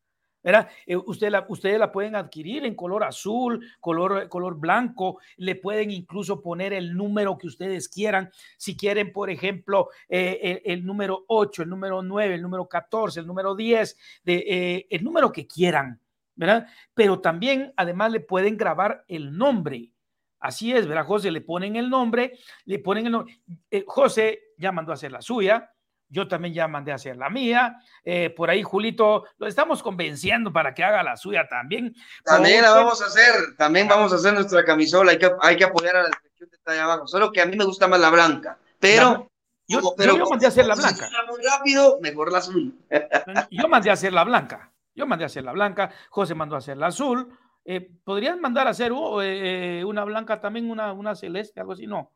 ¿Verdad? 0.44 0.70
Eh, 0.86 0.96
usted 0.96 1.30
la, 1.30 1.46
ustedes 1.50 1.80
la 1.80 1.92
pueden 1.92 2.16
adquirir 2.16 2.66
en 2.66 2.76
color 2.76 3.04
azul, 3.04 3.66
color, 3.80 4.28
color 4.30 4.56
blanco, 4.56 5.20
le 5.38 5.56
pueden 5.56 5.92
incluso 5.92 6.42
poner 6.42 6.74
el 6.74 6.96
número 6.96 7.38
que 7.38 7.48
ustedes 7.48 7.90
quieran. 7.90 8.32
Si 8.58 8.76
quieren, 8.76 9.12
por 9.12 9.30
ejemplo, 9.30 9.90
eh, 10.08 10.62
el, 10.66 10.86
número 10.86 11.26
8, 11.28 11.64
el 11.64 11.70
número 11.70 12.02
9, 12.02 12.36
el 12.36 12.42
número 12.42 12.68
14, 12.68 13.20
el 13.20 13.28
número 13.28 13.56
10, 13.56 13.98
de, 14.24 14.36
eh, 14.48 14.88
el 14.90 15.04
número 15.04 15.32
que 15.32 15.48
quieran, 15.48 16.00
¿verdad? 16.36 16.68
Pero 16.94 17.20
también, 17.20 17.74
además, 17.76 18.12
le 18.12 18.20
pueden 18.20 18.58
grabar 18.58 19.04
el 19.08 19.38
nombre 19.38 19.92
Así 20.40 20.72
es, 20.72 20.88
¿verdad? 20.88 21.06
José 21.06 21.32
le 21.32 21.42
ponen 21.42 21.76
el 21.76 21.90
nombre, 21.90 22.38
le 22.66 22.80
ponen 22.80 23.06
el 23.06 23.12
nombre. 23.12 23.42
Eh, 23.70 23.84
José 23.86 24.54
ya 24.58 24.72
mandó 24.72 24.92
a 24.92 24.96
hacer 24.96 25.12
la 25.12 25.22
suya, 25.22 25.72
yo 26.10 26.28
también 26.28 26.54
ya 26.54 26.68
mandé 26.68 26.92
a 26.92 26.96
hacer 26.96 27.16
la 27.16 27.30
mía. 27.30 27.78
Eh, 28.04 28.32
por 28.32 28.50
ahí, 28.50 28.64
Julito, 28.64 29.26
lo 29.38 29.48
estamos 29.48 29.84
convenciendo 29.84 30.52
para 30.52 30.74
que 30.74 30.84
haga 30.84 31.04
la 31.04 31.16
suya 31.16 31.48
también. 31.48 31.96
También 32.24 32.64
la 32.64 32.72
vamos 32.72 33.02
a 33.02 33.06
hacer, 33.06 33.56
también 33.58 33.88
vamos 33.88 34.12
a 34.12 34.16
hacer 34.16 34.34
nuestra 34.34 34.66
camisola. 34.66 35.12
Hay 35.12 35.20
que, 35.20 35.32
hay 35.42 35.56
que 35.56 35.64
apoyar 35.64 35.96
a 35.98 36.04
la 36.04 36.10
selección 36.10 36.50
de 36.50 36.58
talla 36.64 36.84
abajo. 36.86 37.08
Solo 37.08 37.32
que 37.32 37.42
a 37.42 37.46
mí 37.46 37.56
me 37.56 37.64
gusta 37.64 37.88
más 37.88 38.00
la 38.00 38.10
blanca, 38.10 38.58
pero. 38.80 39.32
yo, 39.68 39.94
pero 39.96 40.18
yo, 40.18 40.26
mandé 40.28 40.48
a 40.48 40.50
hacer 40.50 40.66
la 40.66 40.76
blanca. 40.76 41.10
muy 41.30 41.40
rápido, 41.44 42.00
mejor 42.02 42.32
la 42.32 42.40
azul. 42.40 42.76
yo 43.52 43.68
mandé 43.68 43.92
a 43.92 43.94
hacer 43.94 44.12
la 44.12 44.24
blanca. 44.24 44.72
Yo 44.96 45.06
mandé 45.06 45.26
a 45.26 45.28
hacer 45.28 45.44
la 45.44 45.52
blanca. 45.52 45.92
José 46.10 46.34
mandó 46.34 46.56
a 46.56 46.58
hacer 46.58 46.78
la 46.78 46.88
azul. 46.88 47.30
Eh, 47.64 47.88
¿Podrían 48.04 48.42
mandar 48.42 48.66
a 48.66 48.72
hacer 48.72 48.92
uh, 48.92 49.22
eh, 49.22 49.84
una 49.86 50.04
blanca 50.04 50.42
también, 50.42 50.72
una, 50.72 50.92
una 50.92 51.14
celeste, 51.14 51.60
algo 51.60 51.74
así? 51.74 51.86
No 51.86 52.12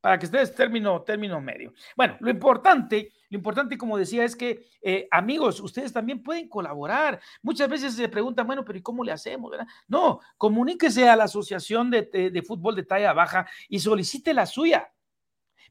para 0.00 0.18
que 0.18 0.26
estés 0.26 0.54
término, 0.54 1.02
término 1.02 1.40
medio. 1.40 1.72
Bueno, 1.96 2.16
lo 2.20 2.30
importante, 2.30 3.12
lo 3.30 3.36
importante, 3.36 3.76
como 3.76 3.98
decía, 3.98 4.24
es 4.24 4.36
que 4.36 4.66
eh, 4.80 5.08
amigos, 5.10 5.60
ustedes 5.60 5.92
también 5.92 6.22
pueden 6.22 6.48
colaborar. 6.48 7.20
Muchas 7.42 7.68
veces 7.68 7.94
se 7.94 8.08
preguntan, 8.08 8.46
bueno, 8.46 8.64
pero 8.64 8.78
¿y 8.78 8.82
cómo 8.82 9.04
le 9.04 9.12
hacemos? 9.12 9.52
No, 9.86 10.20
comuníquese 10.36 11.08
a 11.08 11.16
la 11.16 11.24
Asociación 11.24 11.90
de, 11.90 12.30
de 12.32 12.42
Fútbol 12.42 12.76
de 12.76 12.84
Talla 12.84 13.12
Baja 13.12 13.46
y 13.68 13.80
solicite 13.80 14.32
la 14.32 14.46
suya 14.46 14.92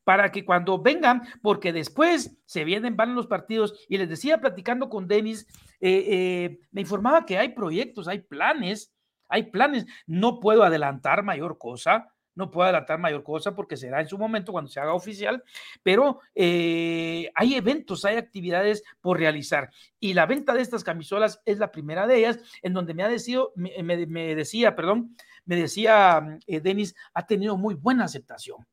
para 0.07 0.31
que 0.31 0.45
cuando 0.45 0.81
vengan, 0.81 1.23
porque 1.41 1.73
después 1.73 2.37
se 2.45 2.63
vienen, 2.63 2.95
van 2.95 3.13
los 3.13 3.27
partidos, 3.27 3.77
y 3.89 3.97
les 3.97 4.07
decía, 4.07 4.39
platicando 4.39 4.87
con 4.87 5.05
Denis, 5.05 5.45
eh, 5.81 6.05
eh, 6.07 6.59
me 6.71 6.79
informaba 6.79 7.25
que 7.25 7.37
hay 7.37 7.49
proyectos, 7.49 8.07
hay 8.07 8.19
planes, 8.19 8.93
hay 9.27 9.51
planes, 9.51 9.85
no 10.05 10.39
puedo 10.39 10.63
adelantar 10.63 11.23
mayor 11.23 11.57
cosa, 11.57 12.07
no 12.37 12.51
puedo 12.51 12.65
adelantar 12.65 12.99
mayor 12.99 13.23
cosa 13.23 13.55
porque 13.55 13.75
será 13.75 13.99
en 13.99 14.07
su 14.07 14.17
momento 14.17 14.51
cuando 14.51 14.69
se 14.69 14.79
haga 14.79 14.93
oficial, 14.93 15.43
pero 15.81 16.21
eh, 16.35 17.31
hay 17.33 17.55
eventos, 17.55 18.05
hay 18.05 18.15
actividades 18.15 18.83
por 19.01 19.17
realizar. 19.17 19.71
Y 19.99 20.13
la 20.13 20.27
venta 20.27 20.53
de 20.53 20.61
estas 20.61 20.83
camisolas 20.83 21.41
es 21.45 21.57
la 21.57 21.71
primera 21.71 22.05
de 22.05 22.19
ellas, 22.19 22.39
en 22.61 22.73
donde 22.73 22.93
me 22.93 23.03
ha 23.03 23.09
decido, 23.09 23.53
me, 23.55 23.97
decía, 24.35 24.75
perdón, 24.75 25.15
me 25.45 25.55
decía 25.55 26.39
eh, 26.45 26.59
Denis, 26.61 26.95
ha 27.15 27.25
tenido 27.25 27.57
muy 27.57 27.73
buena 27.73 28.05
aceptación. 28.05 28.65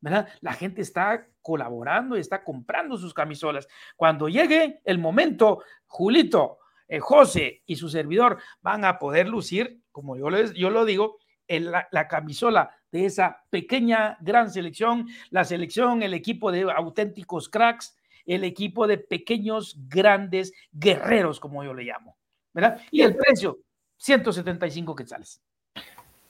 ¿verdad? 0.00 0.28
La 0.40 0.54
gente 0.54 0.80
está 0.80 1.28
colaborando 1.42 2.16
y 2.16 2.20
está 2.20 2.42
comprando 2.42 2.96
sus 2.96 3.14
camisolas. 3.14 3.68
Cuando 3.94 4.28
llegue 4.28 4.80
el 4.84 4.98
momento, 4.98 5.62
Julito, 5.86 6.58
eh, 6.88 6.98
José 6.98 7.62
y 7.66 7.76
su 7.76 7.88
servidor 7.88 8.38
van 8.62 8.84
a 8.84 8.98
poder 8.98 9.28
lucir, 9.28 9.80
como 9.92 10.16
yo, 10.16 10.30
les, 10.30 10.54
yo 10.54 10.70
lo 10.70 10.84
digo, 10.86 11.18
en 11.46 11.70
la 11.70 12.08
camisola 12.08 12.74
de 12.92 13.06
esa 13.06 13.42
pequeña, 13.50 14.18
gran 14.20 14.50
selección, 14.50 15.08
la 15.30 15.44
selección, 15.44 16.02
el 16.02 16.14
equipo 16.14 16.52
de 16.52 16.70
auténticos 16.70 17.48
cracks, 17.48 17.96
el 18.26 18.44
equipo 18.44 18.86
de 18.86 18.98
pequeños, 18.98 19.76
grandes 19.88 20.52
guerreros, 20.70 21.40
como 21.40 21.64
yo 21.64 21.74
le 21.74 21.84
llamo, 21.84 22.16
¿verdad? 22.52 22.80
Y 22.90 23.00
el 23.00 23.16
precio, 23.16 23.58
175 23.96 24.94
quetzales. 24.94 25.40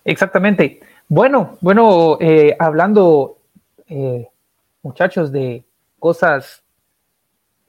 Exactamente. 0.04 0.80
Bueno, 1.08 1.58
bueno, 1.60 2.16
eh, 2.20 2.56
hablando, 2.58 3.38
eh, 3.88 4.28
muchachos, 4.82 5.32
de 5.32 5.64
cosas 5.98 6.64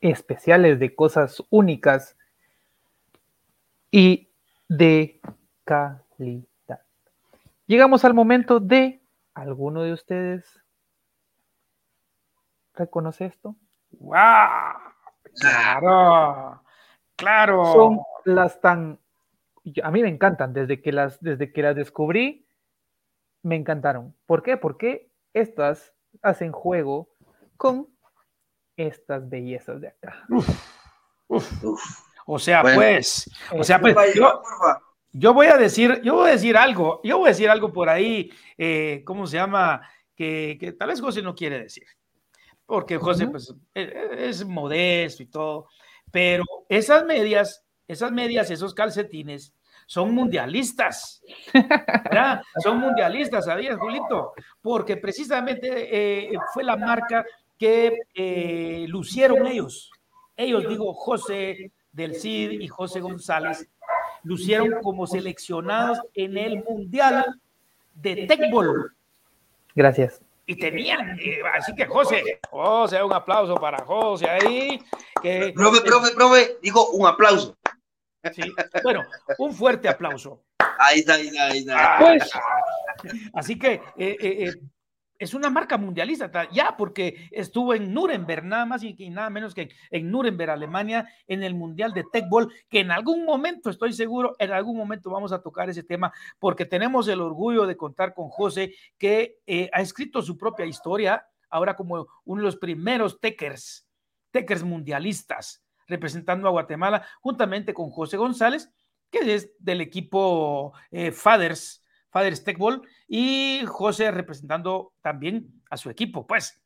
especiales, 0.02 0.80
de 0.80 0.96
cosas 0.96 1.44
únicas 1.50 2.16
y 3.92 4.30
de 4.70 5.20
calidad. 5.64 6.53
Llegamos 7.66 8.04
al 8.06 8.14
momento 8.14 8.60
de, 8.60 9.02
¿alguno 9.34 9.84
de 9.84 9.94
ustedes 9.94 10.62
reconoce 12.74 13.26
esto? 13.26 13.56
¡Wow! 13.92 14.18
Claro, 15.40 16.64
claro. 17.16 17.74
Son 17.74 18.00
las 18.26 18.60
tan, 18.60 19.00
a 19.82 19.92
mí 19.92 20.02
me 20.02 20.10
encantan, 20.10 20.54
desde 20.54 20.82
que 20.82 20.92
las, 20.92 21.22
desde 21.22 21.52
que 21.52 21.62
las 21.62 21.76
descubrí, 21.76 22.48
me 23.42 23.56
encantaron. 23.56 24.16
¿Por 24.26 24.44
qué? 24.44 24.58
Porque 24.58 25.12
estas 25.34 25.94
hacen 26.22 26.52
juego 26.52 27.10
con 27.58 27.88
estas 28.76 29.30
bellezas 29.30 29.82
de 29.82 29.88
acá. 29.90 30.26
O 32.26 32.40
sea, 32.40 32.62
pues, 32.62 33.30
o 33.52 33.64
sea, 33.64 33.80
pues, 33.82 33.96
yo 34.16 34.42
voy 35.14 35.48
a 35.48 35.58
decir, 35.58 36.02
yo 36.04 36.16
voy 36.16 36.30
a 36.30 36.34
decir 36.34 36.58
algo, 36.58 37.00
yo 37.04 37.20
voy 37.20 37.28
a 37.28 37.32
decir 37.32 37.50
algo 37.50 37.72
por 37.72 37.90
ahí, 37.90 38.32
eh, 38.58 39.04
¿cómo 39.06 39.28
se 39.28 39.38
llama? 39.38 39.82
Que, 40.16 40.76
tal 40.78 40.90
vez 40.90 41.02
José 41.02 41.22
no 41.22 41.36
quiere 41.36 41.60
decir, 41.60 41.86
porque 42.66 42.98
José 42.98 43.28
pues, 43.28 43.54
e, 43.74 43.82
e, 43.82 44.30
es, 44.30 44.46
modesto 44.46 45.24
y 45.24 45.28
todo, 45.28 45.68
pero 46.12 46.44
esas 46.70 47.06
medias, 47.06 47.64
esas 47.88 48.12
medias, 48.12 48.50
esos 48.50 48.74
calcetines 48.74 49.54
son 49.86 50.14
mundialistas, 50.14 51.22
¿verdad? 51.54 52.42
Son 52.64 52.80
mundialistas, 52.80 53.46
¿sabías, 53.46 53.78
Julito? 53.78 54.34
Porque 54.62 54.98
precisamente 54.98 56.30
eh, 56.32 56.32
fue 56.54 56.64
la 56.64 56.78
marca 56.78 57.26
que 57.58 58.00
eh, 58.16 58.86
lucieron 58.88 59.46
ellos. 59.46 59.92
Ellos, 60.36 60.68
digo, 60.68 60.94
José 60.94 61.72
del 61.92 62.16
Cid 62.16 62.52
y 62.52 62.68
José 62.68 63.02
González, 63.02 63.70
lucieron 64.24 64.82
como 64.82 65.08
seleccionados 65.08 66.00
en 66.14 66.38
el 66.38 66.64
Mundial 66.64 67.40
de 67.94 68.28
Tecbol. 68.28 68.96
Gracias. 69.76 70.22
Y 70.46 70.56
tenían, 70.56 71.18
eh, 71.20 71.40
así 71.54 71.74
que 71.74 71.86
José, 71.86 72.40
José, 72.50 73.02
un 73.02 73.14
aplauso 73.14 73.56
para 73.56 73.84
José 73.86 74.30
ahí. 74.30 74.82
Que, 75.22 75.54
profe, 75.56 75.82
profe, 75.82 76.14
profe, 76.14 76.58
digo 76.62 76.90
un 76.92 77.08
aplauso. 77.08 77.56
Sí, 78.34 78.42
bueno, 78.84 79.04
un 79.38 79.54
fuerte 79.54 79.88
aplauso. 79.88 80.42
Ahí 80.80 81.00
está, 81.00 81.16
ahí 81.16 81.28
está, 81.28 81.48
ahí 81.48 81.58
está. 81.60 81.98
Pues, 82.00 82.32
así 83.34 83.58
que 83.58 83.74
eh, 83.98 84.18
eh, 84.20 84.54
es 85.24 85.34
una 85.34 85.50
marca 85.50 85.78
mundialista, 85.78 86.50
ya 86.52 86.76
porque 86.78 87.30
estuvo 87.32 87.74
en 87.74 87.94
Nuremberg, 87.94 88.44
nada 88.44 88.66
más 88.66 88.84
y, 88.84 89.10
nada 89.10 89.30
menos 89.30 89.54
que 89.54 89.70
en 89.90 90.12
Nuremberg, 90.12 90.52
Alemania, 90.52 91.08
en 91.28 91.44
el 91.44 91.56
Mundial 91.56 91.94
de 91.94 92.04
Tecbol, 92.12 92.54
que 92.70 92.82
en 92.82 92.92
algún 92.92 93.24
momento, 93.24 93.70
estoy 93.70 93.94
seguro, 93.94 94.36
en 94.38 94.52
algún 94.52 94.78
momento 94.78 95.10
vamos 95.10 95.32
a 95.32 95.42
tocar 95.42 95.70
ese 95.70 95.84
tema, 95.84 96.12
porque 96.40 96.66
tenemos 96.66 97.08
el 97.08 97.22
orgullo 97.22 97.66
de 97.66 97.78
contar 97.78 98.14
con 98.14 98.28
José, 98.28 98.76
que 98.98 99.40
eh, 99.48 99.70
ha 99.72 99.82
escrito 99.82 100.22
su 100.22 100.38
propia 100.38 100.66
historia, 100.66 101.26
ahora 101.50 101.76
como 101.76 102.08
uno 102.26 102.42
de 102.42 102.46
los 102.46 102.58
primeros 102.58 103.20
Techers, 103.20 103.88
Techers 104.32 104.64
mundialistas, 104.64 105.64
representando 105.88 106.48
a 106.48 106.52
Guatemala, 106.52 107.08
juntamente 107.22 107.74
con 107.74 107.92
José 107.92 108.18
González, 108.18 108.70
que 109.10 109.34
es 109.34 109.54
del 109.60 109.80
equipo 109.80 110.74
eh, 110.92 111.12
Fathers 111.12 111.83
Fathers 112.14 112.44
Techball, 112.44 112.82
y 113.08 113.64
José 113.66 114.12
representando 114.12 114.94
también 115.02 115.62
a 115.70 115.78
su 115.78 115.90
equipo, 115.90 116.26
pues, 116.28 116.62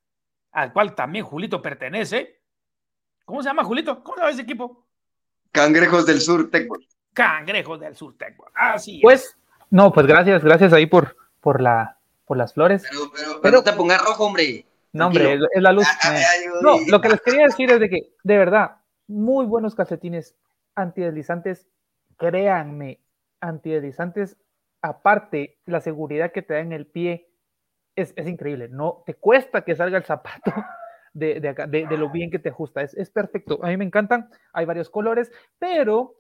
al 0.52 0.74
cual 0.74 0.94
también 0.94 1.24
Julito 1.24 1.62
pertenece. 1.62 2.42
¿Cómo 3.26 3.42
se 3.42 3.50
llama 3.50 3.64
Julito? 3.64 4.04
¿Cómo 4.04 4.16
se 4.18 4.22
llama 4.22 4.32
ese 4.32 4.42
equipo? 4.42 4.86
Cangrejos 5.54 6.06
del 6.06 6.20
Sur 6.20 6.52
Techball. 6.52 6.86
Cangrejos 7.14 7.80
del 7.80 7.96
Sur 7.96 8.18
Techball. 8.18 8.52
Así 8.54 9.00
Pues, 9.02 9.38
no, 9.70 9.92
pues 9.92 10.06
gracias, 10.06 10.44
gracias 10.44 10.74
ahí 10.74 10.86
por, 10.86 11.16
por, 11.40 11.62
la, 11.62 11.98
por 12.26 12.38
las 12.38 12.54
flores. 12.54 12.84
Pero, 12.90 13.12
pero, 13.16 13.42
pero, 13.42 13.58
no 13.58 13.64
te 13.64 13.74
pongas 13.74 14.02
rojo, 14.04 14.26
hombre. 14.26 14.66
No, 14.92 15.08
hombre, 15.08 15.34
es, 15.34 15.62
la 15.62 15.72
luz. 15.72 15.88
no, 16.62 16.78
lo 16.88 17.02
que 17.02 17.10
les 17.10 17.22
quería 17.22 17.46
decir 17.46 17.72
es 17.72 17.80
de 17.80 17.90
que, 17.90 18.14
de 18.24 18.38
verdad, 18.38 18.78
muy 19.08 19.46
buenos 19.46 19.76
calcetines 19.76 20.36
antideslizantes, 20.76 21.68
créanme, 22.18 23.00
antideslizantes 23.40 24.38
aparte, 24.88 25.60
la 25.66 25.82
seguridad 25.82 26.32
que 26.32 26.42
te 26.42 26.54
da 26.56 26.60
en 26.60 26.74
el 26.74 26.88
pie 26.88 27.30
es, 27.96 28.14
increíble. 28.18 28.70
No 28.70 29.04
te 29.06 29.16
cuesta 29.16 29.64
que 29.64 29.76
salga 29.76 29.98
el 29.98 30.04
zapato 30.04 30.52
de, 31.14 31.40
lo 31.98 32.10
bien 32.12 32.30
que 32.30 32.40
te 32.40 32.50
ajusta. 32.50 32.82
Es, 32.82 33.10
perfecto. 33.10 33.60
A 33.64 33.68
mí 33.68 33.78
me 33.78 33.86
encantan. 33.86 34.30
Hay 34.54 34.66
varios 34.66 34.90
colores, 34.90 35.32
pero 35.60 36.16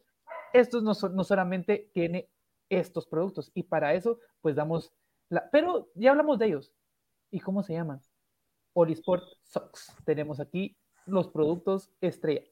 estos 0.53 0.84
no, 0.84 0.93
no 1.09 1.24
solamente 1.24 1.89
tiene 1.93 2.30
estos 2.70 3.07
productos. 3.07 3.51
Y 3.53 3.63
para 3.63 3.93
eso, 3.93 4.20
pues 4.41 4.55
damos 4.55 4.93
la. 5.30 5.49
Pero 5.51 5.89
ya 5.95 6.11
hablamos 6.11 6.39
de 6.39 6.47
ellos. 6.47 6.74
¿Y 7.30 7.39
cómo 7.39 7.63
se 7.63 7.74
llaman? 7.74 8.01
Olisport 8.74 9.24
Socks. 9.43 9.95
Tenemos 10.05 10.39
aquí 10.39 10.78
los 11.05 11.30
productos 11.30 11.91
estrella. 12.01 12.43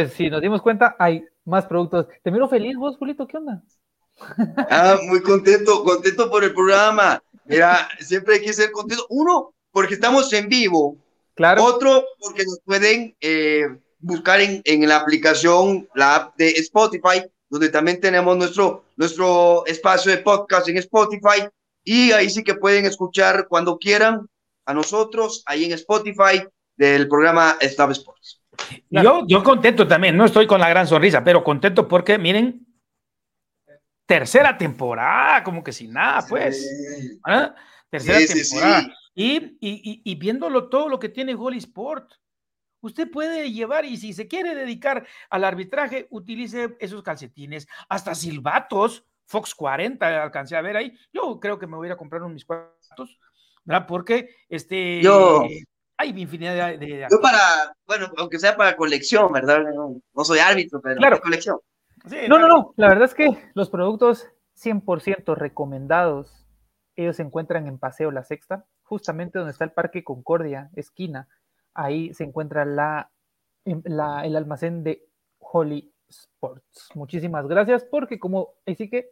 Pues 0.00 0.14
si 0.14 0.30
nos 0.30 0.40
dimos 0.40 0.62
cuenta, 0.62 0.96
hay 0.98 1.26
más 1.44 1.66
productos. 1.66 2.06
Te 2.22 2.30
miro 2.30 2.48
feliz 2.48 2.74
vos, 2.74 2.96
Julito, 2.96 3.26
¿qué 3.26 3.36
onda? 3.36 3.62
Ah, 4.70 4.98
muy 5.06 5.20
contento, 5.20 5.84
contento 5.84 6.30
por 6.30 6.42
el 6.42 6.54
programa. 6.54 7.22
Mira, 7.44 7.86
siempre 7.98 8.36
hay 8.36 8.40
que 8.40 8.54
ser 8.54 8.70
contento. 8.70 9.04
Uno, 9.10 9.52
porque 9.70 9.94
estamos 9.94 10.32
en 10.32 10.48
vivo. 10.48 10.96
Claro. 11.34 11.64
Otro, 11.64 12.04
porque 12.18 12.44
nos 12.44 12.60
pueden 12.64 13.14
eh, 13.20 13.66
buscar 13.98 14.40
en, 14.40 14.62
en, 14.64 14.88
la 14.88 14.96
aplicación, 14.96 15.86
la 15.94 16.16
app 16.16 16.36
de 16.36 16.48
Spotify, 16.52 17.22
donde 17.50 17.68
también 17.68 18.00
tenemos 18.00 18.38
nuestro, 18.38 18.84
nuestro 18.96 19.66
espacio 19.66 20.12
de 20.12 20.18
podcast 20.18 20.66
en 20.68 20.78
Spotify. 20.78 21.46
Y 21.84 22.12
ahí 22.12 22.30
sí 22.30 22.42
que 22.42 22.54
pueden 22.54 22.86
escuchar 22.86 23.48
cuando 23.48 23.76
quieran 23.76 24.26
a 24.64 24.72
nosotros, 24.72 25.42
ahí 25.44 25.66
en 25.66 25.72
Spotify, 25.72 26.42
del 26.74 27.06
programa 27.06 27.58
Staff 27.60 27.90
Sports. 27.90 28.39
Yo, 28.90 29.24
yo 29.26 29.42
contento 29.42 29.86
también, 29.86 30.16
no 30.16 30.24
estoy 30.24 30.46
con 30.46 30.60
la 30.60 30.68
gran 30.68 30.86
sonrisa, 30.86 31.22
pero 31.22 31.44
contento 31.44 31.86
porque, 31.88 32.18
miren, 32.18 32.66
tercera 34.06 34.58
temporada, 34.58 35.44
como 35.44 35.62
que 35.62 35.72
sin 35.72 35.92
nada, 35.92 36.24
pues. 36.28 36.62
Sí. 36.62 37.20
¿Ah? 37.26 37.54
Tercera 37.88 38.18
sí, 38.18 38.26
temporada. 38.26 38.82
Sí, 38.82 38.92
y, 39.14 39.36
y, 39.60 40.02
y, 40.04 40.14
viéndolo 40.16 40.68
todo 40.68 40.88
lo 40.88 40.98
que 40.98 41.08
tiene 41.08 41.34
Gol 41.34 41.54
Sport, 41.54 42.12
usted 42.80 43.10
puede 43.10 43.52
llevar 43.52 43.84
y 43.84 43.96
si 43.96 44.12
se 44.12 44.26
quiere 44.26 44.54
dedicar 44.54 45.06
al 45.28 45.44
arbitraje, 45.44 46.06
utilice 46.10 46.76
esos 46.80 47.02
calcetines, 47.02 47.68
hasta 47.88 48.14
silbatos, 48.14 49.04
Fox 49.26 49.54
40, 49.54 50.24
alcancé 50.24 50.56
a 50.56 50.60
ver 50.60 50.76
ahí. 50.76 50.92
Yo 51.12 51.38
creo 51.38 51.58
que 51.58 51.68
me 51.68 51.76
voy 51.76 51.86
a 51.86 51.88
ir 51.88 51.92
a 51.92 51.96
comprar 51.96 52.22
unos 52.22 52.34
mis 52.34 52.44
cuartos, 52.44 53.16
¿verdad? 53.64 53.86
Porque 53.86 54.34
este. 54.48 55.00
Yo. 55.00 55.44
Hay 56.00 56.08
infinidad 56.18 56.54
de, 56.54 56.78
de, 56.78 57.06
Yo 57.10 57.20
para, 57.20 57.76
bueno, 57.86 58.10
aunque 58.16 58.38
sea 58.38 58.56
para 58.56 58.74
colección, 58.74 59.30
¿verdad? 59.30 59.62
No, 59.74 60.00
no 60.14 60.24
soy 60.24 60.38
árbitro, 60.38 60.80
pero 60.80 60.96
claro. 60.96 61.20
colección. 61.20 61.58
Sí, 62.08 62.16
no, 62.26 62.36
claro. 62.36 62.48
no, 62.48 62.56
no. 62.56 62.74
La 62.76 62.88
verdad 62.88 63.04
es 63.04 63.12
que 63.12 63.28
los 63.52 63.68
productos 63.68 64.26
100% 64.56 65.36
recomendados, 65.36 66.46
ellos 66.96 67.16
se 67.16 67.22
encuentran 67.22 67.66
en 67.66 67.78
Paseo 67.78 68.10
La 68.12 68.24
Sexta, 68.24 68.64
justamente 68.82 69.38
donde 69.38 69.52
está 69.52 69.64
el 69.64 69.72
Parque 69.72 70.02
Concordia, 70.02 70.70
esquina. 70.74 71.28
Ahí 71.74 72.14
se 72.14 72.24
encuentra 72.24 72.64
la, 72.64 73.10
la, 73.84 74.24
el 74.24 74.36
almacén 74.36 74.82
de 74.82 75.06
Holly 75.38 75.92
Sports. 76.08 76.88
Muchísimas 76.94 77.46
gracias 77.46 77.84
porque 77.84 78.18
como 78.18 78.54
así 78.66 78.88
que 78.88 79.10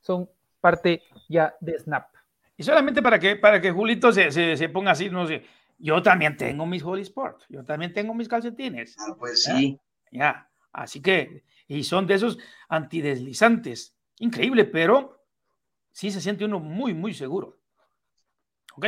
son 0.00 0.30
parte 0.62 1.02
ya 1.28 1.54
de 1.60 1.78
Snap. 1.78 2.08
Y 2.56 2.62
solamente 2.62 3.02
para 3.02 3.18
que, 3.18 3.36
para 3.36 3.60
que 3.60 3.70
Julito 3.70 4.12
se, 4.12 4.30
se, 4.30 4.56
se 4.56 4.68
ponga 4.70 4.92
así, 4.92 5.10
no 5.10 5.26
sé, 5.26 5.42
yo 5.82 6.00
también 6.00 6.36
tengo 6.36 6.64
mis 6.64 6.82
Holly 6.82 7.02
Sports, 7.02 7.44
yo 7.48 7.64
también 7.64 7.92
tengo 7.92 8.14
mis 8.14 8.28
calcetines. 8.28 8.94
Ah, 8.98 9.16
pues 9.18 9.42
sí. 9.42 9.78
Ya, 10.12 10.18
ya. 10.18 10.50
así 10.72 11.02
que, 11.02 11.42
y 11.66 11.82
son 11.82 12.06
de 12.06 12.14
esos 12.14 12.38
antideslizantes. 12.68 13.96
Increíble, 14.20 14.64
pero 14.64 15.24
sí 15.90 16.12
se 16.12 16.20
siente 16.20 16.44
uno 16.44 16.60
muy, 16.60 16.94
muy 16.94 17.12
seguro. 17.12 17.58
¿Ok? 18.76 18.86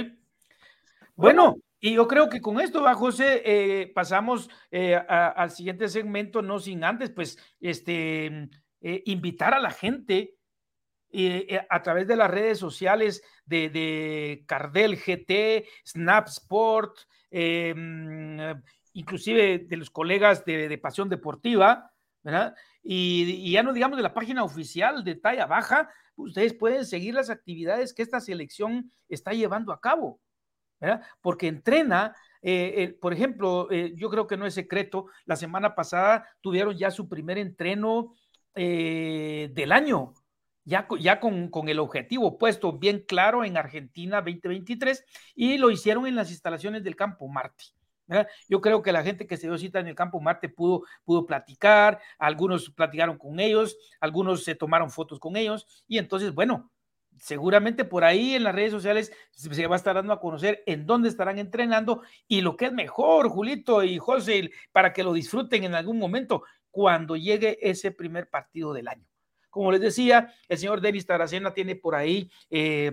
Bueno, 1.16 1.56
y 1.80 1.94
yo 1.94 2.06
creo 2.06 2.28
que 2.28 2.40
con 2.40 2.60
esto, 2.60 2.80
va, 2.80 2.94
José, 2.94 3.42
eh, 3.44 3.88
pasamos 3.88 4.48
eh, 4.70 4.94
a, 4.94 5.28
al 5.28 5.50
siguiente 5.50 5.88
segmento, 5.88 6.42
no 6.42 6.60
sin 6.60 6.84
antes, 6.84 7.10
pues, 7.10 7.38
este, 7.60 8.48
eh, 8.80 9.02
invitar 9.06 9.52
a 9.52 9.60
la 9.60 9.70
gente 9.70 10.36
eh, 11.16 11.66
a 11.70 11.82
través 11.82 12.06
de 12.06 12.16
las 12.16 12.30
redes 12.30 12.58
sociales 12.58 13.22
de, 13.46 13.70
de 13.70 14.44
Cardel 14.46 14.96
GT, 14.96 15.66
Snap 15.84 16.28
Sport, 16.28 16.98
eh, 17.36 17.74
inclusive 18.92 19.58
de 19.58 19.76
los 19.76 19.90
colegas 19.90 20.44
de, 20.44 20.78
Pasión 20.78 21.08
Deportiva, 21.08 21.90
¿verdad? 22.22 22.54
Y, 22.80 23.50
ya 23.50 23.64
no 23.64 23.72
digamos 23.72 23.96
de 23.96 24.04
la 24.04 24.14
página 24.14 24.44
oficial 24.44 25.02
de 25.02 25.16
talla 25.16 25.46
baja, 25.46 25.90
ustedes 26.14 26.54
pueden 26.54 26.86
seguir 26.86 27.12
las 27.14 27.30
actividades 27.30 27.92
que 27.92 28.02
esta 28.02 28.20
selección 28.20 28.92
está 29.08 29.32
llevando 29.32 29.72
a 29.72 29.80
cabo, 29.80 30.20
¿verdad? 30.78 31.02
Porque 31.20 31.48
entrena, 31.48 32.14
eh, 32.40 32.74
eh, 32.76 32.98
por 33.00 33.12
ejemplo, 33.12 33.68
yo 33.70 34.10
creo 34.10 34.28
que 34.28 34.36
no 34.36 34.46
es 34.46 34.54
secreto, 34.54 35.06
la 35.24 35.34
semana 35.34 35.74
pasada 35.74 36.28
tuvieron 36.40 36.76
ya 36.76 36.92
su 36.92 37.08
primer 37.08 37.38
entreno 37.38 38.14
del 38.54 39.72
año, 39.72 40.14
ya, 40.64 40.86
con, 41.20 41.68
el 41.68 41.78
objetivo 41.78 42.38
puesto 42.38 42.72
bien 42.72 43.04
claro 43.06 43.44
en 43.44 43.56
Argentina 43.56 44.22
2023 44.22 45.04
y 45.34 45.58
lo 45.58 45.70
hicieron 45.70 46.06
en 46.06 46.16
las 46.16 46.30
instalaciones 46.30 46.82
del 46.82 46.96
campo. 46.96 47.30
¿verdad? 48.06 48.28
Yo 48.48 48.60
creo 48.60 48.82
que 48.82 48.92
la 48.92 49.02
gente 49.02 49.26
que 49.26 49.36
se 49.36 49.46
dio 49.46 49.58
cita 49.58 49.80
en 49.80 49.88
el 49.88 49.94
campo 49.94 50.20
Marte 50.20 50.48
pudo, 50.48 50.82
pudo 51.04 51.26
platicar, 51.26 52.00
algunos 52.18 52.70
platicaron 52.70 53.18
con 53.18 53.40
ellos, 53.40 53.76
algunos 54.00 54.44
se 54.44 54.54
tomaron 54.54 54.90
fotos 54.90 55.18
con 55.18 55.36
ellos 55.36 55.84
y 55.86 55.98
entonces, 55.98 56.34
bueno, 56.34 56.70
seguramente 57.18 57.84
por 57.84 58.04
ahí 58.04 58.34
en 58.34 58.44
las 58.44 58.54
redes 58.54 58.72
sociales 58.72 59.12
se 59.30 59.66
va 59.66 59.76
a 59.76 59.78
estar 59.78 59.94
dando 59.94 60.12
a 60.12 60.20
conocer 60.20 60.62
en 60.66 60.86
dónde 60.86 61.08
estarán 61.08 61.38
entrenando 61.38 62.02
y 62.26 62.40
lo 62.40 62.56
que 62.56 62.66
es 62.66 62.72
mejor, 62.72 63.28
Julito 63.28 63.82
y 63.82 63.98
José, 63.98 64.50
para 64.72 64.92
que 64.92 65.04
lo 65.04 65.12
disfruten 65.12 65.64
en 65.64 65.74
algún 65.74 65.98
momento 65.98 66.42
cuando 66.70 67.16
llegue 67.16 67.58
ese 67.62 67.92
primer 67.92 68.28
partido 68.28 68.72
del 68.72 68.88
año. 68.88 69.13
Como 69.54 69.70
les 69.70 69.80
decía, 69.80 70.34
el 70.48 70.58
señor 70.58 70.80
Denis 70.80 71.06
Taracena 71.06 71.54
tiene 71.54 71.76
por 71.76 71.94
ahí 71.94 72.28
eh, 72.50 72.90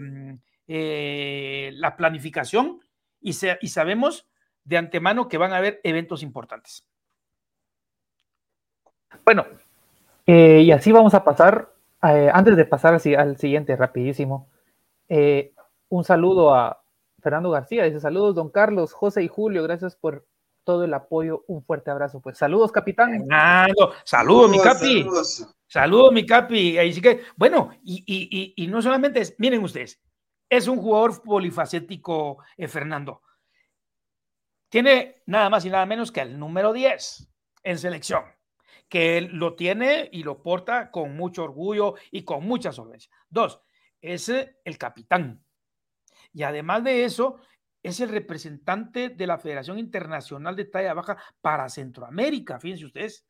eh, 0.67 1.71
la 1.73 1.97
planificación 1.97 2.81
y, 3.19 3.33
sabemos 3.33 4.29
de 4.63 4.77
antemano 4.77 5.27
que 5.27 5.39
van 5.39 5.53
a 5.53 5.57
haber 5.57 5.81
eventos 5.83 6.21
importantes. 6.21 6.85
Bueno, 9.25 9.47
eh, 10.27 10.61
y 10.61 10.71
así 10.71 10.91
vamos 10.91 11.15
a 11.15 11.23
pasar, 11.23 11.73
eh, 12.03 12.29
antes 12.31 12.55
de 12.55 12.65
pasar 12.65 12.93
al 12.93 13.37
siguiente, 13.37 13.75
rapidísimo, 13.75 14.49
un 15.89 16.03
saludo 16.03 16.53
a 16.53 16.83
Fernando 17.21 17.49
García, 17.49 17.85
dice 17.85 17.99
saludos 17.99 18.35
don 18.35 18.51
Carlos, 18.51 18.93
José 18.93 19.23
y 19.23 19.27
Julio, 19.27 19.63
gracias 19.63 19.95
por 19.95 20.27
todo 20.63 20.83
el 20.83 20.93
apoyo, 20.93 21.43
un 21.47 21.63
fuerte 21.63 21.91
abrazo, 21.91 22.21
pues 22.21 22.37
saludos 22.37 22.71
capitán. 22.71 23.11
Fernando, 23.11 23.93
saludos 24.03 24.51
mi 24.51 24.59
capi, 24.59 25.03
saludos, 25.03 25.55
saludos 25.67 26.13
mi 26.13 26.25
capi, 26.25 26.77
así 26.77 27.01
que, 27.01 27.21
bueno, 27.35 27.71
y, 27.83 28.03
y, 28.05 28.53
y, 28.55 28.63
y 28.63 28.67
no 28.67 28.81
solamente 28.81 29.21
es, 29.21 29.35
miren 29.37 29.63
ustedes, 29.63 30.01
es 30.49 30.67
un 30.67 30.77
jugador 30.77 31.21
polifacético, 31.23 32.39
Fernando, 32.67 33.21
tiene 34.71 35.23
nada 35.25 35.49
más 35.49 35.65
y 35.65 35.69
nada 35.69 35.85
menos 35.85 36.11
que 36.11 36.21
el 36.21 36.39
número 36.39 36.71
10 36.71 37.29
en 37.63 37.77
selección, 37.77 38.23
que 38.87 39.17
él 39.17 39.29
lo 39.33 39.55
tiene 39.55 40.09
y 40.11 40.23
lo 40.23 40.41
porta 40.41 40.91
con 40.91 41.15
mucho 41.15 41.43
orgullo 41.43 41.95
y 42.09 42.23
con 42.23 42.45
mucha 42.45 42.71
solvencia. 42.71 43.11
Dos, 43.29 43.61
es 44.01 44.29
el 44.29 44.77
capitán. 44.77 45.43
Y 46.33 46.43
además 46.43 46.83
de 46.83 47.03
eso, 47.03 47.37
es 47.83 47.99
el 47.99 48.09
representante 48.09 49.09
de 49.09 49.27
la 49.27 49.37
Federación 49.37 49.79
Internacional 49.79 50.55
de 50.55 50.65
Talla 50.65 50.93
Baja 50.93 51.17
para 51.41 51.69
Centroamérica, 51.69 52.59
fíjense 52.59 52.85
ustedes. 52.85 53.25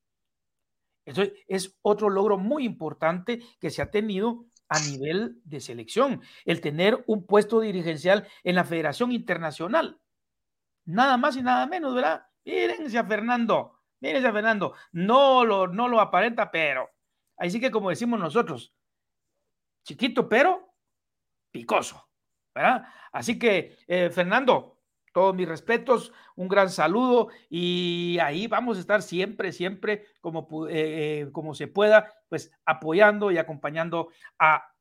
Eso 1.06 1.24
es 1.48 1.78
otro 1.82 2.10
logro 2.10 2.38
muy 2.38 2.64
importante 2.64 3.42
que 3.60 3.70
se 3.70 3.82
ha 3.82 3.90
tenido 3.90 4.46
a 4.70 4.80
nivel 4.80 5.42
de 5.44 5.60
selección, 5.60 6.22
el 6.46 6.62
tener 6.62 7.04
un 7.08 7.26
puesto 7.26 7.60
dirigencial 7.60 8.28
en 8.44 8.56
la 8.56 8.64
Federación 8.64 9.12
Internacional 9.12 10.00
nada 10.86 11.18
más 11.18 11.36
y 11.36 11.42
nada 11.42 11.66
menos, 11.68 11.94
¿verdad? 11.94 12.26
Mírense 12.46 12.98
a 12.98 13.06
Fernando, 13.06 13.80
mírense 14.00 14.28
a 14.28 14.34
Fernando, 14.34 14.76
no 14.92 15.46
lo, 15.46 15.68
no 15.68 15.88
lo 15.88 16.00
aparenta, 16.00 16.52
pero 16.52 16.90
ahí 17.38 17.50
sí 17.50 17.60
que 17.60 17.72
como 17.72 17.90
decimos 17.90 18.20
nosotros, 18.20 18.74
chiquito 19.84 20.28
pero 20.28 20.74
picoso, 21.52 22.10
Así 23.12 23.40
que, 23.40 23.78
eh, 23.88 24.10
Fernando, 24.10 24.78
todos 25.14 25.36
mis 25.36 25.48
respetos, 25.48 26.14
un 26.36 26.48
gran 26.48 26.70
saludo 26.70 27.30
y 27.50 28.18
ahí 28.22 28.48
vamos 28.48 28.78
a 28.78 28.82
estar 28.82 29.02
siempre, 29.02 29.52
siempre 29.52 30.06
como, 30.22 30.48
eh, 30.70 31.30
como 31.32 31.54
se 31.54 31.68
pueda, 31.68 32.14
pues 32.30 32.52
apoyando 32.66 33.32
y 33.32 33.38
acompañando 33.38 34.10
a 34.40 34.72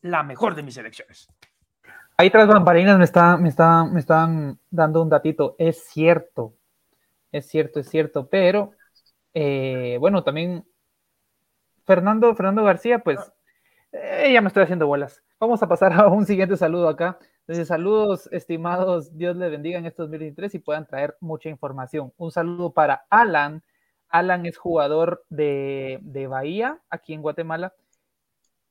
la 0.00 0.22
mejor 0.22 0.54
de 0.54 0.62
mis 0.62 0.76
elecciones. 0.76 1.28
Ahí 2.16 2.30
tras 2.30 2.46
bambalinas 2.46 2.98
me, 2.98 3.04
está, 3.04 3.36
me, 3.36 3.48
está, 3.48 3.84
me 3.84 4.00
están 4.00 4.58
dando 4.70 5.02
un 5.02 5.08
datito. 5.08 5.56
Es 5.58 5.84
cierto, 5.84 6.54
es 7.30 7.46
cierto, 7.48 7.80
es 7.80 7.88
cierto, 7.88 8.28
pero 8.28 8.72
eh, 9.34 9.96
bueno, 9.98 10.22
también 10.22 10.64
Fernando, 11.84 12.34
Fernando 12.34 12.64
García, 12.64 13.00
pues 13.00 13.18
eh, 13.92 14.30
ya 14.32 14.40
me 14.40 14.48
estoy 14.48 14.64
haciendo 14.64 14.86
bolas. 14.86 15.22
Vamos 15.42 15.60
a 15.60 15.66
pasar 15.66 15.92
a 16.00 16.06
un 16.06 16.24
siguiente 16.24 16.56
saludo 16.56 16.88
acá. 16.88 17.18
Entonces, 17.40 17.66
saludos, 17.66 18.28
estimados, 18.30 19.16
Dios 19.18 19.36
les 19.36 19.50
bendiga 19.50 19.76
en 19.76 19.86
este 19.86 20.02
2023 20.02 20.54
y 20.54 20.58
puedan 20.60 20.86
traer 20.86 21.16
mucha 21.18 21.48
información. 21.48 22.12
Un 22.16 22.30
saludo 22.30 22.70
para 22.70 23.06
Alan. 23.10 23.64
Alan 24.08 24.46
es 24.46 24.56
jugador 24.56 25.24
de, 25.30 25.98
de 26.02 26.28
Bahía, 26.28 26.78
aquí 26.90 27.12
en 27.12 27.22
Guatemala 27.22 27.74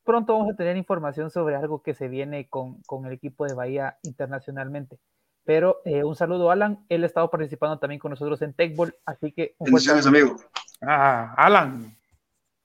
pronto 0.03 0.33
vamos 0.33 0.53
a 0.53 0.55
tener 0.55 0.77
información 0.77 1.29
sobre 1.29 1.55
algo 1.55 1.83
que 1.83 1.93
se 1.93 2.07
viene 2.07 2.47
con, 2.49 2.81
con 2.83 3.05
el 3.05 3.13
equipo 3.13 3.45
de 3.45 3.53
Bahía 3.53 3.97
internacionalmente. 4.03 4.97
Pero 5.43 5.81
eh, 5.85 6.03
un 6.03 6.15
saludo, 6.15 6.51
Alan. 6.51 6.85
Él 6.89 7.03
ha 7.03 7.07
estado 7.07 7.29
participando 7.29 7.79
también 7.79 7.99
con 7.99 8.11
nosotros 8.11 8.41
en 8.41 8.53
Techball, 8.53 8.95
así 9.05 9.31
que 9.31 9.55
un 9.57 9.65
Bendiciones, 9.65 10.05
amigo. 10.05 10.37
Ah, 10.81 11.33
Alan. 11.37 11.95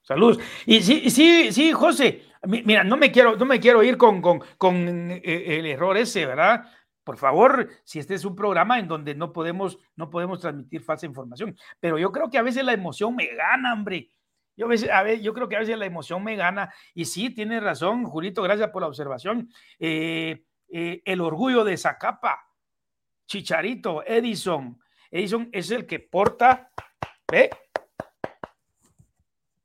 Saludos. 0.01 0.39
Y 0.65 0.81
sí, 0.81 1.09
sí, 1.09 1.51
sí, 1.51 1.73
José. 1.73 2.23
Mira, 2.43 2.83
no 2.83 2.97
me 2.97 3.11
quiero, 3.11 3.35
no 3.35 3.45
me 3.45 3.59
quiero 3.59 3.83
ir 3.83 3.97
con, 3.97 4.21
con, 4.21 4.41
con 4.57 5.11
eh, 5.11 5.21
el 5.59 5.65
error 5.65 5.97
ese, 5.97 6.25
¿verdad? 6.25 6.65
Por 7.03 7.17
favor, 7.17 7.69
si 7.85 7.99
este 7.99 8.15
es 8.15 8.25
un 8.25 8.35
programa 8.35 8.79
en 8.79 8.87
donde 8.87 9.15
no 9.15 9.31
podemos, 9.31 9.79
no 9.95 10.09
podemos 10.09 10.41
transmitir 10.41 10.83
falsa 10.83 11.05
información. 11.05 11.57
Pero 11.79 11.97
yo 11.97 12.11
creo 12.11 12.29
que 12.29 12.37
a 12.37 12.41
veces 12.41 12.65
la 12.65 12.73
emoción 12.73 13.15
me 13.15 13.27
gana, 13.27 13.73
hombre. 13.73 14.11
Yo, 14.57 14.65
a 14.65 14.69
veces, 14.69 14.89
a 14.89 15.13
yo 15.13 15.33
creo 15.33 15.47
que 15.47 15.55
a 15.55 15.59
veces 15.59 15.77
la 15.77 15.85
emoción 15.85 16.21
me 16.23 16.35
gana. 16.35 16.73
Y 16.93 17.05
sí, 17.05 17.29
tiene 17.29 17.61
razón, 17.61 18.03
Julito, 18.03 18.41
gracias 18.41 18.71
por 18.71 18.81
la 18.81 18.89
observación. 18.89 19.49
Eh, 19.79 20.43
eh, 20.67 21.01
el 21.05 21.21
orgullo 21.21 21.63
de 21.63 21.77
Zacapa, 21.77 22.51
Chicharito, 23.25 24.05
Edison. 24.05 24.77
Edison 25.09 25.47
es 25.53 25.71
el 25.71 25.85
que 25.85 25.99
porta, 25.99 26.71
¿ve? 27.31 27.49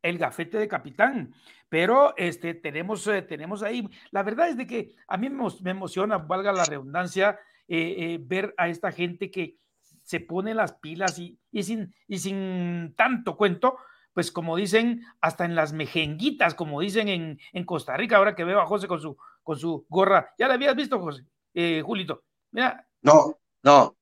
El 0.02 0.18
gafete 0.18 0.58
de 0.58 0.68
capitán. 0.68 1.34
Pero 1.68 2.14
este, 2.16 2.54
tenemos, 2.54 3.06
eh, 3.06 3.22
tenemos 3.22 3.62
ahí, 3.62 3.88
la 4.10 4.22
verdad 4.22 4.48
es 4.48 4.56
de 4.56 4.66
que 4.66 4.94
a 5.08 5.16
mí 5.16 5.30
me, 5.30 5.70
emociona, 5.70 6.18
valga 6.18 6.52
la 6.52 6.64
redundancia, 6.64 7.38
ver 7.68 8.54
a 8.58 8.68
esta 8.68 8.92
gente 8.92 9.30
que 9.30 9.56
se 10.02 10.20
pone 10.20 10.52
las 10.52 10.74
pilas 10.74 11.18
y, 11.18 11.38
y, 11.50 11.62
sin, 11.62 11.94
y 12.06 12.18
sin 12.18 12.92
tanto 12.96 13.36
cuento, 13.36 13.78
pues 14.12 14.30
como 14.30 14.56
dicen, 14.56 15.04
hasta 15.20 15.44
en 15.44 15.54
las 15.54 15.72
mejenguitas, 15.72 16.54
como 16.54 16.80
dicen 16.80 17.08
en, 17.08 17.40
en 17.52 17.64
Costa 17.64 17.96
Rica, 17.96 18.16
ahora 18.16 18.34
que 18.34 18.44
veo 18.44 18.60
a 18.60 18.66
José 18.66 18.86
con 18.86 19.00
su, 19.00 19.16
con 19.42 19.58
su 19.58 19.86
gorra. 19.88 20.34
¿Ya 20.38 20.48
la 20.48 20.54
habías 20.54 20.76
visto, 20.76 21.00
José? 21.00 21.24
Eh, 21.54 21.82
Julito. 21.84 22.24
Mira. 22.50 22.86
No, 23.00 23.38
no. 23.62 23.96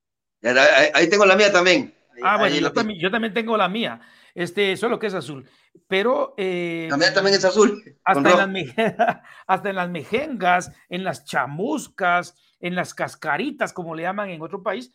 Ahí 0.93 1.09
tengo 1.09 1.25
la 1.25 1.35
mía 1.35 1.51
también. 1.51 1.93
Ah, 2.23 2.37
bueno, 2.37 2.55
yo, 2.55 2.73
también, 2.73 2.99
yo, 2.99 3.09
también, 3.09 3.33
tengo 3.33 3.55
la 3.55 3.69
mía. 3.69 4.01
Este, 4.33 4.77
solo 4.77 4.99
que 4.99 5.07
es 5.07 5.13
azul. 5.13 5.47
Pero. 5.87 6.33
Eh, 6.37 6.87
también 6.89 7.35
es 7.35 7.45
azul. 7.45 7.83
Hasta 8.03 8.43
en, 8.43 8.53
las 8.53 8.75
hasta 9.47 9.69
en 9.69 9.75
las 9.75 9.89
mejengas, 9.89 10.71
en 10.89 11.03
las 11.03 11.25
chamuscas, 11.25 12.35
en 12.59 12.75
las 12.75 12.93
cascaritas, 12.93 13.73
como 13.73 13.95
le 13.95 14.03
llaman 14.03 14.29
en 14.29 14.41
otro 14.41 14.61
país, 14.63 14.91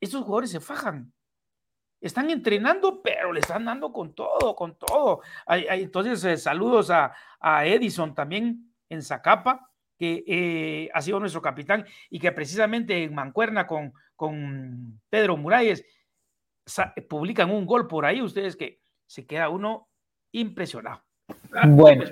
estos 0.00 0.22
jugadores 0.22 0.50
se 0.50 0.60
fajan 0.60 1.12
están 2.04 2.28
entrenando, 2.28 3.00
pero 3.02 3.32
le 3.32 3.40
están 3.40 3.64
dando 3.64 3.90
con 3.90 4.14
todo, 4.14 4.54
con 4.54 4.76
todo. 4.76 5.22
entonces, 5.48 6.22
eh, 6.24 6.36
saludos 6.36 6.90
a, 6.90 7.14
Edison 7.64 8.14
también 8.14 8.74
en 8.90 9.02
Zacapa, 9.02 9.70
que 9.98 10.22
eh, 10.26 10.90
ha 10.92 11.00
sido 11.00 11.18
nuestro 11.18 11.40
capitán 11.40 11.86
y 12.10 12.18
que 12.18 12.32
precisamente 12.32 13.04
en 13.04 13.14
Mancuerna 13.14 13.66
con, 13.66 13.94
con 14.16 15.00
Pedro 15.08 15.36
Muralles 15.36 15.84
publican 17.08 17.50
un 17.50 17.66
gol 17.66 17.86
por 17.86 18.04
ahí, 18.04 18.22
ustedes 18.22 18.56
que 18.56 18.80
se 19.06 19.26
queda 19.26 19.48
uno 19.48 19.88
impresionado. 20.32 21.02
Bueno, 21.66 22.04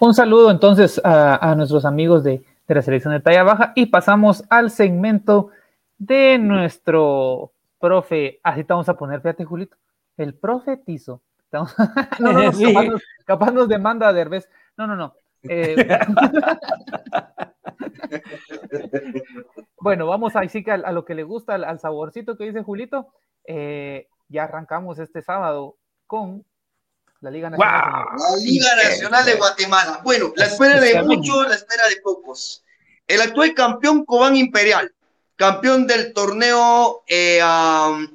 un 0.00 0.14
saludo 0.14 0.50
entonces 0.50 1.00
a, 1.04 1.54
nuestros 1.56 1.84
amigos 1.84 2.22
de, 2.24 2.44
de 2.68 2.74
la 2.74 2.82
selección 2.82 3.14
de 3.14 3.20
talla 3.20 3.42
baja 3.42 3.72
y 3.74 3.86
pasamos 3.86 4.44
al 4.50 4.70
segmento 4.70 5.50
de 5.98 6.38
nuestro 6.38 7.52
profe, 7.78 8.40
así 8.42 8.64
te 8.64 8.72
vamos 8.72 8.88
a 8.88 8.96
poner, 8.96 9.20
fíjate, 9.20 9.44
Julito, 9.44 9.76
el 10.16 10.34
profetizo. 10.34 11.20
no, 11.52 12.32
no, 12.32 12.50
no, 12.50 12.98
capaz, 13.26 13.50
nos, 13.50 13.68
demanda 13.68 14.10
de 14.12 14.24
revés. 14.24 14.48
No, 14.76 14.86
no, 14.86 14.96
no. 14.96 15.14
Eh, 15.42 15.76
bueno, 19.80 20.06
vamos 20.06 20.36
ahí 20.36 20.48
sí 20.48 20.62
que 20.62 20.72
a, 20.72 20.92
lo 20.92 21.04
que 21.04 21.14
le 21.14 21.22
gusta, 21.22 21.54
al, 21.54 21.80
saborcito 21.80 22.36
que 22.36 22.44
dice 22.44 22.62
Julito. 22.62 23.12
Eh, 23.44 24.08
ya 24.28 24.44
arrancamos 24.44 24.98
este 24.98 25.22
sábado 25.22 25.76
con 26.06 26.44
la 27.20 27.30
Liga 27.30 27.50
Nacional. 27.50 28.06
La 28.16 28.36
Liga 28.36 28.76
Nacional 28.76 29.24
de 29.24 29.34
Guatemala. 29.34 30.00
Bueno, 30.02 30.32
la 30.36 30.46
espera 30.46 30.80
de 30.80 31.02
muchos, 31.02 31.48
la 31.48 31.54
espera 31.54 31.88
de 31.88 31.96
pocos. 32.02 32.64
El 33.06 33.20
actual 33.20 33.54
campeón 33.54 34.04
Cobán 34.04 34.36
Imperial 34.36 34.92
campeón 35.42 35.88
del 35.88 36.12
torneo 36.12 37.02
eh, 37.08 37.40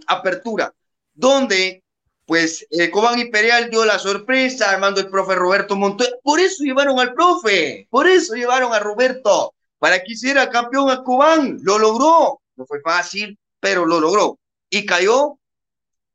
Apertura, 0.08 0.74
donde 1.14 1.84
pues 2.26 2.66
eh, 2.72 2.90
Cobán 2.90 3.20
Imperial 3.20 3.70
dio 3.70 3.84
la 3.84 4.00
sorpresa 4.00 4.70
armando 4.70 5.02
el 5.02 5.10
profe 5.10 5.36
Roberto 5.36 5.76
Montoya. 5.76 6.12
Por 6.24 6.40
eso 6.40 6.64
llevaron 6.64 7.00
al 7.02 7.14
profe, 7.14 7.86
por 7.90 8.08
eso 8.08 8.36
llevaron 8.36 8.74
a 8.74 8.80
Roberto, 8.80 9.54
para 9.80 10.04
que 10.04 10.14
hiciera 10.14 10.50
campeón 10.50 10.90
a 10.90 11.04
Cobán. 11.04 11.60
Lo 11.62 11.78
logró, 11.78 12.42
no 12.56 12.66
fue 12.66 12.82
fácil, 12.82 13.38
pero 13.60 13.86
lo 13.86 14.00
logró. 14.00 14.40
Y 14.70 14.86
cayó 14.86 15.40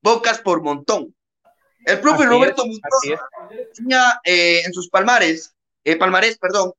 bocas 0.02 0.40
por 0.40 0.62
montón. 0.62 1.14
El 1.84 2.00
profe 2.00 2.26
Roberto 2.26 2.64
Montoya 2.66 3.20
tenía 3.74 4.20
eh, 4.24 4.62
en 4.64 4.72
sus 4.72 4.88
palmares, 4.88 5.54
palmarés, 5.98 6.38
perdón, 6.38 6.72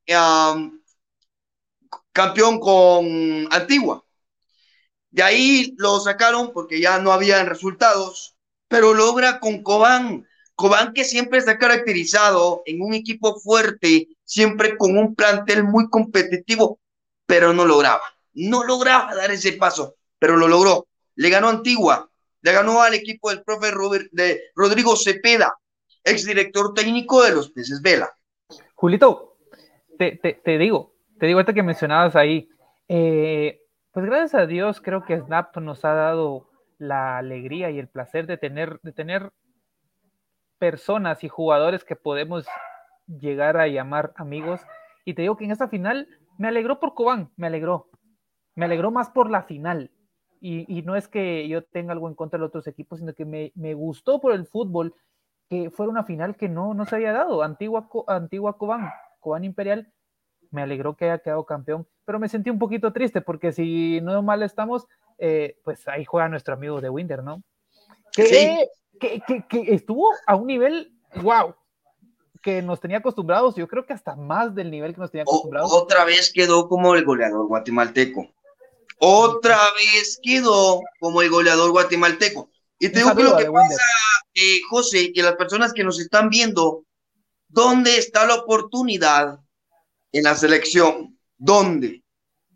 campeón 2.11 2.59
con 2.59 3.47
Antigua. 3.51 4.03
De 5.09 5.21
ahí 5.21 5.73
lo 5.77 5.99
sacaron 5.99 6.53
porque 6.53 6.79
ya 6.79 6.99
no 6.99 7.11
habían 7.11 7.47
resultados, 7.47 8.35
pero 8.67 8.93
logra 8.93 9.39
con 9.39 9.61
Cobán. 9.61 10.25
Cobán 10.55 10.93
que 10.93 11.03
siempre 11.03 11.39
está 11.39 11.57
caracterizado 11.57 12.63
en 12.65 12.81
un 12.81 12.93
equipo 12.93 13.39
fuerte, 13.39 14.07
siempre 14.23 14.77
con 14.77 14.97
un 14.97 15.15
plantel 15.15 15.63
muy 15.63 15.89
competitivo, 15.89 16.79
pero 17.25 17.53
no 17.53 17.65
lograba. 17.65 18.01
No 18.33 18.63
lograba 18.63 19.15
dar 19.15 19.31
ese 19.31 19.53
paso, 19.53 19.95
pero 20.19 20.37
lo 20.37 20.47
logró. 20.47 20.87
Le 21.15 21.29
ganó 21.29 21.49
Antigua, 21.49 22.09
le 22.41 22.51
ganó 22.51 22.81
al 22.81 22.93
equipo 22.93 23.29
del 23.29 23.43
profe 23.43 23.71
de 24.11 24.41
Rodrigo 24.55 24.95
Cepeda, 24.95 25.53
exdirector 26.03 26.73
técnico 26.73 27.23
de 27.23 27.31
los 27.31 27.51
Peces 27.51 27.81
Vela. 27.81 28.11
Julito, 28.75 29.37
te, 29.97 30.57
digo, 30.57 30.93
te 31.19 31.27
digo 31.27 31.39
ahorita 31.39 31.53
que 31.53 31.63
mencionabas 31.63 32.15
ahí, 32.15 32.49
eh, 32.87 33.61
pues 33.91 34.05
gracias 34.05 34.35
a 34.35 34.45
Dios 34.45 34.81
creo 34.81 35.05
que 35.05 35.19
Snap 35.19 35.55
nos 35.57 35.85
ha 35.85 35.93
dado 35.93 36.49
la 36.77 37.17
alegría 37.17 37.69
y 37.69 37.79
el 37.79 37.87
placer 37.87 38.27
de 38.27 38.37
tener, 38.37 38.79
de 38.81 38.91
tener 38.91 39.31
personas 40.57 41.23
y 41.23 41.29
jugadores 41.29 41.83
que 41.83 41.95
podemos 41.95 42.45
llegar 43.07 43.57
a 43.57 43.67
llamar 43.67 44.13
amigos. 44.15 44.61
Y 45.05 45.13
te 45.13 45.23
digo 45.23 45.37
que 45.37 45.45
en 45.45 45.51
esta 45.51 45.67
final 45.67 46.07
me 46.37 46.47
alegró 46.47 46.79
por 46.79 46.93
Cobán, 46.93 47.31
me 47.35 47.47
alegró. 47.47 47.89
Me 48.55 48.65
alegró 48.65 48.91
más 48.91 49.09
por 49.09 49.29
la 49.29 49.43
final. 49.43 49.91
Y, 50.39 50.81
no 50.81 50.97
es 50.97 51.07
que 51.07 51.47
yo 51.47 51.63
tenga 51.63 51.93
algo 51.93 52.09
en 52.09 52.15
contra 52.15 52.37
de 52.37 52.41
los 52.41 52.49
otros 52.49 52.67
equipos, 52.67 52.99
sino 52.99 53.13
que 53.13 53.23
me, 53.23 53.73
gustó 53.73 54.19
por 54.19 54.33
el 54.33 54.45
fútbol 54.45 54.93
que 55.49 55.69
fuera 55.69 55.89
una 55.89 56.03
final 56.03 56.35
que 56.35 56.49
no, 56.49 56.73
no 56.73 56.85
se 56.85 56.97
había 56.97 57.13
dado. 57.13 57.43
Antigua, 57.43 57.87
Antigua 58.07 58.57
Cobán, 58.57 58.89
Cobán 59.21 59.45
Imperial, 59.45 59.93
me 60.51 60.61
alegró 60.61 60.97
que 60.97 61.05
haya 61.05 61.19
quedado 61.19 61.45
campeón 61.45 61.87
pero 62.05 62.19
me 62.19 62.29
sentí 62.29 62.49
un 62.49 62.59
poquito 62.59 62.91
triste 62.91 63.21
porque 63.21 63.51
si 63.51 64.01
no 64.01 64.21
mal 64.21 64.43
estamos, 64.43 64.87
eh, 65.17 65.57
pues 65.63 65.87
ahí 65.87 66.05
juega 66.05 66.29
nuestro 66.29 66.53
amigo 66.53 66.81
de 66.81 66.89
Winder, 66.89 67.23
¿no? 67.23 67.43
Que, 68.11 68.67
que, 68.99 69.21
estuvo 69.73 70.09
a 70.27 70.35
un 70.35 70.47
nivel, 70.47 70.93
wow, 71.21 71.55
que 72.43 72.61
nos 72.61 72.79
tenía 72.79 72.97
acostumbrados, 72.97 73.55
yo 73.55 73.67
creo 73.67 73.85
que 73.85 73.93
hasta 73.93 74.15
más 74.15 74.53
del 74.53 74.69
nivel 74.69 74.93
que 74.93 75.01
nos 75.01 75.09
tenía 75.09 75.23
acostumbrados. 75.23 75.71
otra 75.71 76.03
vez 76.03 76.31
quedó 76.31 76.67
como 76.67 76.93
el 76.93 77.05
goleador 77.05 77.47
guatemalteco. 77.47 78.27
Otra 78.99 79.57
vez 79.75 80.19
quedó 80.21 80.81
como 80.99 81.21
el 81.21 81.29
goleador 81.29 81.71
guatemalteco. 81.71 82.49
Y 82.77 82.89
te 82.89 82.99
digo 82.99 83.15
que 83.15 83.23
lo 83.23 83.37
que 83.37 83.49
pasa, 83.49 83.81
eh, 84.35 84.59
José, 84.69 85.11
y 85.13 85.21
las 85.21 85.35
personas 85.35 85.73
que 85.73 85.83
nos 85.83 85.99
están 85.99 86.29
viendo, 86.29 86.85
¿dónde 87.47 87.97
está 87.97 88.25
la 88.25 88.35
oportunidad 88.35 89.39
en 90.11 90.23
la 90.23 90.35
selección? 90.35 91.17
¿Dónde? 91.37 92.03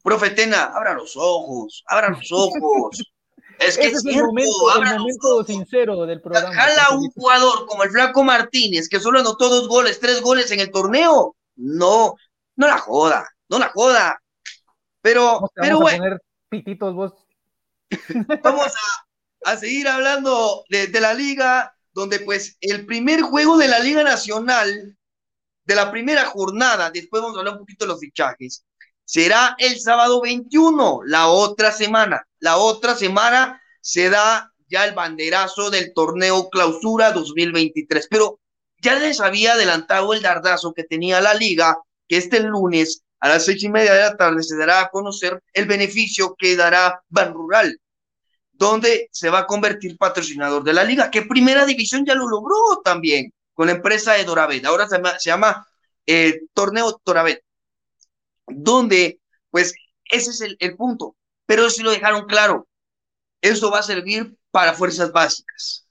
Profetena, 0.04 0.66
abra 0.66 0.94
los 0.94 1.16
ojos, 1.16 1.84
abra 1.88 2.10
los 2.10 2.30
ojos. 2.32 3.04
Es 3.60 3.78
que 3.78 3.88
es, 3.88 4.06
el 4.06 4.24
momento, 4.24 5.44
sincero 5.46 6.06
del 6.06 6.22
programa. 6.22 6.54
Jala 6.54 6.96
un 6.96 7.10
jugador 7.12 7.66
como 7.66 7.84
el 7.84 7.90
Flaco 7.90 8.24
Martínez, 8.24 8.88
que 8.88 9.00
solo 9.00 9.20
anotó 9.20 9.50
dos 9.50 9.68
goles, 9.68 10.00
tres 10.00 10.22
goles 10.22 10.52
en 10.52 10.60
el 10.60 10.72
torneo. 10.72 11.36
No, 11.56 12.16
no 12.56 12.68
la 12.68 12.78
joda, 12.78 13.28
no 13.50 13.58
la 13.58 13.70
joda. 13.70 14.22
Pero, 15.02 15.40
pero 15.56 15.80
bueno. 15.80 15.98
A 15.98 16.08
poner 16.08 16.22
pititos 16.50 16.94
vos. 16.94 17.14
Vamos 18.44 18.68
a, 18.68 19.52
a 19.52 19.58
seguir 19.58 19.88
hablando 19.88 20.64
de, 20.70 20.88
de, 20.88 21.02
la 21.02 21.14
liga, 21.14 21.74
donde 21.94 22.20
pues 22.20 22.58
el 22.62 22.86
primer 22.86 23.22
juego 23.22 23.58
de 23.58 23.70
la 23.70 23.80
Liga 23.80 24.04
Nacional, 24.04 24.98
de 25.64 25.76
la 25.76 25.90
primera 25.90 26.26
jornada, 26.26 26.92
después 26.92 27.22
vamos 27.22 27.38
a 27.38 27.40
hablar 27.40 27.54
un 27.54 27.60
poquito 27.62 27.86
de 27.86 27.90
los 27.90 28.00
fichajes, 28.00 28.66
será 29.06 29.56
el 29.58 29.80
sábado 29.80 30.22
21, 30.22 31.02
la 31.06 31.28
otra 31.28 31.72
semana. 31.72 32.27
La 32.40 32.58
otra 32.58 32.96
semana 32.96 33.62
se 33.82 34.10
da 34.10 34.52
ya 34.70 34.86
el 34.86 34.94
banderazo 34.94 35.70
del 35.70 35.94
torneo 35.94 36.50
clausura 36.50 37.12
2023. 37.12 38.08
Pero 38.10 38.40
ya 38.82 39.00
les 39.00 39.20
había 39.22 39.54
adelantado 39.54 40.14
el 40.14 40.22
dardazo 40.22 40.74
que 40.74 40.84
tenía 40.84 41.22
la 41.22 41.34
liga, 41.34 41.78
que 42.08 42.18
este 42.18 42.40
lunes 42.42 43.04
a 43.20 43.30
las 43.30 43.46
seis 43.46 43.64
y 43.64 43.70
media 43.70 43.94
de 43.94 44.02
la 44.02 44.18
tarde 44.18 44.44
se 44.44 44.58
dará 44.58 44.82
a 44.82 44.90
conocer 44.90 45.42
el 45.54 45.66
beneficio 45.66 46.36
que 46.38 46.56
dará 46.56 47.02
Ban 47.10 47.34
Rural. 47.34 47.80
donde 48.60 49.08
se 49.12 49.30
va 49.30 49.40
a 49.40 49.46
convertir 49.46 49.98
patrocinador 49.98 50.64
de 50.64 50.74
la 50.74 50.84
liga, 50.84 51.12
que 51.12 51.22
Primera 51.22 51.64
División 51.66 52.04
ya 52.06 52.16
lo 52.16 52.28
logró 52.28 52.82
también 52.84 53.32
con 53.54 53.68
la 53.68 53.74
empresa 53.74 54.14
de 54.14 54.24
Doravet. 54.24 54.66
Ahora 54.66 54.88
se 54.88 55.30
llama, 55.30 55.68
eh, 56.08 56.42
Torneo 56.54 57.00
Doravet, 57.06 57.44
donde, 58.48 59.20
pues, 59.52 59.74
ese 60.06 60.32
es 60.32 60.56
el 60.60 60.76
punto. 60.76 61.16
Pero 61.48 61.70
si 61.72 61.82
lo 61.82 61.90
dejaron 61.90 62.28
claro, 62.28 62.68
eso 63.42 63.72
va 63.72 63.80
a 63.80 63.84
servir 63.84 64.38
para 64.52 64.74
fuerzas 64.74 65.12
básicas. 65.12 65.88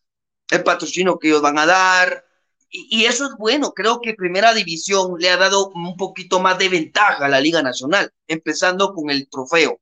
El 0.50 0.62
patrocinio 0.62 1.18
que 1.18 1.28
ellos 1.28 1.42
van 1.42 1.58
a 1.58 1.66
dar, 1.66 2.24
y, 2.70 3.04
eso 3.06 3.26
es 3.26 3.32
bueno. 3.38 3.72
Creo 3.72 4.00
que 4.00 4.14
Primera 4.14 4.52
División 4.52 5.14
le 5.18 5.30
ha 5.30 5.36
dado 5.36 5.70
un 5.70 5.96
poquito 5.96 6.40
más 6.40 6.58
de 6.58 6.68
ventaja 6.68 7.24
a 7.24 7.28
la 7.28 7.40
Liga 7.40 7.62
Nacional, 7.62 8.10
empezando 8.26 8.92
con 8.92 9.10
el 9.10 9.28
trofeo. 9.28 9.80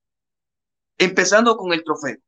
Empezando 0.97 1.57
con 1.57 1.73
el 1.73 1.83
trofeo. 1.83 2.19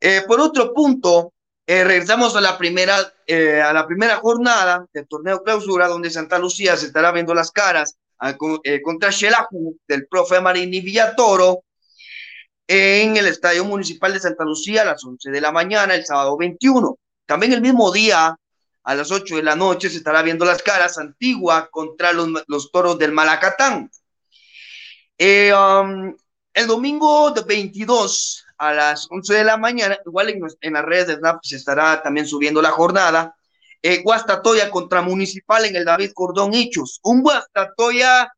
Eh, 0.00 0.22
por 0.26 0.40
otro 0.40 0.74
punto, 0.74 1.32
eh, 1.66 1.84
regresamos 1.84 2.36
a 2.36 2.40
la 2.40 2.58
primera 2.58 2.96
eh, 3.26 3.60
a 3.60 3.72
la 3.72 3.86
primera 3.86 4.16
jornada 4.16 4.86
del 4.92 5.06
torneo 5.06 5.42
clausura, 5.42 5.88
donde 5.88 6.10
Santa 6.10 6.38
Lucía 6.38 6.76
se 6.76 6.86
estará 6.86 7.12
viendo 7.12 7.34
las 7.34 7.50
caras 7.50 7.96
contra 8.84 9.12
Xelajú 9.12 9.78
del 9.88 10.06
profe 10.06 10.40
Marini 10.42 10.80
Villatoro 10.80 11.64
en 12.72 13.16
el 13.16 13.26
Estadio 13.26 13.64
Municipal 13.64 14.12
de 14.12 14.20
Santa 14.20 14.44
Lucía 14.44 14.82
a 14.82 14.84
las 14.84 15.04
11 15.04 15.32
de 15.32 15.40
la 15.40 15.50
mañana, 15.50 15.92
el 15.96 16.06
sábado 16.06 16.36
21. 16.36 16.96
También 17.26 17.52
el 17.52 17.60
mismo 17.60 17.90
día, 17.90 18.36
a 18.84 18.94
las 18.94 19.10
8 19.10 19.34
de 19.34 19.42
la 19.42 19.56
noche, 19.56 19.90
se 19.90 19.96
estará 19.96 20.22
viendo 20.22 20.44
las 20.44 20.62
caras 20.62 20.96
Antigua 20.96 21.68
contra 21.68 22.12
los, 22.12 22.28
los 22.46 22.70
toros 22.70 22.96
del 22.96 23.10
Malacatán. 23.10 23.90
Um, 25.18 26.14
el 26.54 26.66
domingo 26.68 27.32
de 27.32 27.42
22 27.42 28.46
a 28.58 28.72
las 28.72 29.08
11 29.10 29.34
de 29.34 29.44
la 29.44 29.56
mañana, 29.56 29.98
igual 30.06 30.28
en, 30.60 30.72
las 30.72 30.84
redes 30.84 31.08
de 31.08 31.16
SNAP 31.16 31.40
se 31.42 31.56
estará 31.56 32.00
también 32.00 32.28
subiendo 32.28 32.62
la 32.62 32.70
jornada. 32.70 33.34
Eh, 33.82 34.00
Guastatoya 34.04 34.70
contra 34.70 35.02
Municipal 35.02 35.64
en 35.64 35.74
el 35.74 35.84
David 35.84 36.12
Cordón 36.14 36.54
Hechos. 36.54 37.00
Un 37.02 37.22
Guastatoya, 37.22 38.32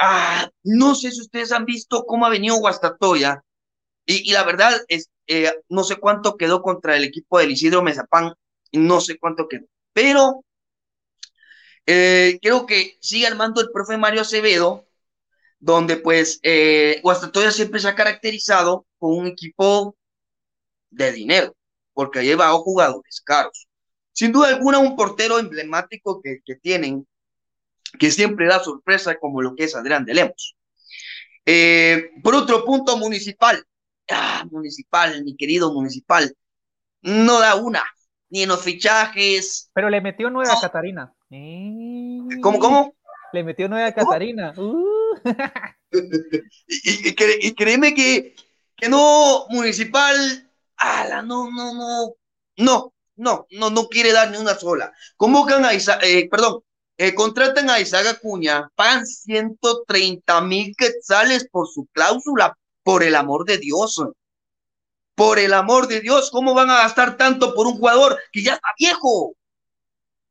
ah, 0.00 0.50
no 0.64 0.94
sé 0.94 1.10
si 1.12 1.20
ustedes 1.20 1.52
han 1.52 1.64
visto 1.64 2.04
cómo 2.06 2.26
ha 2.26 2.30
venido 2.30 2.56
Guastatoya. 2.56 3.44
Y, 4.06 4.32
la 4.32 4.44
verdad 4.44 4.72
es, 4.88 5.10
eh, 5.26 5.52
no 5.68 5.84
sé 5.84 5.96
cuánto 5.96 6.36
quedó 6.36 6.62
contra 6.62 6.96
el 6.96 7.04
equipo 7.04 7.38
del 7.38 7.52
Isidro 7.52 7.82
Mezapán, 7.82 8.34
no 8.72 9.00
sé 9.00 9.18
cuánto 9.18 9.48
quedó. 9.48 9.66
Pero 9.92 10.44
eh, 11.86 12.38
creo 12.42 12.66
que 12.66 12.98
sigue 13.00 13.26
armando 13.26 13.60
el 13.60 13.70
profe 13.72 13.96
Mario 13.96 14.22
Acevedo, 14.22 14.86
donde 15.58 15.96
pues 15.96 16.40
eh, 16.42 17.00
Guastatoya 17.02 17.50
siempre 17.50 17.80
se 17.80 17.88
ha 17.88 17.94
caracterizado 17.94 18.86
con 18.98 19.18
un 19.18 19.26
equipo 19.26 19.96
de 20.90 21.12
dinero, 21.12 21.56
porque 21.92 22.20
ha 22.20 22.22
llevado 22.22 22.58
jugadores 22.62 23.20
caros. 23.20 23.68
Sin 24.12 24.32
duda 24.32 24.48
alguna, 24.48 24.78
un 24.78 24.96
portero 24.96 25.38
emblemático 25.38 26.20
que, 26.22 26.40
tienen, 26.56 27.06
que 27.98 28.10
siempre 28.10 28.46
da 28.46 28.62
sorpresa, 28.62 29.18
como 29.18 29.42
lo 29.42 29.54
que 29.54 29.64
es 29.64 29.74
Adrián 29.74 30.04
de 30.04 30.14
Lemos. 30.14 30.56
Eh, 31.46 32.10
por 32.22 32.34
otro 32.34 32.64
punto, 32.64 32.96
municipal. 32.96 33.64
Ah, 34.10 34.44
municipal, 34.50 35.24
mi 35.24 35.36
querido 35.36 35.72
municipal. 35.72 36.34
No 37.02 37.40
da 37.40 37.54
una, 37.54 37.84
ni 38.28 38.42
en 38.42 38.48
los 38.48 38.62
fichajes. 38.62 39.70
Pero 39.72 39.90
le 39.90 40.00
metió 40.00 40.30
nueva 40.30 40.52
a 40.52 40.60
Catarina. 40.60 41.12
¿Cómo, 42.42 42.58
cómo? 42.58 42.94
Le 43.32 43.44
metió 43.44 43.68
nueva 43.68 43.88
a 43.88 43.94
Catarina. 43.94 44.52
Uh. 44.56 45.14
y, 46.68 47.54
créeme 47.54 47.94
que 47.94 48.34
que 48.80 48.88
no, 48.88 49.46
municipal, 49.50 50.16
ala, 50.76 51.22
no, 51.22 51.50
no, 51.50 51.74
no, 51.74 52.14
no, 52.56 52.94
no, 53.16 53.46
no, 53.50 53.70
no 53.70 53.88
quiere 53.88 54.12
dar 54.12 54.30
ni 54.30 54.38
una 54.38 54.54
sola. 54.54 54.92
Convocan 55.16 55.64
a 55.66 55.74
Isa, 55.74 55.98
eh, 56.02 56.28
perdón, 56.30 56.62
eh, 57.02 57.14
contratan 57.14 57.70
a 57.70 57.80
Isaac 57.80 58.06
Acuña, 58.06 58.68
pagan 58.74 59.06
130 59.06 60.42
mil 60.42 60.74
quetzales 60.76 61.48
por 61.48 61.66
su 61.66 61.86
cláusula, 61.94 62.58
por 62.82 63.02
el 63.02 63.14
amor 63.14 63.46
de 63.46 63.56
Dios. 63.56 64.02
Por 65.14 65.38
el 65.38 65.54
amor 65.54 65.88
de 65.88 66.02
Dios, 66.02 66.30
¿cómo 66.30 66.52
van 66.52 66.68
a 66.68 66.82
gastar 66.82 67.16
tanto 67.16 67.54
por 67.54 67.66
un 67.66 67.78
jugador 67.78 68.18
que 68.30 68.42
ya 68.42 68.52
está 68.54 68.68
viejo? 68.78 69.34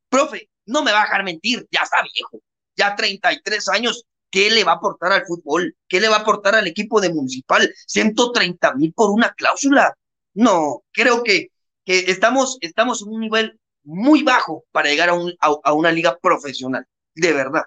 Profe, 0.09 0.51
no 0.67 0.83
me 0.83 0.91
va 0.91 1.01
a 1.01 1.05
dejar 1.05 1.23
mentir, 1.23 1.67
ya 1.71 1.81
está 1.81 2.03
viejo, 2.03 2.39
ya 2.75 2.95
33 2.95 3.67
años 3.69 4.05
¿Qué 4.31 4.51
le 4.51 4.63
va 4.63 4.73
a 4.73 4.75
aportar 4.75 5.11
al 5.11 5.25
fútbol? 5.25 5.75
¿Qué 5.87 5.99
le 5.99 6.07
va 6.07 6.17
a 6.17 6.19
aportar 6.19 6.53
al 6.53 6.67
equipo 6.67 7.01
de 7.01 7.11
Municipal? 7.11 7.73
130 7.87 8.75
mil 8.75 8.93
por 8.93 9.09
una 9.09 9.33
cláusula. 9.33 9.97
No, 10.35 10.83
creo 10.91 11.23
que, 11.23 11.47
que 11.83 12.11
estamos, 12.11 12.59
estamos 12.61 13.01
en 13.01 13.07
un 13.07 13.21
nivel 13.21 13.59
muy 13.89 14.23
bajo 14.23 14.65
para 14.71 14.89
llegar 14.89 15.09
a, 15.09 15.13
un, 15.13 15.33
a, 15.39 15.73
una 15.73 15.91
liga 15.91 16.17
profesional, 16.21 16.85
de 17.15 17.33
verdad. 17.33 17.63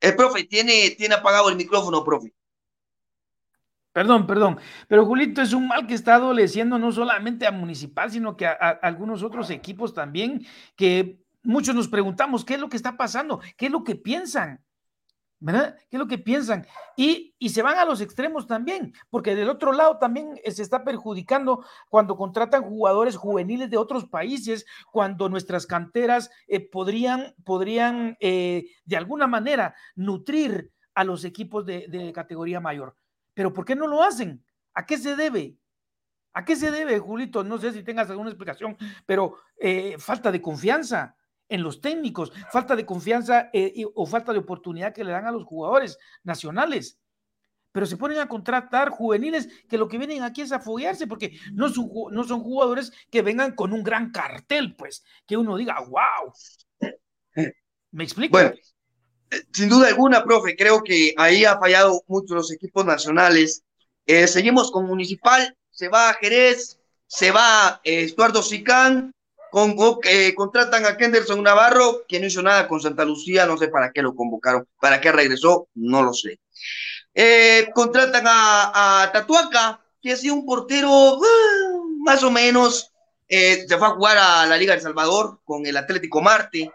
El 0.00 0.16
profe, 0.16 0.44
tiene, 0.44 0.90
tiene 0.98 1.14
apagado 1.14 1.48
el 1.48 1.56
micrófono, 1.56 2.04
profe. 2.04 2.34
Perdón, 3.92 4.26
perdón, 4.26 4.58
pero 4.88 5.06
Julito 5.06 5.40
es 5.40 5.52
un 5.52 5.68
mal 5.68 5.86
que 5.86 5.94
está 5.94 6.16
adoleciendo 6.16 6.80
no 6.80 6.90
solamente 6.90 7.46
a 7.46 7.52
Municipal, 7.52 8.10
sino 8.10 8.36
que 8.36 8.44
a, 8.44 8.52
algunos 8.82 9.22
otros 9.22 9.50
equipos 9.50 9.94
también, 9.94 10.44
que 10.74 11.20
muchos 11.44 11.76
nos 11.76 11.86
preguntamos 11.86 12.44
qué 12.44 12.54
es 12.54 12.60
lo 12.60 12.68
que 12.68 12.76
está 12.76 12.96
pasando, 12.96 13.40
qué 13.56 13.66
es 13.66 13.72
lo 13.72 13.84
que 13.84 13.94
piensan. 13.94 14.63
¿Verdad? 15.44 15.76
¿Qué 15.90 15.96
es 15.96 15.98
lo 15.98 16.08
que 16.08 16.16
piensan? 16.16 16.66
Y, 16.96 17.34
se 17.50 17.60
van 17.60 17.78
a 17.78 17.84
los 17.84 18.00
extremos 18.00 18.46
también, 18.46 18.94
porque 19.10 19.34
del 19.34 19.50
otro 19.50 19.72
lado 19.74 19.98
también 19.98 20.40
se 20.46 20.62
está 20.62 20.82
perjudicando 20.82 21.62
cuando 21.90 22.16
contratan 22.16 22.62
jugadores 22.62 23.16
juveniles 23.16 23.68
de 23.68 23.76
otros 23.76 24.06
países, 24.06 24.64
cuando 24.90 25.28
nuestras 25.28 25.66
canteras 25.66 26.30
eh, 26.48 26.66
podrían, 26.66 27.34
podrían 27.44 28.16
eh, 28.20 28.64
de 28.86 28.96
alguna 28.96 29.26
manera 29.26 29.74
nutrir 29.94 30.72
a 30.94 31.04
los 31.04 31.24
equipos 31.24 31.66
de, 31.66 32.12
categoría 32.14 32.60
mayor. 32.60 32.96
Pero 33.34 33.52
¿por 33.52 33.66
qué 33.66 33.76
no 33.76 33.86
lo 33.86 34.02
hacen? 34.02 34.42
¿A 34.72 34.86
qué 34.86 34.96
se 34.96 35.14
debe? 35.14 35.58
¿A 36.32 36.46
qué 36.46 36.56
se 36.56 36.70
debe, 36.70 36.98
Julito? 36.98 37.44
No 37.44 37.58
sé 37.58 37.72
si 37.72 37.82
tengas 37.82 38.08
alguna 38.08 38.30
explicación, 38.30 38.78
pero 39.04 39.36
eh, 39.58 39.96
falta 39.98 40.32
de 40.32 40.40
confianza 40.40 41.16
en 41.48 41.62
los 41.62 41.80
técnicos, 41.80 42.32
falta 42.50 42.74
de 42.76 42.86
confianza 42.86 43.50
eh, 43.52 43.84
o 43.94 44.06
falta 44.06 44.32
de 44.32 44.38
oportunidad 44.38 44.92
que 44.92 45.04
le 45.04 45.12
dan 45.12 45.26
a 45.26 45.32
los 45.32 45.44
jugadores 45.44 45.98
nacionales. 46.22 46.98
Pero 47.72 47.86
se 47.86 47.96
ponen 47.96 48.18
a 48.18 48.28
contratar 48.28 48.90
juveniles 48.90 49.48
que 49.68 49.78
lo 49.78 49.88
que 49.88 49.98
vienen 49.98 50.22
aquí 50.22 50.42
es 50.42 50.52
a 50.52 50.60
foguearse, 50.60 51.06
porque 51.06 51.38
no 51.52 51.68
son, 51.68 51.90
no 52.12 52.22
son 52.24 52.40
jugadores 52.40 52.92
que 53.10 53.22
vengan 53.22 53.54
con 53.54 53.72
un 53.72 53.82
gran 53.82 54.12
cartel, 54.12 54.76
pues, 54.76 55.04
que 55.26 55.36
uno 55.36 55.56
diga, 55.56 55.80
wow. 55.80 56.32
¿Me 57.90 58.04
explico? 58.04 58.32
Bueno, 58.32 58.54
eh, 59.30 59.42
sin 59.52 59.68
duda 59.68 59.88
alguna, 59.88 60.24
profe, 60.24 60.56
creo 60.56 60.82
que 60.82 61.14
ahí 61.16 61.44
ha 61.44 61.58
fallado 61.58 62.02
mucho 62.06 62.34
los 62.34 62.52
equipos 62.52 62.84
nacionales. 62.84 63.64
Eh, 64.06 64.26
seguimos 64.26 64.70
con 64.70 64.86
Municipal, 64.86 65.56
se 65.70 65.88
va 65.88 66.10
a 66.10 66.14
Jerez, 66.14 66.78
se 67.06 67.30
va 67.30 67.80
Estuardo 67.84 68.42
Sicán, 68.42 69.13
con, 69.54 69.76
eh, 70.02 70.34
contratan 70.34 70.84
a 70.84 70.96
Kenderson 70.96 71.40
Navarro, 71.40 72.02
que 72.08 72.18
no 72.18 72.26
hizo 72.26 72.42
nada 72.42 72.66
con 72.66 72.80
Santa 72.80 73.04
Lucía, 73.04 73.46
no 73.46 73.56
sé 73.56 73.68
para 73.68 73.92
qué 73.92 74.02
lo 74.02 74.16
convocaron, 74.16 74.66
para 74.80 75.00
qué 75.00 75.12
regresó, 75.12 75.68
no 75.76 76.02
lo 76.02 76.12
sé. 76.12 76.40
Eh, 77.14 77.68
contratan 77.72 78.24
a, 78.26 79.08
Tatuaca, 79.12 79.80
que 80.02 80.10
ha 80.10 80.16
sido 80.16 80.34
un 80.34 80.44
portero 80.44 80.90
uh, 80.90 82.02
más 82.04 82.24
o 82.24 82.32
menos, 82.32 82.90
eh, 83.28 83.64
se 83.68 83.78
fue 83.78 83.86
a 83.86 83.90
jugar 83.90 84.18
a 84.18 84.44
la 84.46 84.56
Liga 84.56 84.74
de 84.74 84.80
Salvador 84.80 85.38
con 85.44 85.64
el 85.64 85.76
Atlético 85.76 86.20
Marte. 86.20 86.72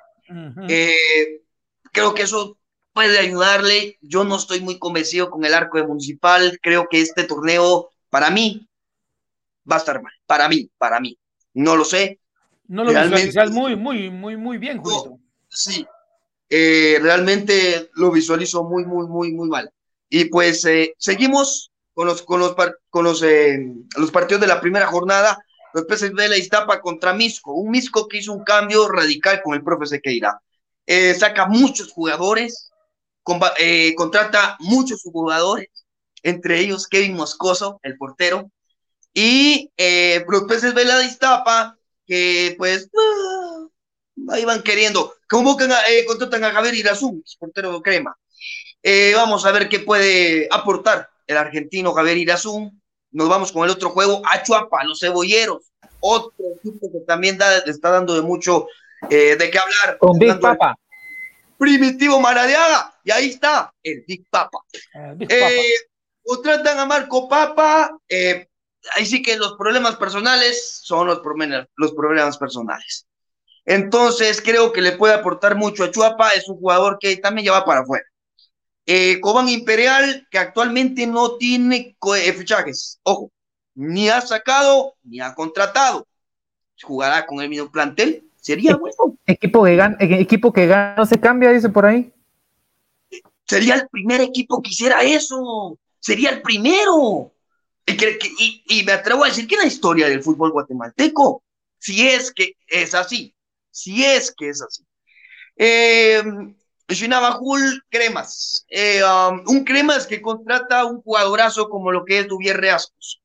creo 1.91 2.13
que 2.13 2.21
eso 2.21 2.57
puede 2.93 3.19
ayudarle. 3.19 3.97
Yo 3.99 4.23
no 4.23 4.37
estoy 4.37 4.61
muy 4.61 4.79
convencido 4.79 5.29
con 5.29 5.43
el 5.43 5.53
arco 5.53 5.77
de 5.77 5.85
Municipal. 5.85 6.57
Creo 6.61 6.87
que 6.89 7.01
este 7.01 7.25
torneo, 7.25 7.89
para 8.09 8.29
mí, 8.29 8.69
va 9.69 9.75
a 9.75 9.79
estar 9.79 10.01
mal. 10.01 10.13
Para 10.25 10.47
mí, 10.47 10.71
para 10.77 11.01
mí. 11.01 11.19
No 11.53 11.75
lo 11.75 11.83
sé. 11.83 12.21
No 12.69 12.83
lo 12.83 12.91
visualizas 12.91 13.49
muy, 13.49 13.75
muy, 13.75 14.11
muy, 14.11 14.37
muy 14.37 14.59
bien, 14.59 14.77
Julito. 14.77 15.19
sí, 15.47 15.87
eh, 16.47 16.99
realmente 17.01 17.89
lo 17.95 18.11
visualizo 18.11 18.63
muy, 18.63 18.85
muy, 18.85 19.07
muy, 19.07 19.33
muy 19.33 19.49
mal. 19.49 19.71
Y 20.07 20.25
pues 20.25 20.63
eh, 20.65 20.93
seguimos 20.99 21.71
con 21.95 22.05
los, 22.05 22.21
con 22.21 22.39
los, 22.39 22.55
con 22.91 23.03
los, 23.05 23.23
eh, 23.23 23.57
los 23.97 24.11
partidos 24.11 24.41
de 24.41 24.47
la 24.47 24.61
primera 24.61 24.85
jornada. 24.85 25.43
Los 25.73 25.85
peces 25.85 26.13
de 26.13 26.29
la 26.29 26.37
Iztapa 26.37 26.79
contra 26.79 27.11
Misco. 27.11 27.53
Un 27.53 27.71
Misco 27.71 28.07
que 28.07 28.17
hizo 28.17 28.33
un 28.33 28.43
cambio 28.43 28.87
radical 28.87 29.41
con 29.43 29.55
el 29.55 29.63
profe 29.63 29.87
Sequeira. 29.87 30.39
saca 31.17 31.47
muchos 31.47 31.91
jugadores, 31.91 32.69
contrata 33.23 34.57
muchos 34.59 35.01
jugadores, 35.01 35.69
entre 36.21 36.59
ellos 36.59 36.87
Kevin 36.87 37.15
Moscoso, 37.15 37.79
el 37.81 37.97
portero. 37.97 38.51
Y 39.11 39.71
los 40.27 40.43
peces 40.43 40.75
de 40.75 40.85
la 40.85 41.03
Iztapa 41.03 41.78
que 42.09 42.55
pues 42.57 42.89
ahí 44.29 44.43
van 44.43 44.63
queriendo. 44.63 45.13
Convocan 45.29 45.71
a, 45.71 45.79
eh, 45.87 46.03
contratan 46.05 46.43
a 46.43 46.51
Javier 46.51 46.73
Irazú, 46.73 47.23
portero 47.37 47.81
crema. 47.81 48.17
Eh, 48.81 49.13
vamos 49.15 49.45
a 49.45 49.51
ver 49.51 49.69
qué 49.69 49.79
puede 49.79 50.47
aportar 50.51 51.07
el 51.27 51.37
argentino 51.37 51.93
Javier 51.93 52.17
Irazú. 52.17 52.71
nos 53.11 53.29
vamos 53.29 53.51
con 53.51 53.63
el 53.63 53.69
otro 53.69 53.91
juego, 53.91 54.21
Achuapa, 54.25 54.83
los 54.83 54.99
cebolleros, 54.99 55.71
otro 55.99 56.45
equipo 56.57 56.91
que 56.91 56.99
también 57.05 57.37
está 57.65 57.91
dando 57.91 58.15
de 58.15 58.21
mucho 58.21 58.67
eh, 59.09 59.35
de 59.35 59.51
qué 59.51 59.59
hablar. 59.59 59.97
Con 59.99 60.17
Big 60.17 60.39
Papa. 60.39 60.75
Primitivo 61.57 62.19
Maradiaga, 62.19 62.93
y 63.03 63.11
ahí 63.11 63.29
está 63.29 63.73
el 63.83 64.03
Big 64.07 64.27
Papa. 64.29 64.59
Eh, 65.19 65.73
o 66.23 66.39
tratan 66.41 66.79
a 66.79 66.85
Marco 66.85 67.27
Papa, 67.27 67.97
eh, 68.07 68.47
ahí 68.95 69.05
sí 69.05 69.21
que 69.21 69.37
los 69.37 69.53
problemas 69.53 69.95
personales 69.97 70.81
son 70.83 71.07
los 71.07 71.19
problemas, 71.19 71.67
los 71.75 71.93
problemas 71.93 72.37
personales. 72.37 73.07
Entonces 73.65 74.41
creo 74.41 74.71
que 74.71 74.81
le 74.81 74.93
puede 74.93 75.13
aportar 75.13 75.55
mucho 75.55 75.83
a 75.83 75.91
Chuapa, 75.91 76.31
es 76.31 76.47
un 76.49 76.57
jugador 76.57 76.97
que 76.99 77.17
también 77.17 77.45
lleva 77.45 77.65
para 77.65 77.81
afuera. 77.81 78.05
Eh, 78.85 79.19
Cobán 79.21 79.49
Imperial, 79.49 80.27
que 80.31 80.39
actualmente 80.39 81.05
no 81.05 81.35
tiene 81.35 81.95
fichajes, 82.35 82.99
ojo, 83.03 83.31
ni 83.75 84.09
ha 84.09 84.21
sacado 84.21 84.95
ni 85.03 85.19
ha 85.19 85.35
contratado. 85.35 86.07
Jugará 86.81 87.25
con 87.25 87.41
el 87.41 87.49
mismo 87.49 87.69
plantel, 87.69 88.23
sería 88.37 88.75
bueno. 88.75 89.17
Equipo 89.27 89.63
que 89.63 89.75
gana, 89.75 89.97
equipo 89.99 90.51
que 90.51 90.65
gana 90.65 90.95
no 90.97 91.05
se 91.05 91.19
cambia, 91.19 91.51
dice 91.51 91.69
por 91.69 91.85
ahí. 91.85 92.11
Sería 93.45 93.75
el 93.75 93.87
primer 93.89 94.21
equipo 94.21 94.61
que 94.61 94.69
hiciera 94.69 95.01
eso, 95.01 95.77
sería 95.99 96.29
el 96.31 96.41
primero. 96.41 97.31
Y, 98.67 98.83
me 98.83 98.91
atrevo 98.91 99.23
a 99.23 99.27
decir 99.27 99.47
que 99.47 99.57
la 99.57 99.65
historia 99.65 100.07
del 100.07 100.23
fútbol 100.23 100.51
guatemalteco, 100.51 101.43
si 101.77 102.07
es 102.07 102.31
que 102.31 102.53
es 102.67 102.93
así, 102.93 103.33
si 103.71 104.03
es 104.03 104.33
que 104.35 104.49
es 104.49 104.61
así. 104.61 104.83
Eh, 105.55 106.23
Shinabajul 106.87 107.83
Cremas, 107.89 108.65
um, 108.71 109.43
un 109.47 109.63
Cremas 109.63 110.07
que 110.07 110.21
contrata 110.21 110.85
un 110.85 111.01
jugadorazo 111.01 111.69
como 111.69 111.91
lo 111.91 112.03
que 112.05 112.19
es 112.19 112.27
Duvier 112.27 112.57
Reascos, 112.57 113.21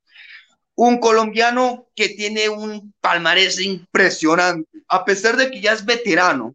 un 0.75 0.99
colombiano 0.99 1.87
que 1.95 2.11
tiene 2.11 2.49
un 2.49 2.93
palmarés 3.01 3.61
impresionante, 3.61 4.69
a 4.89 5.05
pesar 5.05 5.37
de 5.37 5.51
que 5.51 5.61
ya 5.61 5.73
es 5.73 5.85
veterano, 5.85 6.55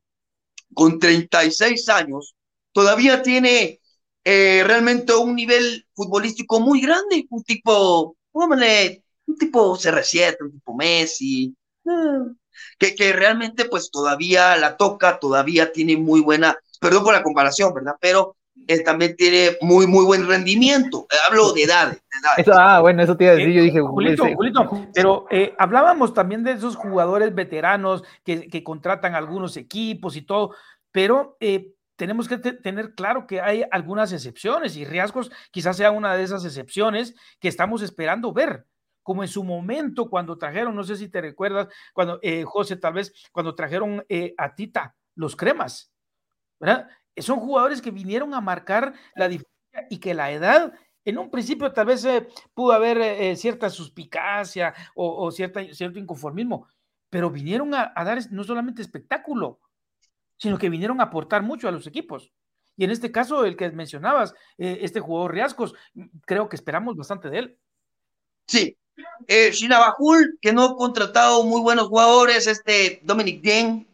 con 0.73 0.99
36 0.99 1.89
años, 1.89 2.35
todavía 2.71 3.21
tiene 3.21 3.79
eh, 4.23 4.63
realmente 4.65 5.13
un 5.15 5.35
nivel 5.35 5.87
futbolístico 5.99 6.61
muy 6.61 6.79
grande, 6.79 7.27
un 7.29 7.43
tipo, 7.43 8.15
un 8.31 9.37
tipo 9.37 9.77
CR7, 9.77 10.37
un 10.41 10.51
tipo 10.53 10.73
Messi, 10.73 11.53
eh, 11.85 12.33
que, 12.77 12.95
que 12.95 13.11
realmente 13.11 13.65
pues 13.65 13.91
todavía 13.91 14.55
la 14.55 14.77
toca, 14.77 15.19
todavía 15.19 15.73
tiene 15.73 15.97
muy 15.97 16.21
buena, 16.21 16.57
perdón 16.79 17.03
por 17.03 17.13
la 17.13 17.23
comparación, 17.23 17.73
¿verdad? 17.73 17.95
Pero 17.99 18.37
él 18.67 18.83
también 18.83 19.15
tiene 19.17 19.57
muy, 19.61 19.87
muy 19.87 20.05
buen 20.05 20.27
rendimiento. 20.27 21.05
Hablo 21.27 21.51
de 21.51 21.63
edades. 21.63 22.01
ah, 22.53 22.79
bueno, 22.79 23.03
eso 23.03 23.17
te 23.17 23.25
iba 23.25 23.33
a 23.33 23.35
decir. 23.35 23.53
yo 23.53 23.63
dije, 23.63 23.81
Julito, 23.81 24.25
Julito 24.35 24.87
pero 24.93 25.25
eh, 25.31 25.53
hablábamos 25.57 26.13
también 26.13 26.43
de 26.43 26.51
esos 26.51 26.75
jugadores 26.75 27.35
veteranos 27.35 28.03
que, 28.23 28.47
que, 28.47 28.63
contratan 28.63 29.15
algunos 29.15 29.57
equipos 29.57 30.15
y 30.15 30.21
todo, 30.21 30.51
pero 30.91 31.35
eh, 31.39 31.73
tenemos 31.99 32.29
que 32.29 32.37
tener 32.37 32.95
claro 32.95 33.27
que 33.27 33.41
hay 33.41 33.65
algunas 33.71 34.13
excepciones 34.13 34.77
y 34.77 34.85
riesgos 34.85 35.29
quizás 35.51 35.75
sea 35.75 35.91
una 35.91 36.15
de 36.15 36.23
esas 36.23 36.45
excepciones 36.45 37.13
que 37.41 37.49
estamos 37.49 37.81
esperando 37.81 38.31
ver 38.31 38.65
como 39.03 39.21
en 39.21 39.27
su 39.27 39.43
momento 39.43 40.09
cuando 40.09 40.37
trajeron, 40.37 40.73
no 40.75 40.85
sé 40.85 40.95
si 40.95 41.09
te 41.09 41.19
recuerdas, 41.19 41.67
cuando 41.93 42.19
eh, 42.21 42.45
José, 42.45 42.77
tal 42.77 42.93
vez, 42.93 43.11
cuando 43.33 43.53
trajeron 43.53 44.05
eh, 44.07 44.33
a 44.37 44.55
Tita, 44.55 44.95
los 45.15 45.35
cremas, 45.35 45.91
¿verdad? 46.57 46.87
Son 47.17 47.39
jugadores 47.39 47.81
que 47.81 47.91
vinieron 47.91 48.33
a 48.33 48.39
marcar 48.39 48.93
la 49.15 49.27
diferencia 49.27 49.87
y 49.89 49.99
que 49.99 50.13
la 50.13 50.31
edad, 50.31 50.71
en 51.03 51.17
un 51.17 51.29
principio 51.29 51.73
tal 51.73 51.87
vez 51.87 52.05
eh, 52.05 52.29
pudo 52.53 52.71
haber 52.71 53.35
cierta 53.35 53.69
suspicacia 53.69 54.73
o, 54.95 55.29
cierta, 55.31 55.65
cierto 55.73 55.99
inconformismo, 55.99 56.65
pero 57.09 57.29
vinieron 57.29 57.73
a, 57.73 57.91
dar 57.93 58.19
no 58.31 58.45
solamente 58.45 58.81
espectáculo, 58.81 59.59
sino 60.39 60.57
que 60.57 60.69
vinieron 60.69 60.99
a 60.99 61.05
aportar 61.05 61.43
mucho 61.43 61.67
a 61.67 61.71
los 61.71 61.85
equipos. 61.85 62.31
Y 62.75 62.85
en 62.85 62.91
este 62.91 63.11
caso, 63.11 63.45
el 63.45 63.55
que 63.55 63.69
mencionabas, 63.69 64.33
este 64.57 64.99
jugador 64.99 65.33
Riascos, 65.33 65.75
creo 66.25 66.49
que 66.49 66.55
esperamos 66.55 66.95
bastante 66.95 67.29
de 67.29 67.39
él. 67.39 67.57
Sí, 68.47 68.75
eh, 69.27 69.51
Shinabajul, 69.51 70.37
que 70.41 70.53
no 70.53 70.63
ha 70.63 70.75
contratado 70.75 71.43
muy 71.43 71.61
buenos 71.61 71.87
jugadores, 71.87 72.47
este 72.47 72.99
Dominic 73.03 73.41
Dien, 73.41 73.87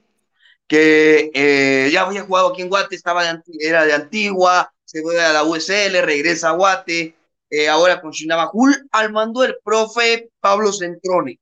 que 0.68 1.32
eh, 1.34 1.90
ya 1.92 2.02
había 2.02 2.24
jugado 2.24 2.50
aquí 2.50 2.62
en 2.62 2.70
Guate, 2.70 2.96
estaba 2.96 3.24
era 3.60 3.86
de 3.86 3.94
Antigua, 3.94 4.72
se 4.84 5.02
fue 5.02 5.22
a 5.22 5.34
la 5.34 5.44
USL, 5.44 6.02
regresa 6.02 6.50
a 6.50 6.54
Guate, 6.54 7.16
eh, 7.50 7.68
ahora 7.68 8.02
con 8.02 8.12
Shinabajul, 8.12 8.88
al 8.92 9.12
mando 9.12 9.44
el 9.44 9.58
profe 9.64 10.30
Pablo 10.40 10.72
Centrone. 10.72 11.40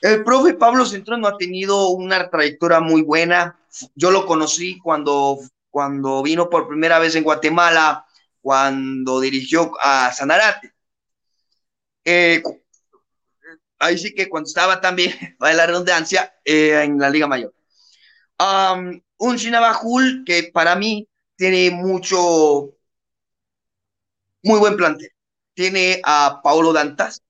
El 0.00 0.22
profe 0.22 0.54
Pablo 0.54 0.86
Centrone 0.86 1.26
ha 1.26 1.36
tenido 1.36 1.88
una 1.90 2.30
trayectoria 2.30 2.80
muy 2.80 3.02
buena. 3.02 3.57
Yo 3.94 4.10
lo 4.10 4.26
conocí 4.26 4.78
cuando, 4.78 5.38
cuando 5.70 6.22
vino 6.22 6.48
por 6.48 6.68
primera 6.68 6.98
vez 6.98 7.14
en 7.16 7.24
Guatemala, 7.24 8.06
cuando 8.40 9.20
dirigió 9.20 9.72
a 9.80 10.12
Sanarate. 10.12 10.72
Eh, 12.04 12.42
ahí 13.78 13.98
sí 13.98 14.14
que 14.14 14.28
cuando 14.28 14.48
estaba 14.48 14.80
también, 14.80 15.12
va 15.42 15.52
la 15.52 15.66
redundancia, 15.66 16.34
eh, 16.44 16.82
en 16.82 16.98
la 16.98 17.10
Liga 17.10 17.26
Mayor. 17.26 17.54
un 19.18 19.36
Shinabajul 19.36 20.24
que 20.24 20.50
para 20.52 20.76
mí 20.76 21.08
tiene 21.36 21.70
mucho, 21.70 22.74
muy 24.42 24.58
buen 24.58 24.76
plantel. 24.76 25.10
Tiene 25.54 26.00
a 26.04 26.40
Paulo 26.42 26.72
Dantas, 26.72 27.22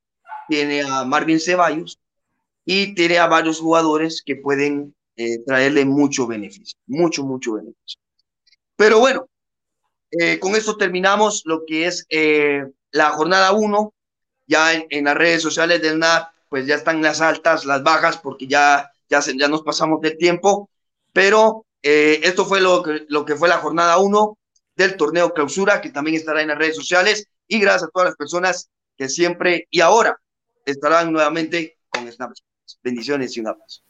tiene 0.49 0.83
a 0.83 1.05
Marvin 1.05 1.41
Ceballos 1.41 1.99
y 2.65 2.95
tiene 2.95 3.19
a 3.19 3.27
varios 3.27 3.61
jugadores 3.61 4.23
que 4.25 4.37
pueden 4.37 4.95
eh, 5.19 5.45
traerle 5.45 5.85
mucho 5.85 6.27
beneficio, 6.27 6.79
mucho, 6.87 7.25
mucho 7.25 7.55
beneficio. 7.55 8.01
Pero 8.77 9.01
bueno, 9.01 9.29
eh, 10.11 10.39
con 10.39 10.57
esto 10.57 10.79
terminamos 10.79 11.43
lo 11.45 11.67
que 11.67 11.87
es 11.87 12.07
la 12.91 13.11
jornada 13.11 13.53
1. 13.53 13.93
Ya 14.47 14.73
en, 14.73 14.87
en, 14.89 15.05
las 15.05 15.15
redes 15.15 15.43
sociales 15.43 15.83
del 15.83 15.99
NAP 15.99 16.33
pues 16.49 16.67
ya 16.67 16.77
están 16.77 17.03
las 17.03 17.21
altas, 17.21 17.65
las 17.65 17.83
bajas, 17.83 18.19
porque 18.19 18.47
ya, 18.47 18.91
ya, 19.09 19.21
ya 19.21 19.49
nos 19.49 19.63
pasamos 19.63 20.01
del 20.01 20.17
tiempo, 20.17 20.71
pero 21.13 21.67
eh, 21.83 22.21
esto 22.23 22.45
fue 22.45 22.61
lo 22.61 22.83
que, 22.83 23.07
lo 23.09 23.25
que 23.25 23.37
fue 23.37 23.49
la 23.49 23.59
jornada 23.59 23.99
1 23.99 24.39
del 24.77 24.97
torneo 24.97 25.33
clausura, 25.33 25.81
que 25.81 25.91
también 25.91 26.17
estará 26.17 26.43
en 26.43 26.49
las 26.49 26.59
redes 26.59 26.77
sociales, 26.77 27.27
y 27.47 27.61
gracias 27.61 27.85
a 27.85 27.89
todas 27.89 28.09
las 28.09 28.17
personas 28.17 28.71
que 28.97 29.09
siempre 29.09 29.67
y 29.71 29.81
ahora 29.81 30.19
estarán 30.65 31.13
nuevamente 31.13 31.79
con 31.89 32.11
Snap. 32.11 32.33
Bendiciones 32.83 33.37
y 33.37 33.41
un 33.41 33.49
abrazo. 33.49 33.83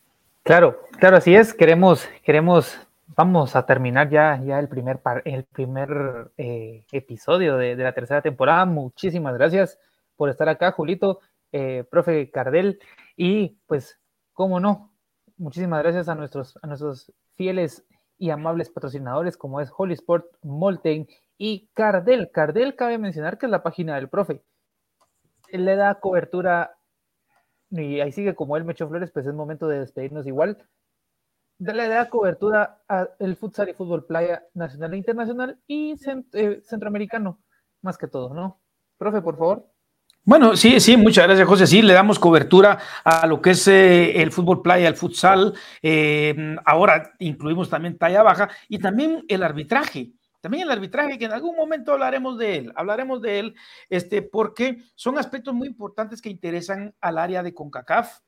Claro, 0.49 0.81
claro, 0.93 1.19
así 1.19 1.35
es. 1.35 1.53
Queremos, 1.53 2.09
queremos, 2.25 2.75
vamos 3.09 3.55
a 3.55 3.67
terminar 3.67 4.09
ya, 4.09 4.41
ya 4.43 4.59
el 4.59 4.67
primer, 4.67 4.99
el 5.27 5.45
primer 5.45 6.33
eh, 6.39 6.87
episodio 6.91 7.59
de, 7.59 7.77
la 7.77 7.93
tercera 7.93 8.23
temporada. 8.23 8.65
Muchísimas 8.65 9.35
gracias 9.35 9.79
por 10.17 10.31
estar 10.31 10.49
acá, 10.49 10.73
Julito. 10.73 11.21
Eh, 11.53 11.85
profe 11.91 12.31
Cardel. 12.31 12.81
Y 13.15 13.59
pues, 13.67 14.01
cómo 14.33 14.59
no, 14.59 14.91
muchísimas 15.37 15.83
gracias 15.83 16.09
a 16.09 16.15
nuestros, 16.15 16.59
a 16.63 16.67
nuestros 16.67 17.13
fieles 17.35 17.85
y 18.17 18.31
amables 18.31 18.71
patrocinadores 18.71 19.37
como 19.37 19.61
es 19.61 19.71
Holy 19.77 19.93
Sport, 19.93 20.29
Molten 20.41 21.09
y 21.37 21.69
Cardel. 21.75 22.31
Cardel 22.31 22.75
cabe 22.75 22.97
mencionar 22.97 23.37
que 23.37 23.45
es 23.45 23.53
la 23.53 23.63
página 23.63 23.97
del 23.97 24.09
profe. 24.09 24.43
Le 25.51 25.77
da 25.77 25.97
cobertura 25.97 26.78
y 27.71 28.01
ahí 28.01 28.13
sigue 28.13 28.35
como 28.35 28.57
él 28.57 28.65
me 28.65 28.73
echó 28.73 28.89
flores, 28.89 29.11
pues 29.11 29.27
es 29.27 29.35
momento 29.35 29.69
de 29.69 29.81
despedirnos 29.81 30.27
igual. 30.27 30.59
Le 31.59 31.89
da 31.89 32.09
cobertura 32.09 32.83
al 32.87 33.37
futsal 33.37 33.69
y 33.69 33.75
fútbol 33.75 34.07
playa 34.07 34.45
nacional 34.55 34.95
e 34.95 34.99
internacional 34.99 35.59
y 35.67 35.97
eh, 36.33 36.63
centroamericano, 36.65 37.41
más 37.83 37.99
que 37.99 38.07
todo, 38.07 38.33
¿no? 38.33 38.61
Profe, 38.97 39.21
por 39.23 39.37
favor. 39.37 39.69
Bueno, 40.25 40.57
sí, 40.57 40.79
sí, 40.79 40.97
muchas 40.97 41.27
gracias, 41.27 41.49
José. 41.49 41.67
Sí, 41.67 41.81
le 41.81 41.95
damos 41.95 42.19
cobertura 42.19 42.79
a 43.03 43.27
lo 43.27 43.41
que 43.41 43.51
es 43.51 43.67
eh, 43.67 44.21
el 44.21 44.31
fútbol 44.31 44.61
playa, 44.61 44.87
el 44.87 44.95
futsal. 44.95 45.55
Eh, 45.83 46.57
ahora 46.67 47.15
incluimos 47.19 47.71
también 47.71 47.97
talla 47.97 48.23
baja 48.23 48.51
y 48.69 48.79
también 48.79 49.25
el 49.29 49.43
arbitraje. 49.43 50.13
También 50.49 50.63
el 50.63 50.73
arbitraje, 50.73 51.19
que 51.19 51.27
en 51.27 51.33
algún 51.33 51.55
momento 51.55 51.93
hablaremos 51.93 52.39
de 52.39 52.57
él, 52.57 52.73
hablaremos 52.75 53.21
de 53.21 53.39
él, 53.39 53.55
este, 53.91 54.23
porque 54.23 54.79
son 54.95 55.19
aspectos 55.19 55.53
muy 55.53 55.69
importantes 55.69 56.23
que 56.23 56.31
interesan 56.31 56.95
al 57.03 57.19
área 57.19 57.43
de 57.43 57.53
CONCACAF, 57.53 58.21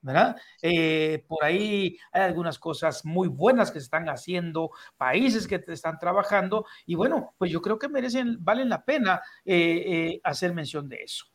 ¿verdad? 0.00 0.36
Eh, 0.60 1.24
por 1.28 1.44
ahí 1.44 1.96
hay 2.10 2.22
algunas 2.22 2.58
cosas 2.58 3.04
muy 3.04 3.28
buenas 3.28 3.70
que 3.70 3.78
se 3.78 3.84
están 3.84 4.08
haciendo, 4.08 4.72
países 4.96 5.46
que 5.46 5.62
están 5.68 6.00
trabajando, 6.00 6.66
y 6.84 6.96
bueno, 6.96 7.36
pues 7.38 7.52
yo 7.52 7.62
creo 7.62 7.78
que 7.78 7.88
merecen, 7.88 8.38
valen 8.40 8.68
la 8.68 8.84
pena 8.84 9.22
hacer 10.24 10.52
mención 10.52 10.88
de 10.88 10.96
eso. 10.96 11.26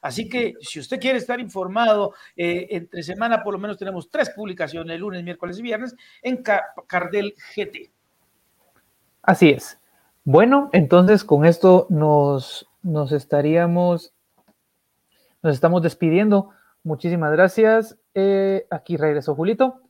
Así 0.00 0.30
que 0.30 0.54
si 0.60 0.80
usted 0.80 0.98
quiere 0.98 1.18
estar 1.18 1.38
informado, 1.40 2.14
eh, 2.36 2.68
entre 2.70 3.02
semana 3.02 3.42
por 3.42 3.52
lo 3.52 3.58
menos 3.58 3.76
tenemos 3.76 4.08
tres 4.08 4.30
publicaciones, 4.30 4.98
lunes, 4.98 5.22
miércoles 5.22 5.58
y 5.58 5.62
viernes, 5.62 5.94
en 6.22 6.42
Cardel 6.86 7.34
GT. 7.54 7.97
Así 9.28 9.50
es. 9.50 9.78
Bueno, 10.24 10.70
entonces 10.72 11.22
con 11.22 11.44
esto 11.44 11.86
nos, 11.90 12.66
nos 12.82 13.12
estaríamos 13.12 14.14
Nos 15.42 15.52
estamos 15.52 15.82
despidiendo. 15.82 16.48
Muchísimas 16.82 17.32
gracias. 17.32 17.98
Eh, 18.14 18.66
aquí 18.70 18.96
regresó 18.96 19.34
Julito. 19.34 19.82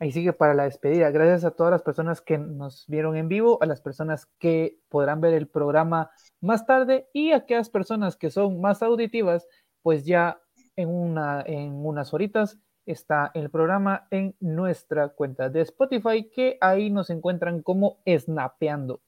Ahí 0.00 0.10
sigue 0.10 0.32
para 0.32 0.54
la 0.54 0.64
despedida. 0.64 1.08
Gracias 1.12 1.44
a 1.44 1.52
todas 1.52 1.70
las 1.70 1.82
personas 1.82 2.20
que 2.20 2.36
nos 2.36 2.84
vieron 2.88 3.16
en 3.16 3.28
vivo, 3.28 3.58
a 3.62 3.66
las 3.66 3.80
personas 3.80 4.26
que 4.40 4.80
podrán 4.88 5.20
ver 5.20 5.34
el 5.34 5.46
programa 5.46 6.10
más 6.40 6.66
tarde 6.66 7.06
y 7.12 7.30
a 7.30 7.36
aquellas 7.36 7.70
personas 7.70 8.16
que 8.16 8.32
son 8.32 8.60
más 8.60 8.82
auditivas, 8.82 9.46
pues 9.82 10.04
ya 10.04 10.40
en, 10.74 10.88
una, 10.88 11.44
en 11.46 11.86
unas 11.86 12.12
horitas 12.12 12.58
está 12.92 13.30
el 13.34 13.50
programa 13.50 14.06
en 14.10 14.34
nuestra 14.40 15.08
cuenta 15.08 15.48
de 15.48 15.62
Spotify, 15.62 16.28
que 16.30 16.58
ahí 16.60 16.90
nos 16.90 17.10
encuentran 17.10 17.62
como 17.62 17.98
Snapeando. 18.06 19.00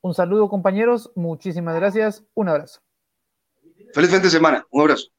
Un 0.00 0.14
saludo 0.14 0.48
compañeros, 0.48 1.10
muchísimas 1.14 1.74
gracias, 1.76 2.24
un 2.34 2.48
abrazo. 2.48 2.80
Feliz 3.92 4.10
fin 4.10 4.22
de 4.22 4.30
semana, 4.30 4.66
un 4.70 4.82
abrazo. 4.82 5.15